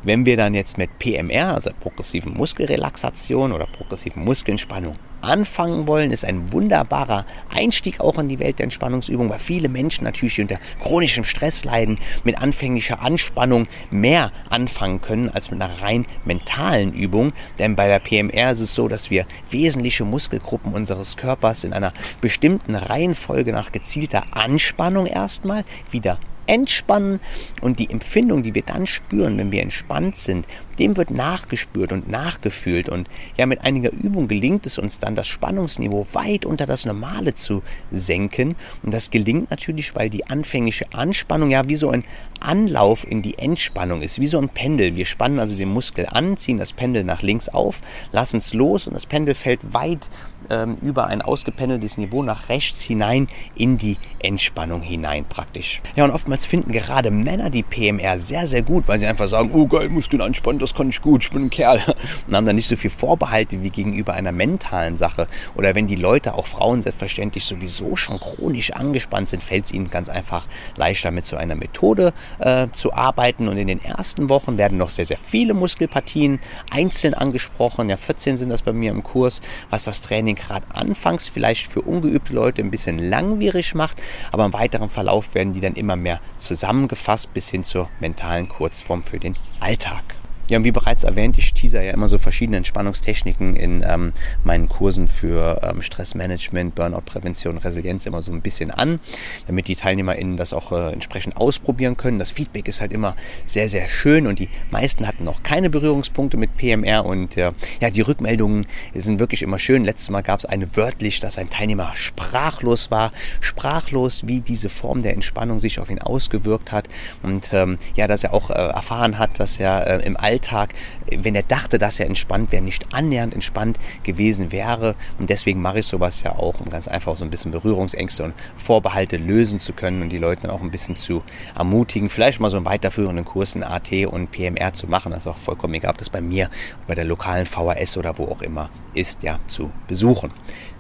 Wenn 0.04 0.26
wir 0.26 0.36
dann 0.36 0.54
jetzt 0.54 0.78
mit 0.78 1.00
PMR, 1.00 1.56
also 1.56 1.70
progressiven 1.80 2.34
Muskelrelaxation 2.34 3.54
oder 3.54 3.68
progressiven 3.68 4.26
Muskelentspannung 4.26 4.98
anfangen 5.22 5.88
wollen, 5.88 6.12
ist 6.12 6.26
ein 6.26 6.52
wunderbarer 6.52 7.26
Einstieg 7.50 8.00
auch 8.00 8.20
in 8.20 8.28
die 8.28 8.40
Welt 8.40 8.60
der 8.60 8.66
Entspannungsübung, 8.66 9.30
weil 9.30 9.40
viele 9.40 9.70
Menschen 9.70 10.04
natürlich 10.04 10.40
unter 10.40 10.60
chronischem 10.84 11.24
Stress 11.24 11.64
leiden, 11.64 11.98
mit 12.24 12.38
anfänglicher 12.38 13.02
Anspannung 13.02 13.68
mehr 13.92 14.32
anfangen 14.50 15.02
können 15.02 15.30
als 15.30 15.52
mit 15.52 15.62
einer 15.62 15.82
rein 15.82 16.06
mentalen 16.26 16.94
Übung. 16.94 17.34
Denn 17.60 17.76
bei 17.76 17.88
der 17.88 18.00
PMR 18.00 18.52
ist 18.52 18.60
es 18.60 18.76
so, 18.76 18.88
dass 18.88 19.10
wir 19.10 19.26
wesentliche 19.50 20.04
Muskelgruppen 20.04 20.74
unseres 20.74 21.18
Körpers 21.18 21.64
in 21.64 21.74
einer 21.74 21.94
bestimmten 22.22 22.76
Reihenfolge 22.76 23.52
nach 23.52 23.72
gezielter 23.72 24.24
Anspannung 24.32 24.65
erstmal 25.08 25.64
wieder 25.92 26.20
entspannen 26.48 27.20
und 27.62 27.80
die 27.80 27.90
Empfindung, 27.90 28.44
die 28.44 28.56
wir 28.56 28.62
dann 28.62 28.86
spüren, 28.88 29.38
wenn 29.38 29.52
wir 29.52 29.62
entspannt 29.62 30.16
sind, 30.16 30.48
dem 30.80 30.98
wird 30.98 31.10
nachgespürt 31.10 31.92
und 31.92 32.10
nachgefühlt. 32.10 32.90
Und 32.90 33.10
ja, 33.38 33.46
mit 33.46 33.62
einiger 33.62 33.92
Übung 33.92 34.28
gelingt 34.28 34.66
es 34.66 34.78
uns 34.78 35.00
dann, 35.00 35.16
das 35.16 35.28
Spannungsniveau 35.28 36.08
weit 36.14 36.46
unter 36.46 36.66
das 36.66 36.86
Normale 36.86 37.34
zu 37.34 37.64
senken. 37.92 38.56
Und 38.84 38.94
das 38.94 39.10
gelingt 39.12 39.50
natürlich, 39.50 39.96
weil 39.96 40.10
die 40.10 40.28
anfängliche 40.28 40.94
Anspannung 40.94 41.52
ja 41.52 41.68
wie 41.70 41.76
so 41.76 41.90
ein 41.90 42.04
Anlauf 42.42 43.10
in 43.10 43.22
die 43.22 43.38
Entspannung 43.40 44.02
ist, 44.02 44.20
wie 44.20 44.28
so 44.28 44.38
ein 44.38 44.50
Pendel. 44.50 44.96
Wir 44.96 45.06
spannen 45.06 45.40
also 45.40 45.56
den 45.56 45.70
Muskel 45.70 46.06
an, 46.10 46.38
ziehen 46.38 46.58
das 46.58 46.74
Pendel 46.74 47.04
nach 47.04 47.22
links 47.22 47.50
auf, 47.50 47.82
lassen 48.12 48.38
es 48.38 48.54
los 48.54 48.88
und 48.88 48.94
das 48.94 49.06
Pendel 49.06 49.34
fällt 49.34 49.74
weit 49.74 50.10
ähm, 50.50 50.78
über 50.82 51.08
ein 51.08 51.22
ausgependeltes 51.22 51.98
Niveau 51.98 52.24
nach 52.24 52.50
rechts 52.50 52.82
hinein 52.82 53.28
in 53.56 53.78
die 53.78 53.98
Entspannung 54.20 54.82
hinein 54.82 55.26
praktisch. 55.26 55.82
Ja, 55.96 56.06
und 56.06 56.12
oftmals 56.12 56.46
finden 56.46 56.72
gerade 56.72 57.12
Männer 57.12 57.50
die 57.50 57.64
PMR 57.64 58.20
sehr, 58.20 58.48
sehr 58.48 58.62
gut, 58.62 58.88
weil 58.88 59.00
sie 59.00 59.08
einfach 59.08 59.28
sagen, 59.28 59.52
oh 59.54 59.68
geil, 59.68 59.90
Muskeln 59.90 60.22
anspannen, 60.22 60.60
das 60.60 60.74
kann 60.74 60.90
ich 60.90 61.02
gut, 61.02 61.24
ich 61.24 61.32
bin 61.32 61.44
ein 61.44 61.50
Kerl. 61.50 61.80
Und 62.28 62.36
haben 62.36 62.46
dann 62.46 62.56
nicht 62.56 62.68
so 62.68 62.76
viel 62.76 62.90
Vorbehalte 62.90 63.62
wie 63.62 63.70
gegenüber 63.70 64.14
einer 64.14 64.32
mentalen 64.32 64.98
Sache. 64.98 65.28
Oder 65.56 65.76
wenn 65.76 65.88
die 65.88 65.96
Leute, 65.96 66.34
auch 66.34 66.48
Frauen 66.48 66.82
selbstverständlich, 66.82 67.46
sowieso 67.46 67.96
schon 67.96 68.20
chronisch 68.20 68.72
angespannt 68.72 69.30
sind, 69.30 69.44
fällt 69.44 69.66
es 69.66 69.72
ihnen 69.72 69.90
ganz 69.90 70.10
einfach 70.10 70.48
leichter 70.76 71.12
mit 71.12 71.26
so 71.26 71.36
einer 71.38 71.56
Methode 71.56 72.14
äh, 72.40 72.68
zu 72.72 72.94
arbeiten. 72.94 73.48
Und 73.48 73.58
in 73.58 73.68
den 73.68 73.84
ersten 73.84 74.30
Wochen 74.30 74.58
werden 74.58 74.78
noch 74.78 74.90
sehr, 74.90 75.06
sehr 75.06 75.18
viele 75.18 75.54
Muskelpartien 75.54 76.40
einzeln 76.72 77.14
angesprochen. 77.14 77.90
Ja, 77.90 77.98
14 77.98 78.38
sind 78.38 78.50
das 78.50 78.62
bei 78.62 78.74
mir 78.74 78.92
im 78.92 79.04
Kurs, 79.04 79.42
was 79.70 79.86
das 79.86 80.02
Training 80.02 80.35
gerade 80.36 80.66
anfangs 80.74 81.28
vielleicht 81.30 81.72
für 81.72 81.82
ungeübte 81.82 82.34
Leute 82.34 82.62
ein 82.62 82.72
bisschen 82.72 83.00
langwierig 83.00 83.76
macht, 83.76 84.02
aber 84.32 84.46
im 84.46 84.54
weiteren 84.54 84.90
Verlauf 84.90 85.34
werden 85.34 85.54
die 85.54 85.62
dann 85.62 85.74
immer 85.74 85.96
mehr 85.96 86.20
zusammengefasst 86.38 87.34
bis 87.34 87.50
hin 87.50 87.64
zur 87.64 87.90
mentalen 88.00 88.48
Kurzform 88.48 89.04
für 89.04 89.20
den 89.20 89.38
Alltag. 89.60 90.04
Ja, 90.48 90.60
und 90.60 90.64
wie 90.64 90.72
bereits 90.72 91.04
erwähnt, 91.04 91.40
ich 91.40 91.56
teaser 91.56 91.82
ja 91.82 91.92
immer 91.92 92.08
so 92.08 92.20
verschiedene 92.20 92.58
Entspannungstechniken 92.58 93.56
in 93.56 93.84
ähm, 93.88 94.14
meinen 94.44 94.70
Kursen 94.70 95.08
für 95.08 95.60
ähm, 95.64 95.82
Stressmanagement, 95.82 96.76
Burnout-Prävention, 96.76 97.58
Resilienz 97.58 98.06
immer 98.06 98.22
so 98.22 98.32
ein 98.32 98.42
bisschen 98.42 98.70
an, 98.70 99.00
damit 99.48 99.68
die 99.68 99.76
TeilnehmerInnen 99.76 100.38
das 100.38 100.54
auch 100.54 100.72
äh, 100.72 100.94
entsprechend 100.94 101.38
ausprobieren 101.38 101.98
können. 101.98 102.20
Das 102.20 102.30
Feedback 102.30 102.68
ist 102.68 102.80
halt 102.80 102.94
immer 102.94 103.16
sehr, 103.48 103.68
sehr 103.70 103.90
schön 103.90 104.28
und 104.28 104.38
die 104.38 104.50
meisten 104.70 105.08
hatten 105.08 105.24
noch 105.24 105.42
keine 105.42 105.72
Berührungspunkte 105.72 106.38
mit 106.38 106.56
PMR 106.58 107.06
und 107.06 107.38
äh, 107.38 107.52
ja, 107.82 107.90
die 107.90 108.02
Rückmeldungen 108.02 108.68
sind 108.94 109.20
wirklich 109.20 109.42
immer 109.42 109.58
schön. 109.58 109.84
Letztes 109.84 110.12
Mal 110.12 110.22
gab 110.22 110.40
es 110.40 110.46
eine 110.46 110.78
wörtlich, 110.78 111.20
dass 111.22 111.40
ein 111.40 111.50
Teilnehmer 111.50 111.92
sprachlos 111.96 112.92
war, 112.92 113.12
sprachlos, 113.42 114.28
wie 114.28 114.42
diese 114.42 114.70
Form 114.70 115.02
der 115.02 115.14
Entspannung 115.14 115.60
sich 115.60 115.80
auf 115.80 115.90
ihn 115.90 116.00
ausgewirkt 116.00 116.72
hat 116.72 116.88
und 117.24 117.52
ähm, 117.52 117.80
ja, 117.96 118.06
dass 118.06 118.24
er 118.24 118.34
auch 118.36 118.52
äh, 118.52 118.54
erfahren 118.54 119.18
hat, 119.18 119.40
dass 119.40 119.60
er 119.60 119.88
äh, 119.88 120.06
im 120.06 120.16
Alltag 120.18 120.35
Alltag, 120.36 120.74
wenn 121.10 121.34
er 121.34 121.44
dachte, 121.44 121.80
dass 121.80 121.98
er 121.98 122.08
entspannt 122.08 122.52
wäre, 122.52 122.62
nicht 122.62 122.94
annähernd 122.94 123.34
entspannt 123.34 123.80
gewesen 124.04 124.52
wäre. 124.52 124.96
Und 125.18 125.30
deswegen 125.30 125.62
mache 125.62 125.80
ich 125.80 125.86
sowas 125.86 126.24
ja 126.24 126.34
auch, 126.34 126.60
um 126.60 126.70
ganz 126.70 126.90
einfach 126.90 127.16
so 127.16 127.24
ein 127.24 127.30
bisschen 127.30 127.52
Berührungsängste 127.52 128.26
und 128.26 128.34
Vorbehalte 128.58 129.16
lösen 129.16 129.62
zu 129.62 129.72
können 129.72 130.02
und 130.02 130.10
die 130.10 130.18
Leute 130.18 130.44
dann 130.44 130.52
auch 130.52 130.62
ein 130.62 130.72
bisschen 130.72 130.98
zu 130.98 131.24
ermutigen, 131.58 132.10
vielleicht 132.10 132.42
mal 132.42 132.50
so 132.50 132.58
einen 132.58 132.66
weiterführenden 132.66 133.24
Kurs 133.24 133.56
in 133.56 133.64
AT 133.64 133.92
und 134.08 134.32
PMR 134.32 134.74
zu 134.74 134.88
machen. 134.88 135.12
Das 135.12 135.22
ist 135.22 135.28
auch 135.28 135.38
vollkommen 135.38 135.74
egal, 135.76 135.92
ob 135.92 135.98
das 136.00 136.10
bei 136.10 136.20
mir, 136.20 136.50
bei 136.86 136.96
der 136.96 137.06
lokalen 137.06 137.46
VHS 137.46 137.98
oder 137.98 138.18
wo 138.18 138.26
auch 138.26 138.42
immer 138.42 138.70
ist, 138.94 139.24
ja, 139.24 139.40
zu 139.48 139.72
besuchen. 139.88 140.32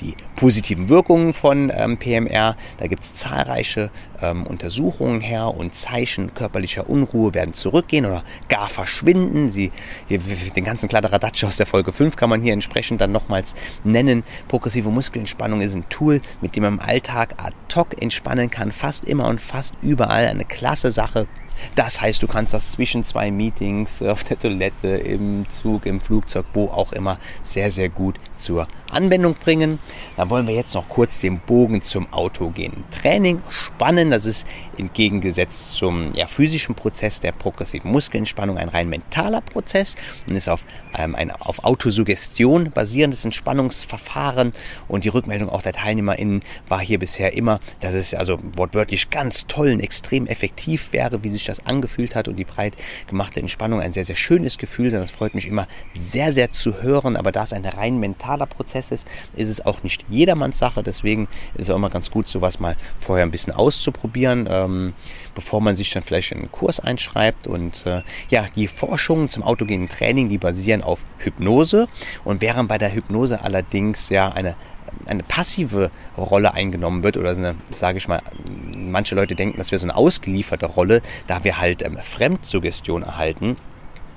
Die 0.01 0.15
positiven 0.35 0.89
Wirkungen 0.89 1.33
von 1.33 1.71
ähm, 1.73 1.97
PMR, 1.97 2.57
da 2.77 2.87
gibt 2.87 3.03
es 3.03 3.13
zahlreiche 3.13 3.89
ähm, 4.21 4.45
Untersuchungen 4.45 5.21
her 5.21 5.47
und 5.47 5.73
Zeichen 5.73 6.33
körperlicher 6.33 6.89
Unruhe 6.89 7.33
werden 7.33 7.53
zurückgehen 7.53 8.05
oder 8.05 8.23
gar 8.49 8.69
verschwinden 8.69 9.44
Sie, 9.49 9.71
hier, 10.07 10.19
den 10.19 10.63
ganzen 10.63 10.87
Kladderadatsch 10.89 11.43
aus 11.43 11.57
der 11.57 11.65
Folge 11.65 11.91
5 11.91 12.15
kann 12.15 12.29
man 12.29 12.41
hier 12.41 12.53
entsprechend 12.53 13.01
dann 13.01 13.11
nochmals 13.11 13.55
nennen. 13.83 14.23
Progressive 14.47 14.89
Muskelentspannung 14.89 15.61
ist 15.61 15.75
ein 15.75 15.87
Tool, 15.89 16.21
mit 16.41 16.55
dem 16.55 16.63
man 16.63 16.73
im 16.75 16.79
Alltag 16.79 17.35
ad 17.37 17.55
hoc 17.75 18.01
entspannen 18.01 18.49
kann, 18.49 18.71
fast 18.71 19.05
immer 19.05 19.27
und 19.27 19.41
fast 19.41 19.75
überall. 19.81 20.27
Eine 20.27 20.45
klasse 20.45 20.91
Sache. 20.91 21.27
Das 21.75 22.01
heißt, 22.01 22.21
du 22.21 22.27
kannst 22.27 22.53
das 22.53 22.71
zwischen 22.71 23.03
zwei 23.03 23.31
Meetings, 23.31 24.01
auf 24.01 24.23
der 24.23 24.39
Toilette, 24.39 24.87
im 24.87 25.47
Zug, 25.49 25.85
im 25.85 26.01
Flugzeug, 26.01 26.45
wo 26.53 26.65
auch 26.65 26.91
immer, 26.91 27.17
sehr, 27.43 27.71
sehr 27.71 27.89
gut 27.89 28.19
zur 28.33 28.67
Anwendung 28.91 29.35
bringen. 29.35 29.79
Dann 30.15 30.29
wollen 30.29 30.47
wir 30.47 30.55
jetzt 30.55 30.73
noch 30.73 30.87
kurz 30.89 31.19
den 31.19 31.39
Bogen 31.39 31.81
zum 31.81 32.11
autogenen 32.13 32.83
Training 32.89 33.41
spannen. 33.49 34.11
Das 34.11 34.25
ist 34.25 34.47
entgegengesetzt 34.77 35.73
zum 35.73 36.13
ja, 36.13 36.27
physischen 36.27 36.75
Prozess 36.75 37.19
der 37.19 37.31
progressiven 37.31 37.91
Muskelentspannung 37.91 38.57
ein 38.57 38.69
rein 38.69 38.89
mentaler 38.89 39.41
Prozess 39.41 39.95
und 40.27 40.35
ist 40.35 40.47
auf 40.47 40.65
ähm, 40.97 41.15
ein 41.15 41.31
auf 41.31 41.63
Autosuggestion 41.63 42.71
basierendes 42.71 43.25
Entspannungsverfahren. 43.25 44.53
Und 44.87 45.03
die 45.03 45.09
Rückmeldung 45.09 45.49
auch 45.49 45.61
der 45.61 45.73
TeilnehmerInnen 45.73 46.41
war 46.67 46.79
hier 46.79 46.99
bisher 46.99 47.33
immer, 47.33 47.59
dass 47.79 47.93
es 47.93 48.13
also 48.13 48.39
wortwörtlich 48.55 49.09
ganz 49.09 49.47
toll 49.47 49.71
und 49.71 49.79
extrem 49.79 50.27
effektiv 50.27 50.93
wäre, 50.93 51.23
wie 51.23 51.29
sich 51.29 51.44
sich 51.45 51.57
das 51.57 51.65
angefühlt 51.65 52.15
hat 52.15 52.27
und 52.27 52.35
die 52.35 52.43
breit 52.43 52.75
gemachte 53.07 53.39
Entspannung 53.39 53.79
ein 53.79 53.93
sehr, 53.93 54.05
sehr 54.05 54.15
schönes 54.15 54.57
Gefühl. 54.57 54.89
Das 54.89 55.11
freut 55.11 55.35
mich 55.35 55.47
immer 55.47 55.67
sehr, 55.97 56.33
sehr 56.33 56.51
zu 56.51 56.81
hören. 56.81 57.15
Aber 57.15 57.31
da 57.31 57.43
es 57.43 57.53
ein 57.53 57.65
rein 57.65 57.99
mentaler 57.99 58.45
Prozess 58.45 58.91
ist, 58.91 59.07
ist 59.35 59.49
es 59.49 59.65
auch 59.65 59.83
nicht 59.83 60.05
jedermanns 60.09 60.57
Sache. 60.57 60.83
Deswegen 60.83 61.27
ist 61.55 61.63
es 61.63 61.69
auch 61.69 61.75
immer 61.75 61.89
ganz 61.89 62.11
gut, 62.11 62.27
sowas 62.27 62.59
mal 62.59 62.75
vorher 62.97 63.25
ein 63.25 63.31
bisschen 63.31 63.53
auszuprobieren, 63.53 64.47
ähm, 64.49 64.93
bevor 65.33 65.61
man 65.61 65.75
sich 65.75 65.91
dann 65.91 66.03
vielleicht 66.03 66.31
in 66.31 66.39
einen 66.39 66.51
Kurs 66.51 66.79
einschreibt. 66.79 67.47
Und 67.47 67.85
äh, 67.85 68.01
ja, 68.29 68.45
die 68.55 68.67
Forschungen 68.67 69.29
zum 69.29 69.43
autogenen 69.43 69.89
Training, 69.89 70.29
die 70.29 70.37
basieren 70.37 70.83
auf 70.83 71.03
Hypnose 71.19 71.87
und 72.23 72.41
während 72.41 72.69
bei 72.69 72.77
der 72.77 72.93
Hypnose 72.93 73.41
allerdings 73.41 74.09
ja 74.09 74.29
eine 74.29 74.55
eine 75.07 75.23
passive 75.23 75.91
Rolle 76.17 76.53
eingenommen 76.53 77.03
wird 77.03 77.17
oder 77.17 77.35
so 77.35 77.41
eine, 77.41 77.55
sage 77.71 77.97
ich 77.97 78.07
mal, 78.07 78.21
manche 78.75 79.15
Leute 79.15 79.35
denken, 79.35 79.57
dass 79.57 79.71
wir 79.71 79.79
so 79.79 79.85
eine 79.85 79.95
ausgelieferte 79.95 80.65
Rolle, 80.65 81.01
da 81.27 81.43
wir 81.43 81.59
halt 81.59 81.83
ähm, 81.83 81.97
Fremdsuggestion 82.01 83.03
erhalten. 83.03 83.57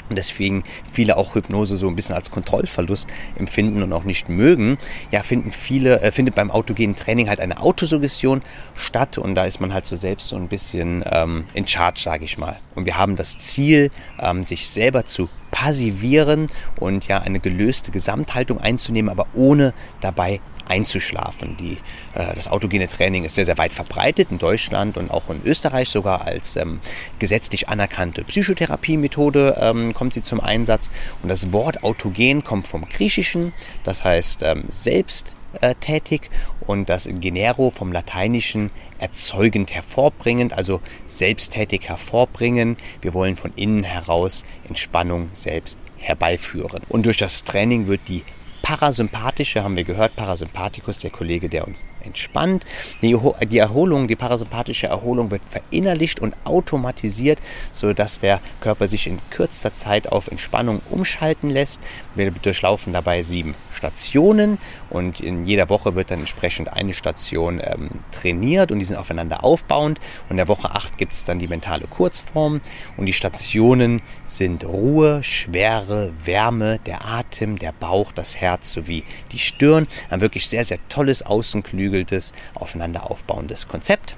Und 0.08 0.16
deswegen 0.16 0.64
viele 0.90 1.16
auch 1.16 1.34
Hypnose 1.34 1.76
so 1.76 1.86
ein 1.86 1.94
bisschen 1.94 2.14
als 2.14 2.30
Kontrollverlust 2.30 3.08
empfinden 3.36 3.82
und 3.82 3.92
auch 3.92 4.04
nicht 4.04 4.28
mögen, 4.28 4.78
ja, 5.10 5.22
finden 5.22 5.52
viele, 5.52 6.00
äh, 6.00 6.12
findet 6.12 6.34
beim 6.34 6.50
autogenen 6.50 6.96
Training 6.96 7.28
halt 7.28 7.40
eine 7.40 7.60
Autosuggestion 7.60 8.42
statt 8.74 9.18
und 9.18 9.34
da 9.34 9.44
ist 9.44 9.60
man 9.60 9.74
halt 9.74 9.84
so 9.84 9.96
selbst 9.96 10.28
so 10.28 10.36
ein 10.36 10.48
bisschen 10.48 11.04
ähm, 11.10 11.44
in 11.52 11.66
charge, 11.66 12.00
sage 12.00 12.24
ich 12.24 12.38
mal. 12.38 12.58
Und 12.74 12.86
wir 12.86 12.96
haben 12.96 13.16
das 13.16 13.38
Ziel, 13.38 13.90
ähm, 14.18 14.44
sich 14.44 14.68
selber 14.68 15.04
zu 15.04 15.28
passivieren 15.50 16.50
und 16.78 17.08
ja 17.08 17.18
eine 17.18 17.40
gelöste 17.40 17.90
Gesamthaltung 17.90 18.60
einzunehmen, 18.60 19.10
aber 19.10 19.26
ohne 19.34 19.74
dabei 20.00 20.40
einzuschlafen. 20.68 21.56
Die, 21.56 21.78
äh, 22.14 22.34
das 22.34 22.48
autogene 22.48 22.88
Training 22.88 23.24
ist 23.24 23.34
sehr, 23.34 23.44
sehr 23.44 23.58
weit 23.58 23.72
verbreitet 23.72 24.30
in 24.30 24.38
Deutschland 24.38 24.96
und 24.96 25.10
auch 25.10 25.30
in 25.30 25.40
Österreich 25.44 25.88
sogar 25.88 26.26
als 26.26 26.56
ähm, 26.56 26.80
gesetzlich 27.18 27.68
anerkannte 27.68 28.24
Psychotherapiemethode 28.24 29.56
ähm, 29.60 29.94
kommt 29.94 30.14
sie 30.14 30.22
zum 30.22 30.40
Einsatz. 30.40 30.90
Und 31.22 31.28
das 31.28 31.52
Wort 31.52 31.82
autogen 31.82 32.44
kommt 32.44 32.66
vom 32.66 32.88
Griechischen, 32.88 33.52
das 33.84 34.04
heißt 34.04 34.42
ähm, 34.42 34.64
selbst 34.68 35.34
äh, 35.60 35.74
tätig 35.74 36.30
und 36.60 36.88
das 36.88 37.08
Genero 37.10 37.70
vom 37.70 37.92
Lateinischen 37.92 38.70
erzeugend 38.98 39.74
hervorbringend, 39.74 40.52
also 40.52 40.80
selbsttätig 41.06 41.88
hervorbringen. 41.88 42.76
Wir 43.00 43.14
wollen 43.14 43.36
von 43.36 43.52
innen 43.56 43.82
heraus 43.82 44.44
Entspannung 44.68 45.30
selbst 45.32 45.78
herbeiführen. 45.96 46.82
Und 46.88 47.06
durch 47.06 47.16
das 47.16 47.44
Training 47.44 47.86
wird 47.86 48.02
die 48.08 48.24
Parasympathische 48.68 49.64
haben 49.64 49.78
wir 49.78 49.84
gehört, 49.84 50.14
Parasympathikus, 50.14 50.98
der 50.98 51.08
Kollege, 51.08 51.48
der 51.48 51.66
uns 51.66 51.86
entspannt. 52.04 52.66
Die, 53.00 53.12
Erholung, 53.56 54.08
die 54.08 54.14
parasympathische 54.14 54.88
Erholung 54.88 55.30
wird 55.30 55.40
verinnerlicht 55.48 56.20
und 56.20 56.36
automatisiert, 56.44 57.38
sodass 57.72 58.18
der 58.18 58.42
Körper 58.60 58.86
sich 58.86 59.06
in 59.06 59.20
kürzester 59.30 59.72
Zeit 59.72 60.12
auf 60.12 60.28
Entspannung 60.28 60.82
umschalten 60.90 61.48
lässt. 61.48 61.80
Wir 62.14 62.30
durchlaufen 62.30 62.92
dabei 62.92 63.22
sieben 63.22 63.54
Stationen 63.70 64.58
und 64.90 65.20
in 65.20 65.46
jeder 65.46 65.70
Woche 65.70 65.94
wird 65.94 66.10
dann 66.10 66.18
entsprechend 66.18 66.70
eine 66.70 66.92
Station 66.92 67.62
ähm, 67.64 67.88
trainiert 68.10 68.70
und 68.70 68.80
die 68.80 68.84
sind 68.84 68.98
aufeinander 68.98 69.44
aufbauend. 69.44 69.98
Und 70.24 70.32
in 70.32 70.36
der 70.36 70.48
Woche 70.48 70.74
8 70.74 70.98
gibt 70.98 71.14
es 71.14 71.24
dann 71.24 71.38
die 71.38 71.48
mentale 71.48 71.86
Kurzform 71.86 72.60
und 72.98 73.06
die 73.06 73.14
Stationen 73.14 74.02
sind 74.24 74.66
Ruhe, 74.66 75.22
Schwere, 75.22 76.12
Wärme, 76.22 76.80
der 76.80 77.06
Atem, 77.06 77.58
der 77.58 77.72
Bauch, 77.72 78.12
das 78.12 78.36
Herz 78.36 78.57
Herz 78.58 78.72
sowie 78.72 79.04
die 79.32 79.38
Stirn. 79.38 79.86
Ein 80.10 80.20
wirklich 80.20 80.48
sehr, 80.48 80.64
sehr 80.64 80.78
tolles, 80.88 81.22
außenklügeltes, 81.22 82.32
aufeinander 82.54 83.10
aufbauendes 83.10 83.68
Konzept. 83.68 84.16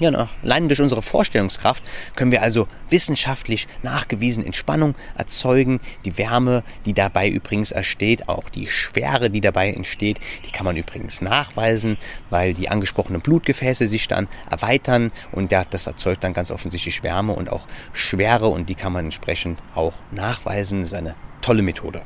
Ja, 0.00 0.28
allein 0.42 0.68
durch 0.68 0.80
unsere 0.80 1.02
Vorstellungskraft 1.02 1.84
können 2.16 2.32
wir 2.32 2.40
also 2.40 2.68
wissenschaftlich 2.88 3.68
nachgewiesen 3.82 4.46
Entspannung 4.46 4.94
erzeugen. 5.14 5.78
Die 6.06 6.16
Wärme, 6.16 6.62
die 6.86 6.94
dabei 6.94 7.28
übrigens 7.28 7.70
entsteht, 7.70 8.26
auch 8.26 8.48
die 8.48 8.66
Schwere, 8.66 9.28
die 9.28 9.42
dabei 9.42 9.70
entsteht, 9.70 10.18
die 10.46 10.52
kann 10.52 10.64
man 10.64 10.78
übrigens 10.78 11.20
nachweisen, 11.20 11.98
weil 12.30 12.54
die 12.54 12.70
angesprochenen 12.70 13.20
Blutgefäße 13.20 13.86
sich 13.86 14.08
dann 14.08 14.26
erweitern 14.50 15.12
und 15.32 15.52
das 15.52 15.86
erzeugt 15.86 16.24
dann 16.24 16.32
ganz 16.32 16.50
offensichtlich 16.50 17.02
Wärme 17.02 17.34
und 17.34 17.52
auch 17.52 17.66
Schwere 17.92 18.46
und 18.46 18.70
die 18.70 18.76
kann 18.76 18.94
man 18.94 19.04
entsprechend 19.04 19.62
auch 19.74 19.92
nachweisen. 20.12 20.80
Das 20.80 20.92
ist 20.92 20.98
eine 20.98 21.14
tolle 21.42 21.60
Methode 21.60 22.00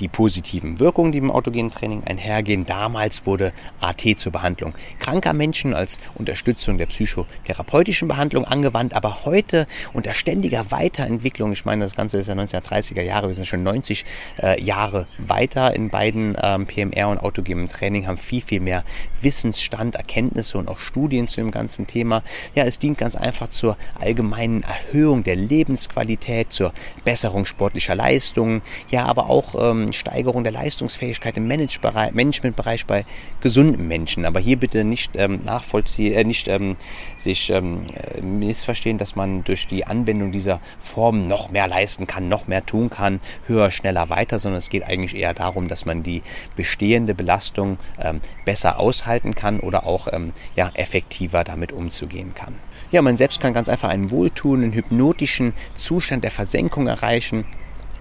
die 0.00 0.08
positiven 0.08 0.80
Wirkungen, 0.80 1.12
die 1.12 1.18
im 1.18 1.30
autogenen 1.30 1.70
Training 1.70 2.02
einhergehen. 2.04 2.66
Damals 2.66 3.26
wurde 3.26 3.52
AT 3.80 4.02
zur 4.16 4.32
Behandlung 4.32 4.74
kranker 4.98 5.32
Menschen 5.32 5.74
als 5.74 6.00
Unterstützung 6.14 6.78
der 6.78 6.86
psychotherapeutischen 6.86 8.08
Behandlung 8.08 8.44
angewandt, 8.44 8.94
aber 8.94 9.24
heute 9.24 9.66
unter 9.92 10.14
ständiger 10.14 10.70
Weiterentwicklung, 10.70 11.52
ich 11.52 11.64
meine, 11.64 11.84
das 11.84 11.94
Ganze 11.94 12.18
ist 12.18 12.28
ja 12.28 12.34
1930er 12.34 13.02
Jahre, 13.02 13.28
wir 13.28 13.34
sind 13.34 13.46
schon 13.46 13.62
90 13.62 14.04
äh, 14.42 14.62
Jahre 14.62 15.06
weiter 15.18 15.74
in 15.74 15.90
beiden 15.90 16.36
ähm, 16.42 16.66
PMR 16.66 17.08
und 17.08 17.18
autogenem 17.18 17.68
Training, 17.68 18.06
haben 18.06 18.16
viel, 18.16 18.40
viel 18.40 18.60
mehr 18.60 18.84
Wissensstand, 19.20 19.96
Erkenntnisse 19.96 20.58
und 20.58 20.68
auch 20.68 20.78
Studien 20.78 21.28
zu 21.28 21.40
dem 21.40 21.50
ganzen 21.50 21.86
Thema. 21.86 22.22
Ja, 22.54 22.64
es 22.64 22.78
dient 22.78 22.98
ganz 22.98 23.16
einfach 23.16 23.48
zur 23.48 23.76
allgemeinen 23.98 24.62
Erhöhung 24.62 25.22
der 25.22 25.36
Lebensqualität, 25.36 26.52
zur 26.52 26.72
Besserung 27.04 27.44
sportlicher 27.46 27.94
Leistungen, 27.94 28.62
ja, 28.90 29.06
aber 29.06 29.28
auch 29.28 29.54
ähm, 29.70 29.89
Steigerung 29.92 30.44
der 30.44 30.52
Leistungsfähigkeit 30.52 31.36
im 31.36 31.46
Managementbereich 31.48 32.86
bei 32.86 33.04
gesunden 33.40 33.88
Menschen. 33.88 34.24
Aber 34.24 34.40
hier 34.40 34.56
bitte 34.56 34.84
nicht 34.84 35.12
ähm, 35.14 35.40
nachvollziehen, 35.44 36.12
äh, 36.14 36.24
nicht 36.24 36.48
ähm, 36.48 36.76
sich 37.16 37.50
ähm, 37.50 37.86
äh, 37.94 38.20
missverstehen, 38.20 38.98
dass 38.98 39.16
man 39.16 39.44
durch 39.44 39.66
die 39.66 39.86
Anwendung 39.86 40.32
dieser 40.32 40.60
Form 40.82 41.22
noch 41.22 41.50
mehr 41.50 41.68
leisten 41.68 42.06
kann, 42.06 42.28
noch 42.28 42.46
mehr 42.46 42.64
tun 42.64 42.90
kann, 42.90 43.20
höher, 43.46 43.70
schneller, 43.70 44.10
weiter, 44.10 44.38
sondern 44.38 44.58
es 44.58 44.70
geht 44.70 44.84
eigentlich 44.84 45.16
eher 45.16 45.34
darum, 45.34 45.68
dass 45.68 45.86
man 45.86 46.02
die 46.02 46.22
bestehende 46.56 47.14
Belastung 47.14 47.78
ähm, 48.00 48.20
besser 48.44 48.78
aushalten 48.78 49.34
kann 49.34 49.60
oder 49.60 49.86
auch 49.86 50.08
ähm, 50.12 50.32
ja, 50.56 50.70
effektiver 50.74 51.44
damit 51.44 51.72
umzugehen 51.72 52.34
kann. 52.34 52.54
Ja, 52.90 53.02
man 53.02 53.16
selbst 53.16 53.40
kann 53.40 53.52
ganz 53.52 53.68
einfach 53.68 53.88
einen 53.88 54.10
wohltuenden, 54.10 54.72
hypnotischen 54.72 55.54
Zustand 55.74 56.24
der 56.24 56.30
Versenkung 56.30 56.86
erreichen 56.86 57.44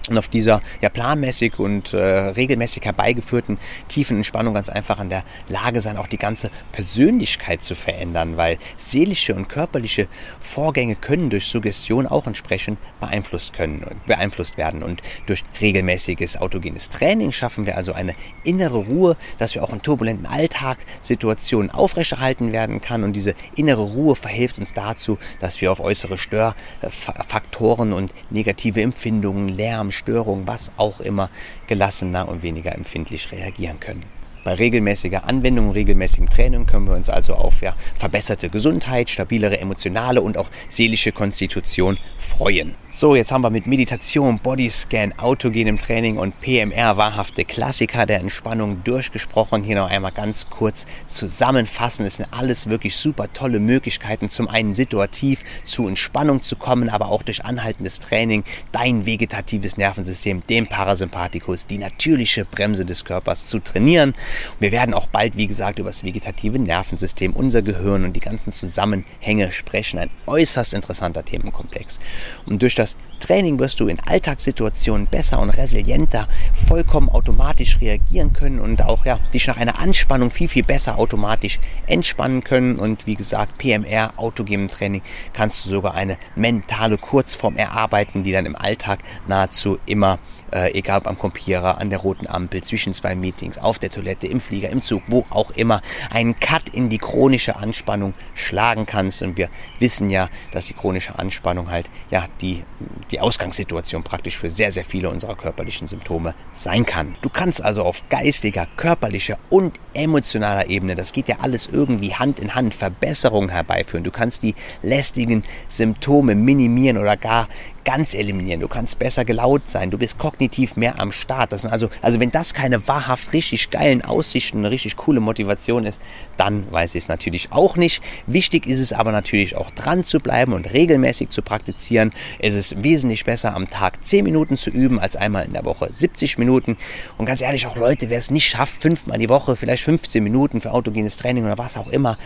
und 0.09 0.17
auf 0.17 0.27
dieser 0.27 0.61
ja 0.81 0.89
planmäßig 0.89 1.59
und 1.59 1.93
äh, 1.93 1.97
regelmäßig 1.99 2.85
herbeigeführten 2.85 3.57
tiefen 3.87 4.17
Entspannung 4.17 4.53
ganz 4.53 4.69
einfach 4.69 4.99
in 4.99 5.09
der 5.09 5.23
Lage 5.47 5.81
sein, 5.81 5.97
auch 5.97 6.07
die 6.07 6.17
ganze 6.17 6.49
Persönlichkeit 6.71 7.61
zu 7.61 7.75
verändern, 7.75 8.37
weil 8.37 8.57
seelische 8.77 9.35
und 9.35 9.49
körperliche 9.49 10.07
Vorgänge 10.39 10.95
können 10.95 11.29
durch 11.29 11.47
Suggestion 11.47 12.07
auch 12.07 12.27
entsprechend 12.27 12.79
beeinflusst 12.99 13.53
können, 13.53 13.85
beeinflusst 14.05 14.57
werden. 14.57 14.83
Und 14.83 15.01
durch 15.25 15.43
regelmäßiges 15.61 16.37
autogenes 16.37 16.89
Training 16.89 17.31
schaffen 17.31 17.65
wir 17.65 17.77
also 17.77 17.93
eine 17.93 18.15
innere 18.43 18.77
Ruhe, 18.77 19.17
dass 19.37 19.55
wir 19.55 19.63
auch 19.63 19.73
in 19.73 19.81
turbulenten 19.81 20.25
Alltagssituationen 20.25 21.71
aufrechterhalten 21.71 22.51
werden 22.51 22.81
kann. 22.81 23.03
Und 23.03 23.13
diese 23.13 23.33
innere 23.55 23.81
Ruhe 23.81 24.15
verhilft 24.15 24.57
uns 24.59 24.73
dazu, 24.73 25.17
dass 25.39 25.61
wir 25.61 25.71
auf 25.71 25.79
äußere 25.79 26.17
Störfaktoren 26.17 27.93
und 27.93 28.13
negative 28.29 28.81
Empfindungen, 28.81 29.49
Lärm, 29.49 29.91
Störung, 29.99 30.47
was 30.47 30.71
auch 30.77 30.99
immer, 30.99 31.29
gelassener 31.67 32.27
und 32.27 32.41
weniger 32.41 32.73
empfindlich 32.73 33.31
reagieren 33.31 33.79
können. 33.79 34.18
Bei 34.43 34.53
regelmäßiger 34.53 35.25
Anwendung 35.25 35.69
und 35.69 35.73
regelmäßigem 35.73 36.29
Training 36.29 36.65
können 36.65 36.87
wir 36.87 36.95
uns 36.95 37.09
also 37.09 37.35
auf 37.35 37.61
ja, 37.61 37.75
verbesserte 37.97 38.49
Gesundheit, 38.49 39.09
stabilere 39.09 39.59
emotionale 39.59 40.21
und 40.21 40.37
auch 40.37 40.49
seelische 40.69 41.11
Konstitution 41.11 41.97
freuen. 42.17 42.75
So, 42.91 43.15
jetzt 43.15 43.31
haben 43.31 43.43
wir 43.43 43.51
mit 43.51 43.67
Meditation, 43.67 44.39
Bodyscan, 44.39 45.13
autogenem 45.19 45.77
Training 45.77 46.17
und 46.17 46.39
PMR 46.39 46.97
wahrhafte 46.97 47.45
Klassiker 47.45 48.07
der 48.07 48.19
Entspannung 48.19 48.83
durchgesprochen. 48.83 49.63
Hier 49.63 49.75
noch 49.75 49.91
einmal 49.91 50.11
ganz 50.11 50.49
kurz 50.49 50.87
zusammenfassen. 51.07 52.05
Es 52.05 52.15
sind 52.15 52.29
alles 52.31 52.67
wirklich 52.67 52.95
super 52.95 53.31
tolle 53.31 53.59
Möglichkeiten, 53.59 54.27
zum 54.27 54.47
einen 54.47 54.73
situativ 54.73 55.43
zu 55.63 55.87
Entspannung 55.87 56.41
zu 56.41 56.55
kommen, 56.55 56.89
aber 56.89 57.09
auch 57.09 57.21
durch 57.21 57.45
anhaltendes 57.45 57.99
Training 57.99 58.43
dein 58.71 59.05
vegetatives 59.05 59.77
Nervensystem, 59.77 60.41
den 60.49 60.65
Parasympathikus, 60.65 61.67
die 61.67 61.77
natürliche 61.77 62.45
Bremse 62.45 62.85
des 62.85 63.05
Körpers 63.05 63.47
zu 63.47 63.59
trainieren. 63.59 64.15
Wir 64.59 64.71
werden 64.71 64.93
auch 64.93 65.07
bald, 65.07 65.37
wie 65.37 65.47
gesagt, 65.47 65.79
über 65.79 65.89
das 65.89 66.03
vegetative 66.03 66.59
Nervensystem, 66.59 67.33
unser 67.33 67.61
Gehirn 67.61 68.03
und 68.03 68.15
die 68.15 68.19
ganzen 68.19 68.53
Zusammenhänge 68.53 69.51
sprechen. 69.51 69.99
Ein 69.99 70.09
äußerst 70.27 70.73
interessanter 70.73 71.23
Themenkomplex. 71.23 71.99
Und 72.45 72.61
durch 72.61 72.75
das 72.75 72.97
Training 73.19 73.59
wirst 73.59 73.79
du 73.79 73.87
in 73.87 73.99
Alltagssituationen 73.99 75.07
besser 75.07 75.39
und 75.39 75.49
resilienter, 75.49 76.27
vollkommen 76.67 77.09
automatisch 77.09 77.79
reagieren 77.81 78.33
können 78.33 78.59
und 78.59 78.83
auch 78.83 79.05
ja, 79.05 79.19
dich 79.33 79.47
nach 79.47 79.57
einer 79.57 79.79
Anspannung 79.79 80.31
viel, 80.31 80.47
viel 80.47 80.63
besser 80.63 80.97
automatisch 80.97 81.59
entspannen 81.87 82.43
können. 82.43 82.77
Und 82.77 83.07
wie 83.07 83.15
gesagt, 83.15 83.57
PMR, 83.57 84.13
autogenem 84.17 84.67
Training, 84.67 85.01
kannst 85.33 85.65
du 85.65 85.69
sogar 85.69 85.93
eine 85.93 86.17
mentale 86.35 86.97
Kurzform 86.97 87.57
erarbeiten, 87.57 88.23
die 88.23 88.31
dann 88.31 88.45
im 88.45 88.55
Alltag 88.55 88.99
nahezu 89.27 89.79
immer 89.85 90.19
äh, 90.51 90.71
egal 90.73 90.99
ob 90.99 91.07
am 91.07 91.17
Computer, 91.17 91.77
an 91.79 91.89
der 91.89 91.99
roten 91.99 92.27
Ampel, 92.27 92.61
zwischen 92.63 92.93
zwei 92.93 93.15
Meetings, 93.15 93.57
auf 93.57 93.79
der 93.79 93.89
Toilette, 93.89 94.27
im 94.27 94.39
Flieger, 94.39 94.69
im 94.69 94.81
Zug, 94.81 95.03
wo 95.07 95.25
auch 95.29 95.51
immer, 95.51 95.81
einen 96.11 96.39
Cut 96.39 96.69
in 96.69 96.89
die 96.89 96.97
chronische 96.97 97.55
Anspannung 97.55 98.13
schlagen 98.33 98.85
kannst. 98.85 99.21
Und 99.21 99.37
wir 99.37 99.49
wissen 99.79 100.09
ja, 100.09 100.29
dass 100.51 100.65
die 100.65 100.73
chronische 100.73 101.17
Anspannung 101.17 101.69
halt 101.69 101.89
ja 102.11 102.25
die, 102.41 102.63
die 103.11 103.19
Ausgangssituation 103.19 104.03
praktisch 104.03 104.37
für 104.37 104.49
sehr, 104.49 104.71
sehr 104.71 104.83
viele 104.83 105.09
unserer 105.09 105.35
körperlichen 105.35 105.87
Symptome 105.87 106.33
sein 106.53 106.85
kann. 106.85 107.15
Du 107.21 107.29
kannst 107.29 107.63
also 107.63 107.83
auf 107.83 108.07
geistiger, 108.09 108.67
körperlicher 108.77 109.37
und 109.49 109.79
emotionaler 109.93 110.69
Ebene, 110.69 110.95
das 110.95 111.13
geht 111.13 111.27
ja 111.27 111.37
alles 111.39 111.67
irgendwie 111.67 112.13
Hand 112.13 112.39
in 112.39 112.55
Hand, 112.55 112.73
Verbesserungen 112.73 113.49
herbeiführen. 113.49 114.03
Du 114.03 114.11
kannst 114.11 114.43
die 114.43 114.55
lästigen 114.81 115.43
Symptome 115.67 116.35
minimieren 116.35 116.97
oder 116.97 117.17
gar 117.17 117.47
ganz 117.89 118.13
eliminieren. 118.13 118.59
Du 118.59 118.67
kannst 118.67 118.99
besser 118.99 119.25
gelaunt 119.25 119.67
sein. 119.67 119.89
Du 119.89 119.97
bist 119.97 120.19
kognitiv 120.19 120.75
mehr 120.75 120.99
am 120.99 121.11
Start. 121.11 121.51
Das 121.51 121.63
sind 121.63 121.71
also, 121.71 121.89
also 122.03 122.19
wenn 122.19 122.29
das 122.29 122.53
keine 122.53 122.87
wahrhaft 122.87 123.33
richtig 123.33 123.71
geilen 123.71 124.05
Aussichten, 124.05 124.59
eine 124.59 124.69
richtig 124.69 124.95
coole 124.95 125.19
Motivation 125.19 125.85
ist, 125.85 125.99
dann 126.37 126.71
weiß 126.71 126.93
ich 126.93 127.05
es 127.05 127.07
natürlich 127.07 127.51
auch 127.51 127.77
nicht. 127.77 128.03
Wichtig 128.27 128.67
ist 128.67 128.79
es 128.79 128.93
aber 128.93 129.11
natürlich 129.11 129.55
auch 129.55 129.71
dran 129.71 130.03
zu 130.03 130.19
bleiben 130.19 130.53
und 130.53 130.71
regelmäßig 130.71 131.29
zu 131.29 131.41
praktizieren. 131.41 132.11
Es 132.37 132.53
ist 132.53 132.83
wesentlich 132.83 133.25
besser 133.25 133.55
am 133.55 133.71
Tag 133.71 134.05
10 134.05 134.23
Minuten 134.23 134.55
zu 134.55 134.69
üben 134.69 134.99
als 134.99 135.15
einmal 135.15 135.45
in 135.45 135.53
der 135.53 135.65
Woche 135.65 135.89
70 135.91 136.37
Minuten. 136.37 136.77
Und 137.17 137.25
ganz 137.25 137.41
ehrlich, 137.41 137.65
auch 137.65 137.75
Leute, 137.75 138.11
wer 138.11 138.19
es 138.19 138.29
nicht 138.29 138.47
schafft, 138.47 138.83
fünfmal 138.83 139.17
die 139.17 139.29
Woche, 139.29 139.55
vielleicht 139.55 139.83
15 139.83 140.23
Minuten 140.23 140.61
für 140.61 140.73
autogenes 140.73 141.17
Training 141.17 141.43
oder 141.43 141.57
was 141.57 141.75
auch 141.75 141.87
immer 141.87 142.19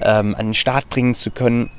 ähm, 0.00 0.34
an 0.34 0.46
den 0.46 0.54
Start 0.54 0.88
bringen 0.88 1.14
zu 1.14 1.30
können, 1.30 1.70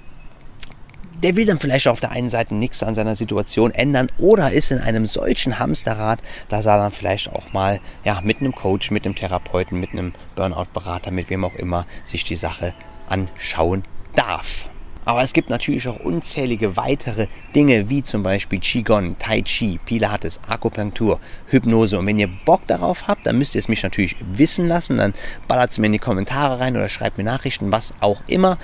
der 1.24 1.36
will 1.36 1.46
dann 1.46 1.60
vielleicht 1.60 1.88
auf 1.88 2.00
der 2.00 2.12
einen 2.12 2.30
Seite 2.30 2.56
nichts 2.56 2.84
an 2.84 2.96
seiner 2.96 3.16
Situation 3.16 3.72
ändern 3.72 4.08
oder 4.18 4.52
ist 4.52 4.72
in 4.72 4.80
einem 4.80 5.08
solchen 5.08 5.60
Hamsterrad, 5.60 6.22
dass 6.50 6.66
er 6.66 6.78
dann 6.78 6.92
vielleicht 6.92 7.32
auch 7.34 7.54
mal 7.54 7.80
ja, 8.04 8.22
mit 8.22 8.40
einem 8.40 8.54
Coach, 8.54 8.92
mit 8.92 9.06
einem 9.06 9.16
Therapeuten, 9.16 9.80
mit 9.80 9.92
einem 9.92 10.14
Burnout-Berater, 10.36 11.12
mit 11.12 11.30
wem 11.30 11.46
auch 11.46 11.56
immer 11.56 11.86
sich 12.04 12.24
die 12.24 12.36
Sache 12.36 12.74
anschauen 13.08 13.84
darf. 14.16 14.70
Aber 15.06 15.22
es 15.22 15.34
gibt 15.34 15.52
natürlich 15.52 15.88
auch 15.88 16.00
unzählige 16.00 16.76
weitere 16.76 17.28
Dinge, 17.54 17.90
wie 17.90 18.02
zum 18.02 18.24
Beispiel 18.24 18.60
Qigong, 18.60 19.18
Tai 19.20 19.44
Chi, 19.44 19.80
Pilates, 19.86 20.42
Akupunktur, 20.48 21.20
Hypnose. 21.48 22.00
Und 22.00 22.08
wenn 22.08 22.18
ihr 22.18 22.30
Bock 22.46 22.66
darauf 22.68 23.08
habt, 23.08 23.26
dann 23.28 23.38
müsst 23.38 23.54
ihr 23.54 23.60
es 23.60 23.68
mich 23.68 23.84
natürlich 23.84 24.16
wissen 24.34 24.68
lassen. 24.68 24.98
Dann 24.98 25.14
ballert 25.48 25.72
es 25.72 25.78
mir 25.78 25.86
in 25.86 25.92
die 25.92 26.00
Kommentare 26.00 26.60
rein 26.60 26.76
oder 26.76 26.90
schreibt 26.90 27.18
mir 27.20 27.24
Nachrichten, 27.24 27.72
was 27.72 27.94
auch 28.00 28.24
immer. 28.28 28.58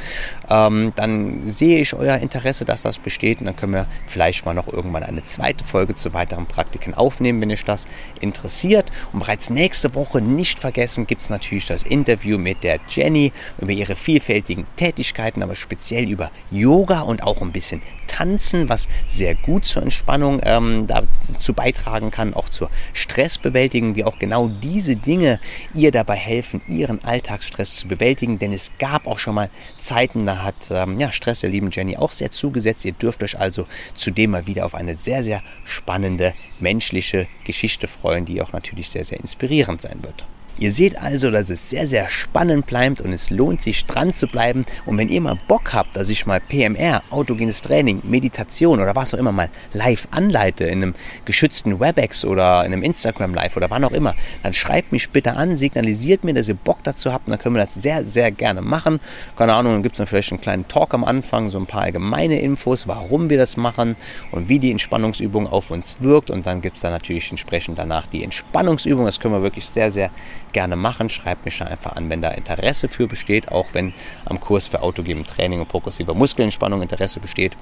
Ähm, 0.49 0.93
dann 0.95 1.47
sehe 1.47 1.79
ich 1.79 1.93
euer 1.93 2.17
Interesse, 2.17 2.65
dass 2.65 2.81
das 2.81 2.97
besteht. 2.97 3.39
Und 3.39 3.45
dann 3.45 3.55
können 3.55 3.73
wir 3.73 3.87
vielleicht 4.07 4.45
mal 4.45 4.55
noch 4.55 4.67
irgendwann 4.67 5.03
eine 5.03 5.23
zweite 5.23 5.63
Folge 5.63 5.93
zu 5.93 6.13
weiteren 6.13 6.47
Praktiken 6.47 6.95
aufnehmen, 6.95 7.39
wenn 7.41 7.51
euch 7.51 7.65
das 7.65 7.87
interessiert. 8.19 8.91
Und 9.13 9.19
bereits 9.19 9.51
nächste 9.51 9.93
Woche, 9.93 10.21
nicht 10.21 10.57
vergessen, 10.57 11.05
gibt 11.05 11.21
es 11.21 11.29
natürlich 11.29 11.67
das 11.67 11.83
Interview 11.83 12.39
mit 12.39 12.63
der 12.63 12.79
Jenny 12.89 13.31
über 13.59 13.71
ihre 13.71 13.95
vielfältigen 13.95 14.65
Tätigkeiten, 14.75 15.43
aber 15.43 15.55
speziell 15.55 16.09
über 16.09 16.30
Yoga 16.51 17.01
und 17.01 17.23
auch 17.23 17.41
ein 17.41 17.51
bisschen 17.51 17.81
Tanzen, 18.07 18.67
was 18.67 18.87
sehr 19.07 19.35
gut 19.35 19.65
zur 19.65 19.83
Entspannung 19.83 20.41
ähm, 20.43 20.85
dazu 20.85 21.53
beitragen 21.53 22.11
kann, 22.11 22.33
auch 22.33 22.49
zur 22.49 22.69
Stressbewältigung, 22.93 23.95
wie 23.95 24.03
auch 24.03 24.19
genau 24.19 24.49
diese 24.49 24.97
Dinge 24.97 25.39
ihr 25.73 25.91
dabei 25.91 26.15
helfen, 26.15 26.61
ihren 26.67 27.03
Alltagsstress 27.03 27.75
zu 27.75 27.87
bewältigen. 27.87 28.37
Denn 28.37 28.51
es 28.51 28.71
gab 28.79 29.07
auch 29.07 29.17
schon 29.17 29.35
mal 29.35 29.49
Zeiten, 29.77 30.25
da 30.25 30.43
hat 30.43 30.69
ähm, 30.71 30.99
ja, 30.99 31.11
Stress 31.11 31.39
der 31.39 31.49
lieben 31.49 31.69
Jenny 31.71 31.95
auch 31.95 32.11
sehr 32.11 32.31
zugesetzt. 32.31 32.83
Ihr 32.83 32.93
dürft 32.93 33.23
euch 33.23 33.39
also 33.39 33.65
zudem 33.93 34.31
mal 34.31 34.45
wieder 34.45 34.65
auf 34.65 34.75
eine 34.75 34.95
sehr, 34.95 35.23
sehr 35.23 35.41
spannende 35.63 36.33
menschliche 36.59 37.27
Geschichte 37.45 37.87
freuen, 37.87 38.25
die 38.25 38.41
auch 38.41 38.51
natürlich 38.51 38.89
sehr, 38.89 39.05
sehr 39.05 39.19
inspirierend 39.19 39.81
sein 39.81 40.03
wird. 40.03 40.25
Ihr 40.59 40.71
seht 40.71 40.99
also, 41.01 41.31
dass 41.31 41.49
es 41.49 41.69
sehr, 41.69 41.87
sehr 41.87 42.09
spannend 42.09 42.67
bleibt 42.67 43.01
und 43.01 43.13
es 43.13 43.29
lohnt 43.29 43.61
sich 43.61 43.85
dran 43.85 44.13
zu 44.13 44.27
bleiben. 44.27 44.65
Und 44.85 44.97
wenn 44.97 45.09
ihr 45.09 45.21
mal 45.21 45.39
Bock 45.47 45.73
habt, 45.73 45.95
dass 45.95 46.09
ich 46.09 46.25
mal 46.25 46.39
PMR, 46.39 47.01
autogenes 47.09 47.61
Training, 47.61 48.01
Meditation 48.03 48.79
oder 48.79 48.95
was 48.95 49.13
auch 49.13 49.17
immer 49.17 49.31
mal 49.31 49.49
live 49.73 50.07
anleite 50.11 50.65
in 50.65 50.83
einem 50.83 50.95
geschützten 51.25 51.79
WebEx 51.79 52.25
oder 52.25 52.65
in 52.65 52.73
einem 52.73 52.83
Instagram 52.83 53.33
Live 53.33 53.57
oder 53.57 53.69
wann 53.69 53.83
auch 53.83 53.91
immer, 53.91 54.13
dann 54.43 54.53
schreibt 54.53 54.91
mich 54.91 55.09
bitte 55.09 55.35
an, 55.35 55.57
signalisiert 55.57 56.23
mir, 56.23 56.33
dass 56.33 56.47
ihr 56.47 56.55
Bock 56.55 56.79
dazu 56.83 57.11
habt 57.11 57.27
und 57.27 57.31
dann 57.31 57.39
können 57.39 57.55
wir 57.55 57.63
das 57.63 57.73
sehr, 57.73 58.05
sehr 58.05 58.31
gerne 58.31 58.61
machen. 58.61 58.99
Keine 59.37 59.53
Ahnung, 59.53 59.73
dann 59.73 59.83
gibt 59.83 59.93
es 59.93 59.97
dann 59.97 60.07
vielleicht 60.07 60.31
einen 60.31 60.41
kleinen 60.41 60.67
Talk 60.67 60.93
am 60.93 61.03
Anfang, 61.03 61.49
so 61.49 61.57
ein 61.57 61.65
paar 61.65 61.81
allgemeine 61.81 62.39
Infos, 62.39 62.87
warum 62.87 63.29
wir 63.29 63.37
das 63.37 63.57
machen 63.57 63.95
und 64.31 64.49
wie 64.49 64.59
die 64.59 64.71
Entspannungsübung 64.71 65.47
auf 65.47 65.71
uns 65.71 65.97
wirkt. 66.01 66.29
Und 66.29 66.45
dann 66.45 66.61
gibt 66.61 66.75
es 66.75 66.81
dann 66.83 66.91
natürlich 66.91 67.29
entsprechend 67.31 67.77
danach 67.77 68.07
die 68.07 68.23
Entspannungsübung. 68.23 69.05
Das 69.05 69.19
können 69.19 69.33
wir 69.33 69.41
wirklich 69.41 69.67
sehr, 69.67 69.91
sehr 69.91 70.11
gerne 70.53 70.75
machen. 70.75 71.09
Schreibt 71.09 71.45
mich 71.45 71.57
da 71.57 71.65
einfach 71.65 71.95
an, 71.95 72.09
wenn 72.09 72.21
da 72.21 72.29
Interesse 72.29 72.87
für 72.87 73.07
besteht, 73.07 73.51
auch 73.51 73.67
wenn 73.73 73.93
am 74.25 74.39
Kurs 74.39 74.67
für 74.67 74.81
autogenem 74.81 75.25
Training 75.25 75.59
und 75.59 75.67
progressiver 75.67 76.13
Muskelentspannung 76.13 76.81
Interesse 76.81 77.19
besteht. 77.19 77.57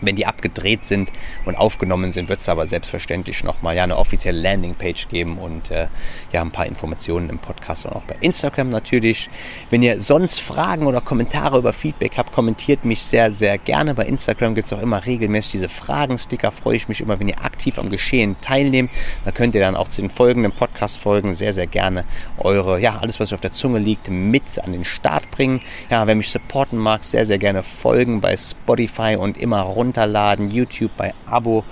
Wenn 0.00 0.16
die 0.16 0.26
abgedreht 0.26 0.84
sind 0.84 1.10
und 1.46 1.54
aufgenommen 1.54 2.12
sind, 2.12 2.28
wird 2.28 2.40
es 2.40 2.48
aber 2.48 2.66
selbstverständlich 2.66 3.44
nochmal 3.44 3.76
ja, 3.76 3.84
eine 3.84 3.96
offizielle 3.96 4.40
Landingpage 4.40 5.08
geben 5.08 5.38
und 5.38 5.70
äh, 5.70 5.88
ja, 6.32 6.42
ein 6.42 6.50
paar 6.50 6.66
Informationen 6.66 7.30
im 7.30 7.38
Podcast 7.38 7.86
und 7.86 7.92
auch 7.92 8.02
bei 8.02 8.16
Instagram 8.20 8.68
natürlich. 8.68 9.28
Wenn 9.70 9.82
ihr 9.82 10.00
sonst 10.00 10.40
Fragen 10.40 10.86
oder 10.86 11.00
Kommentare 11.00 11.58
über 11.58 11.72
Feedback 11.72 12.12
habt, 12.18 12.32
kommentiert 12.32 12.84
mich 12.84 13.02
sehr, 13.02 13.32
sehr 13.32 13.56
gerne. 13.56 13.94
Bei 13.94 14.04
Instagram 14.04 14.54
gibt 14.54 14.66
es 14.66 14.72
auch 14.72 14.82
immer 14.82 15.06
regelmäßig 15.06 15.52
diese 15.52 15.68
Fragen-Sticker. 15.68 16.50
Freue 16.50 16.76
ich 16.76 16.88
mich 16.88 17.00
immer, 17.00 17.18
wenn 17.18 17.28
ihr 17.28 17.42
aktiv 17.42 17.78
am 17.78 17.88
Geschehen 17.88 18.36
teilnehmt. 18.40 18.90
Da 19.24 19.30
könnt 19.30 19.54
ihr 19.54 19.60
dann 19.60 19.76
auch 19.76 19.88
zu 19.88 20.02
den 20.02 20.10
folgenden 20.10 20.52
Podcast-Folgen 20.52 21.34
sehr, 21.34 21.52
sehr 21.54 21.66
gerne 21.66 22.04
eure, 22.38 22.78
ja, 22.80 22.98
alles, 22.98 23.18
was 23.18 23.32
auf 23.32 23.40
der 23.40 23.52
Zunge 23.52 23.78
liegt, 23.78 24.10
mit 24.10 24.62
an 24.62 24.72
den 24.72 24.84
Start 24.84 25.30
bringen. 25.30 25.62
Ja, 25.90 26.06
wer 26.06 26.14
mich 26.14 26.30
supporten 26.30 26.78
mag, 26.78 27.02
sehr, 27.04 27.24
sehr 27.24 27.38
gerne 27.38 27.62
folgen 27.62 28.20
bei 28.20 28.36
Spotify 28.36 29.16
und 29.18 29.38
immer 29.38 29.62
runter 29.62 29.85
runterladen, 29.86 30.50
YouTube 30.50 30.90
bei 30.96 31.14
Abo, 31.26 31.64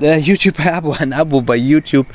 äh, 0.00 0.16
YouTube 0.18 0.56
bei 0.56 0.72
Abo, 0.72 0.92
ein 0.92 1.12
Abo 1.12 1.42
bei 1.42 1.56
YouTube 1.56 2.06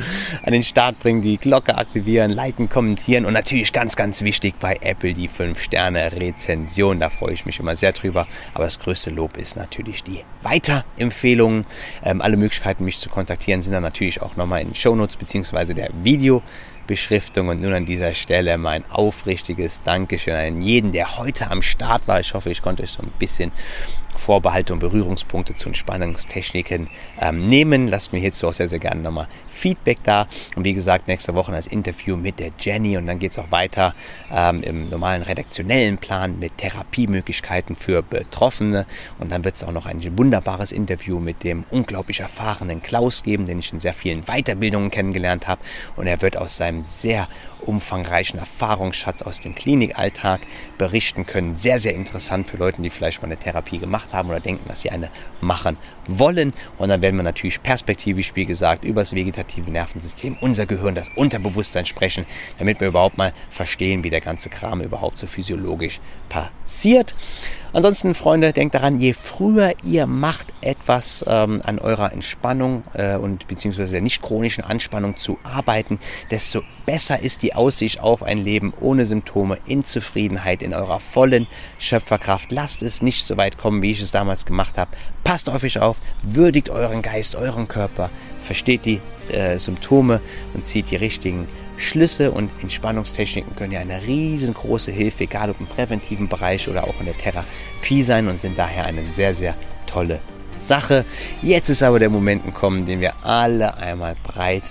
an 0.43 0.53
den 0.53 0.63
Start 0.63 0.99
bringen, 0.99 1.21
die 1.21 1.37
Glocke 1.37 1.77
aktivieren, 1.77 2.31
liken, 2.31 2.69
kommentieren 2.69 3.25
und 3.25 3.33
natürlich 3.33 3.71
ganz, 3.71 3.95
ganz 3.95 4.21
wichtig 4.23 4.55
bei 4.59 4.77
Apple 4.81 5.13
die 5.13 5.29
5-Sterne-Rezension. 5.29 6.99
Da 6.99 7.09
freue 7.09 7.33
ich 7.33 7.45
mich 7.45 7.59
immer 7.59 7.75
sehr 7.75 7.91
drüber. 7.91 8.25
Aber 8.53 8.63
das 8.63 8.79
größte 8.79 9.11
Lob 9.11 9.37
ist 9.37 9.55
natürlich 9.55 10.03
die 10.03 10.23
Weiterempfehlungen. 10.41 11.65
Ähm, 12.03 12.21
alle 12.21 12.37
Möglichkeiten, 12.37 12.83
mich 12.83 12.97
zu 12.97 13.09
kontaktieren, 13.09 13.61
sind 13.61 13.73
dann 13.73 13.83
natürlich 13.83 14.21
auch 14.21 14.35
nochmal 14.35 14.61
in 14.61 14.69
den 14.69 14.75
Shownotes 14.75 15.17
bzw. 15.17 15.73
der 15.73 15.89
Video. 16.03 16.41
Beschriftung. 16.87 17.47
Und 17.47 17.61
nun 17.61 17.73
an 17.73 17.85
dieser 17.85 18.13
Stelle 18.13 18.57
mein 18.57 18.83
aufrichtiges 18.89 19.81
Dankeschön 19.83 20.35
an 20.35 20.61
jeden, 20.61 20.91
der 20.91 21.17
heute 21.17 21.49
am 21.49 21.61
Start 21.61 22.07
war. 22.07 22.19
Ich 22.19 22.33
hoffe, 22.33 22.49
ich 22.49 22.61
konnte 22.61 22.83
euch 22.83 22.91
so 22.91 23.01
ein 23.01 23.11
bisschen 23.19 23.51
Vorbehalte 24.17 24.73
und 24.73 24.79
Berührungspunkte 24.79 25.55
zu 25.55 25.69
Entspannungstechniken 25.69 26.89
ähm, 27.19 27.47
nehmen. 27.47 27.87
Lasst 27.87 28.11
mir 28.11 28.19
hierzu 28.19 28.47
auch 28.47 28.53
sehr, 28.53 28.67
sehr 28.67 28.79
gerne 28.79 29.01
nochmal 29.01 29.27
Feedback 29.47 29.99
da. 30.03 30.27
Und 30.57 30.65
wie 30.65 30.73
gesagt, 30.73 31.07
nächste 31.07 31.35
Woche 31.35 31.51
das 31.53 31.67
Interview 31.67 32.17
mit 32.17 32.39
der 32.39 32.51
Jenny 32.59 32.97
und 32.97 33.07
dann 33.07 33.19
geht 33.19 33.31
es 33.31 33.39
auch 33.39 33.51
weiter 33.51 33.95
ähm, 34.31 34.61
im 34.63 34.89
normalen 34.89 35.21
redaktionellen 35.21 35.97
Plan 35.97 36.37
mit 36.39 36.57
Therapiemöglichkeiten 36.57 37.77
für 37.77 38.01
Betroffene. 38.01 38.85
Und 39.19 39.31
dann 39.31 39.45
wird 39.45 39.55
es 39.55 39.63
auch 39.63 39.71
noch 39.71 39.85
ein 39.85 40.01
wunderbares 40.17 40.71
Interview 40.73 41.19
mit 41.19 41.43
dem 41.43 41.63
unglaublich 41.71 42.19
erfahrenen 42.19 42.81
Klaus 42.81 43.23
geben, 43.23 43.45
den 43.45 43.59
ich 43.59 43.71
in 43.71 43.79
sehr 43.79 43.93
vielen 43.93 44.23
Weiterbildungen 44.23 44.91
kennengelernt 44.91 45.47
habe. 45.47 45.61
Und 45.95 46.07
er 46.07 46.21
wird 46.21 46.35
aus 46.35 46.57
seinem 46.57 46.73
einem 46.73 46.81
sehr 46.81 47.27
umfangreichen 47.63 48.39
Erfahrungsschatz 48.39 49.21
aus 49.21 49.39
dem 49.39 49.55
Klinikalltag 49.55 50.41
berichten 50.77 51.25
können. 51.25 51.55
Sehr, 51.55 51.79
sehr 51.79 51.95
interessant 51.95 52.47
für 52.47 52.57
Leute, 52.57 52.81
die 52.81 52.89
vielleicht 52.89 53.21
mal 53.21 53.27
eine 53.27 53.37
Therapie 53.37 53.79
gemacht 53.79 54.13
haben 54.13 54.29
oder 54.29 54.39
denken, 54.39 54.67
dass 54.67 54.81
sie 54.81 54.89
eine 54.89 55.09
machen 55.41 55.77
wollen. 56.07 56.53
Und 56.77 56.89
dann 56.89 57.01
werden 57.01 57.17
wir 57.17 57.23
natürlich 57.23 57.61
perspektivisch, 57.63 58.35
wie 58.35 58.45
gesagt, 58.45 58.85
über 58.85 59.01
das 59.01 59.13
vegetative 59.13 59.71
Nervensystem, 59.71 60.37
unser 60.41 60.65
Gehirn, 60.65 60.95
das 60.95 61.09
Unterbewusstsein 61.15 61.85
sprechen, 61.85 62.25
damit 62.59 62.79
wir 62.79 62.87
überhaupt 62.87 63.17
mal 63.17 63.33
verstehen, 63.49 64.03
wie 64.03 64.09
der 64.09 64.21
ganze 64.21 64.49
Kram 64.49 64.81
überhaupt 64.81 65.17
so 65.17 65.27
physiologisch 65.27 65.99
passiert. 66.29 67.15
Ansonsten, 67.75 68.13
Freunde, 68.13 68.53
denkt 68.53 68.75
daran, 68.75 68.99
je 68.99 69.13
früher 69.13 69.73
ihr 69.83 70.05
macht, 70.05 70.53
etwas 70.61 71.25
ähm, 71.27 71.59
an 71.65 71.79
eurer 71.79 72.13
Entspannung 72.13 72.83
äh, 72.93 73.17
und 73.17 73.47
beziehungsweise 73.47 73.93
der 73.93 74.01
nicht 74.01 74.21
chronischen 74.21 74.63
Anspannung 74.63 75.17
zu 75.17 75.39
arbeiten, 75.43 75.97
desto 76.29 76.61
besser 76.85 77.19
ist 77.19 77.41
die 77.41 77.55
Aussicht 77.55 77.99
auf 77.99 78.21
ein 78.21 78.37
Leben 78.37 78.75
ohne 78.79 79.07
Symptome, 79.07 79.57
in 79.65 79.83
Zufriedenheit, 79.83 80.61
in 80.61 80.75
eurer 80.75 80.99
vollen 80.99 81.47
Schöpferkraft. 81.79 82.51
Lasst 82.51 82.83
es 82.83 83.01
nicht 83.01 83.25
so 83.25 83.37
weit 83.37 83.57
kommen, 83.57 83.81
wie 83.81 83.89
ich 83.89 84.01
es 84.01 84.11
damals 84.11 84.45
gemacht 84.45 84.77
habe. 84.77 84.91
Passt 85.23 85.49
auf 85.49 85.63
euch 85.63 85.79
auf, 85.79 85.97
würdigt 86.21 86.69
euren 86.69 87.01
Geist, 87.01 87.35
euren 87.35 87.67
Körper, 87.67 88.11
versteht 88.39 88.85
die 88.85 89.01
äh, 89.31 89.57
Symptome 89.57 90.21
und 90.53 90.67
zieht 90.67 90.91
die 90.91 90.95
richtigen 90.95 91.47
Schlüsse 91.77 92.31
und 92.31 92.51
Entspannungstechniken 92.61 93.55
können 93.55 93.71
ja 93.71 93.79
eine 93.79 94.05
riesengroße 94.05 94.91
Hilfe, 94.91 95.23
egal 95.23 95.49
ob 95.49 95.59
im 95.59 95.67
präventiven 95.67 96.27
Bereich 96.27 96.67
oder 96.69 96.83
auch 96.85 96.99
in 96.99 97.05
der 97.05 97.17
Therapie 97.17 98.03
sein 98.03 98.27
und 98.27 98.39
sind 98.39 98.57
daher 98.57 98.85
eine 98.85 99.05
sehr, 99.07 99.33
sehr 99.33 99.55
tolle 99.85 100.19
Sache. 100.57 101.05
Jetzt 101.41 101.69
ist 101.69 101.83
aber 101.83 101.99
der 101.99 102.09
Moment 102.09 102.45
gekommen, 102.45 102.85
den 102.85 103.01
wir 103.01 103.13
alle 103.23 103.77
einmal 103.77 104.15
breit 104.23 104.63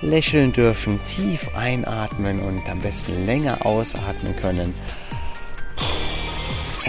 lächeln 0.00 0.52
dürfen, 0.52 1.00
tief 1.04 1.48
einatmen 1.56 2.40
und 2.40 2.68
am 2.68 2.80
besten 2.80 3.26
länger 3.26 3.64
ausatmen 3.66 4.36
können. 4.36 4.74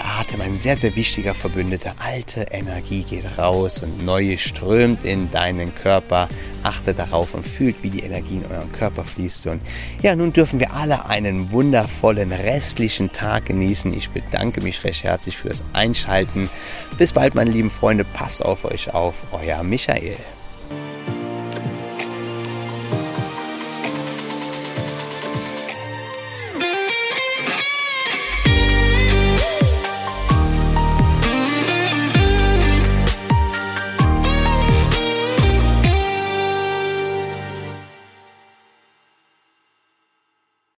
Atem, 0.06 0.42
ein 0.42 0.56
sehr, 0.56 0.76
sehr 0.76 0.96
wichtiger 0.96 1.34
Verbündeter. 1.34 1.94
Alte 2.00 2.48
Energie 2.52 3.04
geht 3.04 3.38
raus 3.38 3.82
und 3.82 4.04
neue 4.04 4.38
strömt 4.38 5.06
in 5.06 5.30
deinen 5.32 5.74
Körper. 5.76 6.28
Achte 6.64 6.94
darauf 6.94 7.34
und 7.34 7.46
fühlt, 7.46 7.84
wie 7.84 7.90
die 7.90 8.02
Energie 8.02 8.38
in 8.38 8.46
euren 8.46 8.72
Körper 8.72 9.04
fließt. 9.04 9.48
Und 9.48 9.62
ja, 10.02 10.16
nun 10.16 10.34
dürfen 10.34 10.60
wir 10.60 10.74
alle 10.74 11.06
einen 11.06 11.52
wundervollen 11.52 12.32
restlichen 12.32 13.12
Tag 13.12 13.46
genießen. 13.46 13.94
Ich 13.94 14.10
bedanke 14.10 14.62
mich 14.62 14.84
recht 14.84 15.04
herzlich 15.04 15.38
fürs 15.38 15.64
Einschalten. 15.74 16.50
Bis 16.98 17.14
bald, 17.14 17.36
meine 17.36 17.52
lieben 17.52 17.72
Freunde. 17.72 18.04
Passt 18.04 18.44
auf 18.44 18.66
euch 18.66 18.94
auf. 18.94 19.24
Euer 19.32 19.64
Michael. 19.64 20.18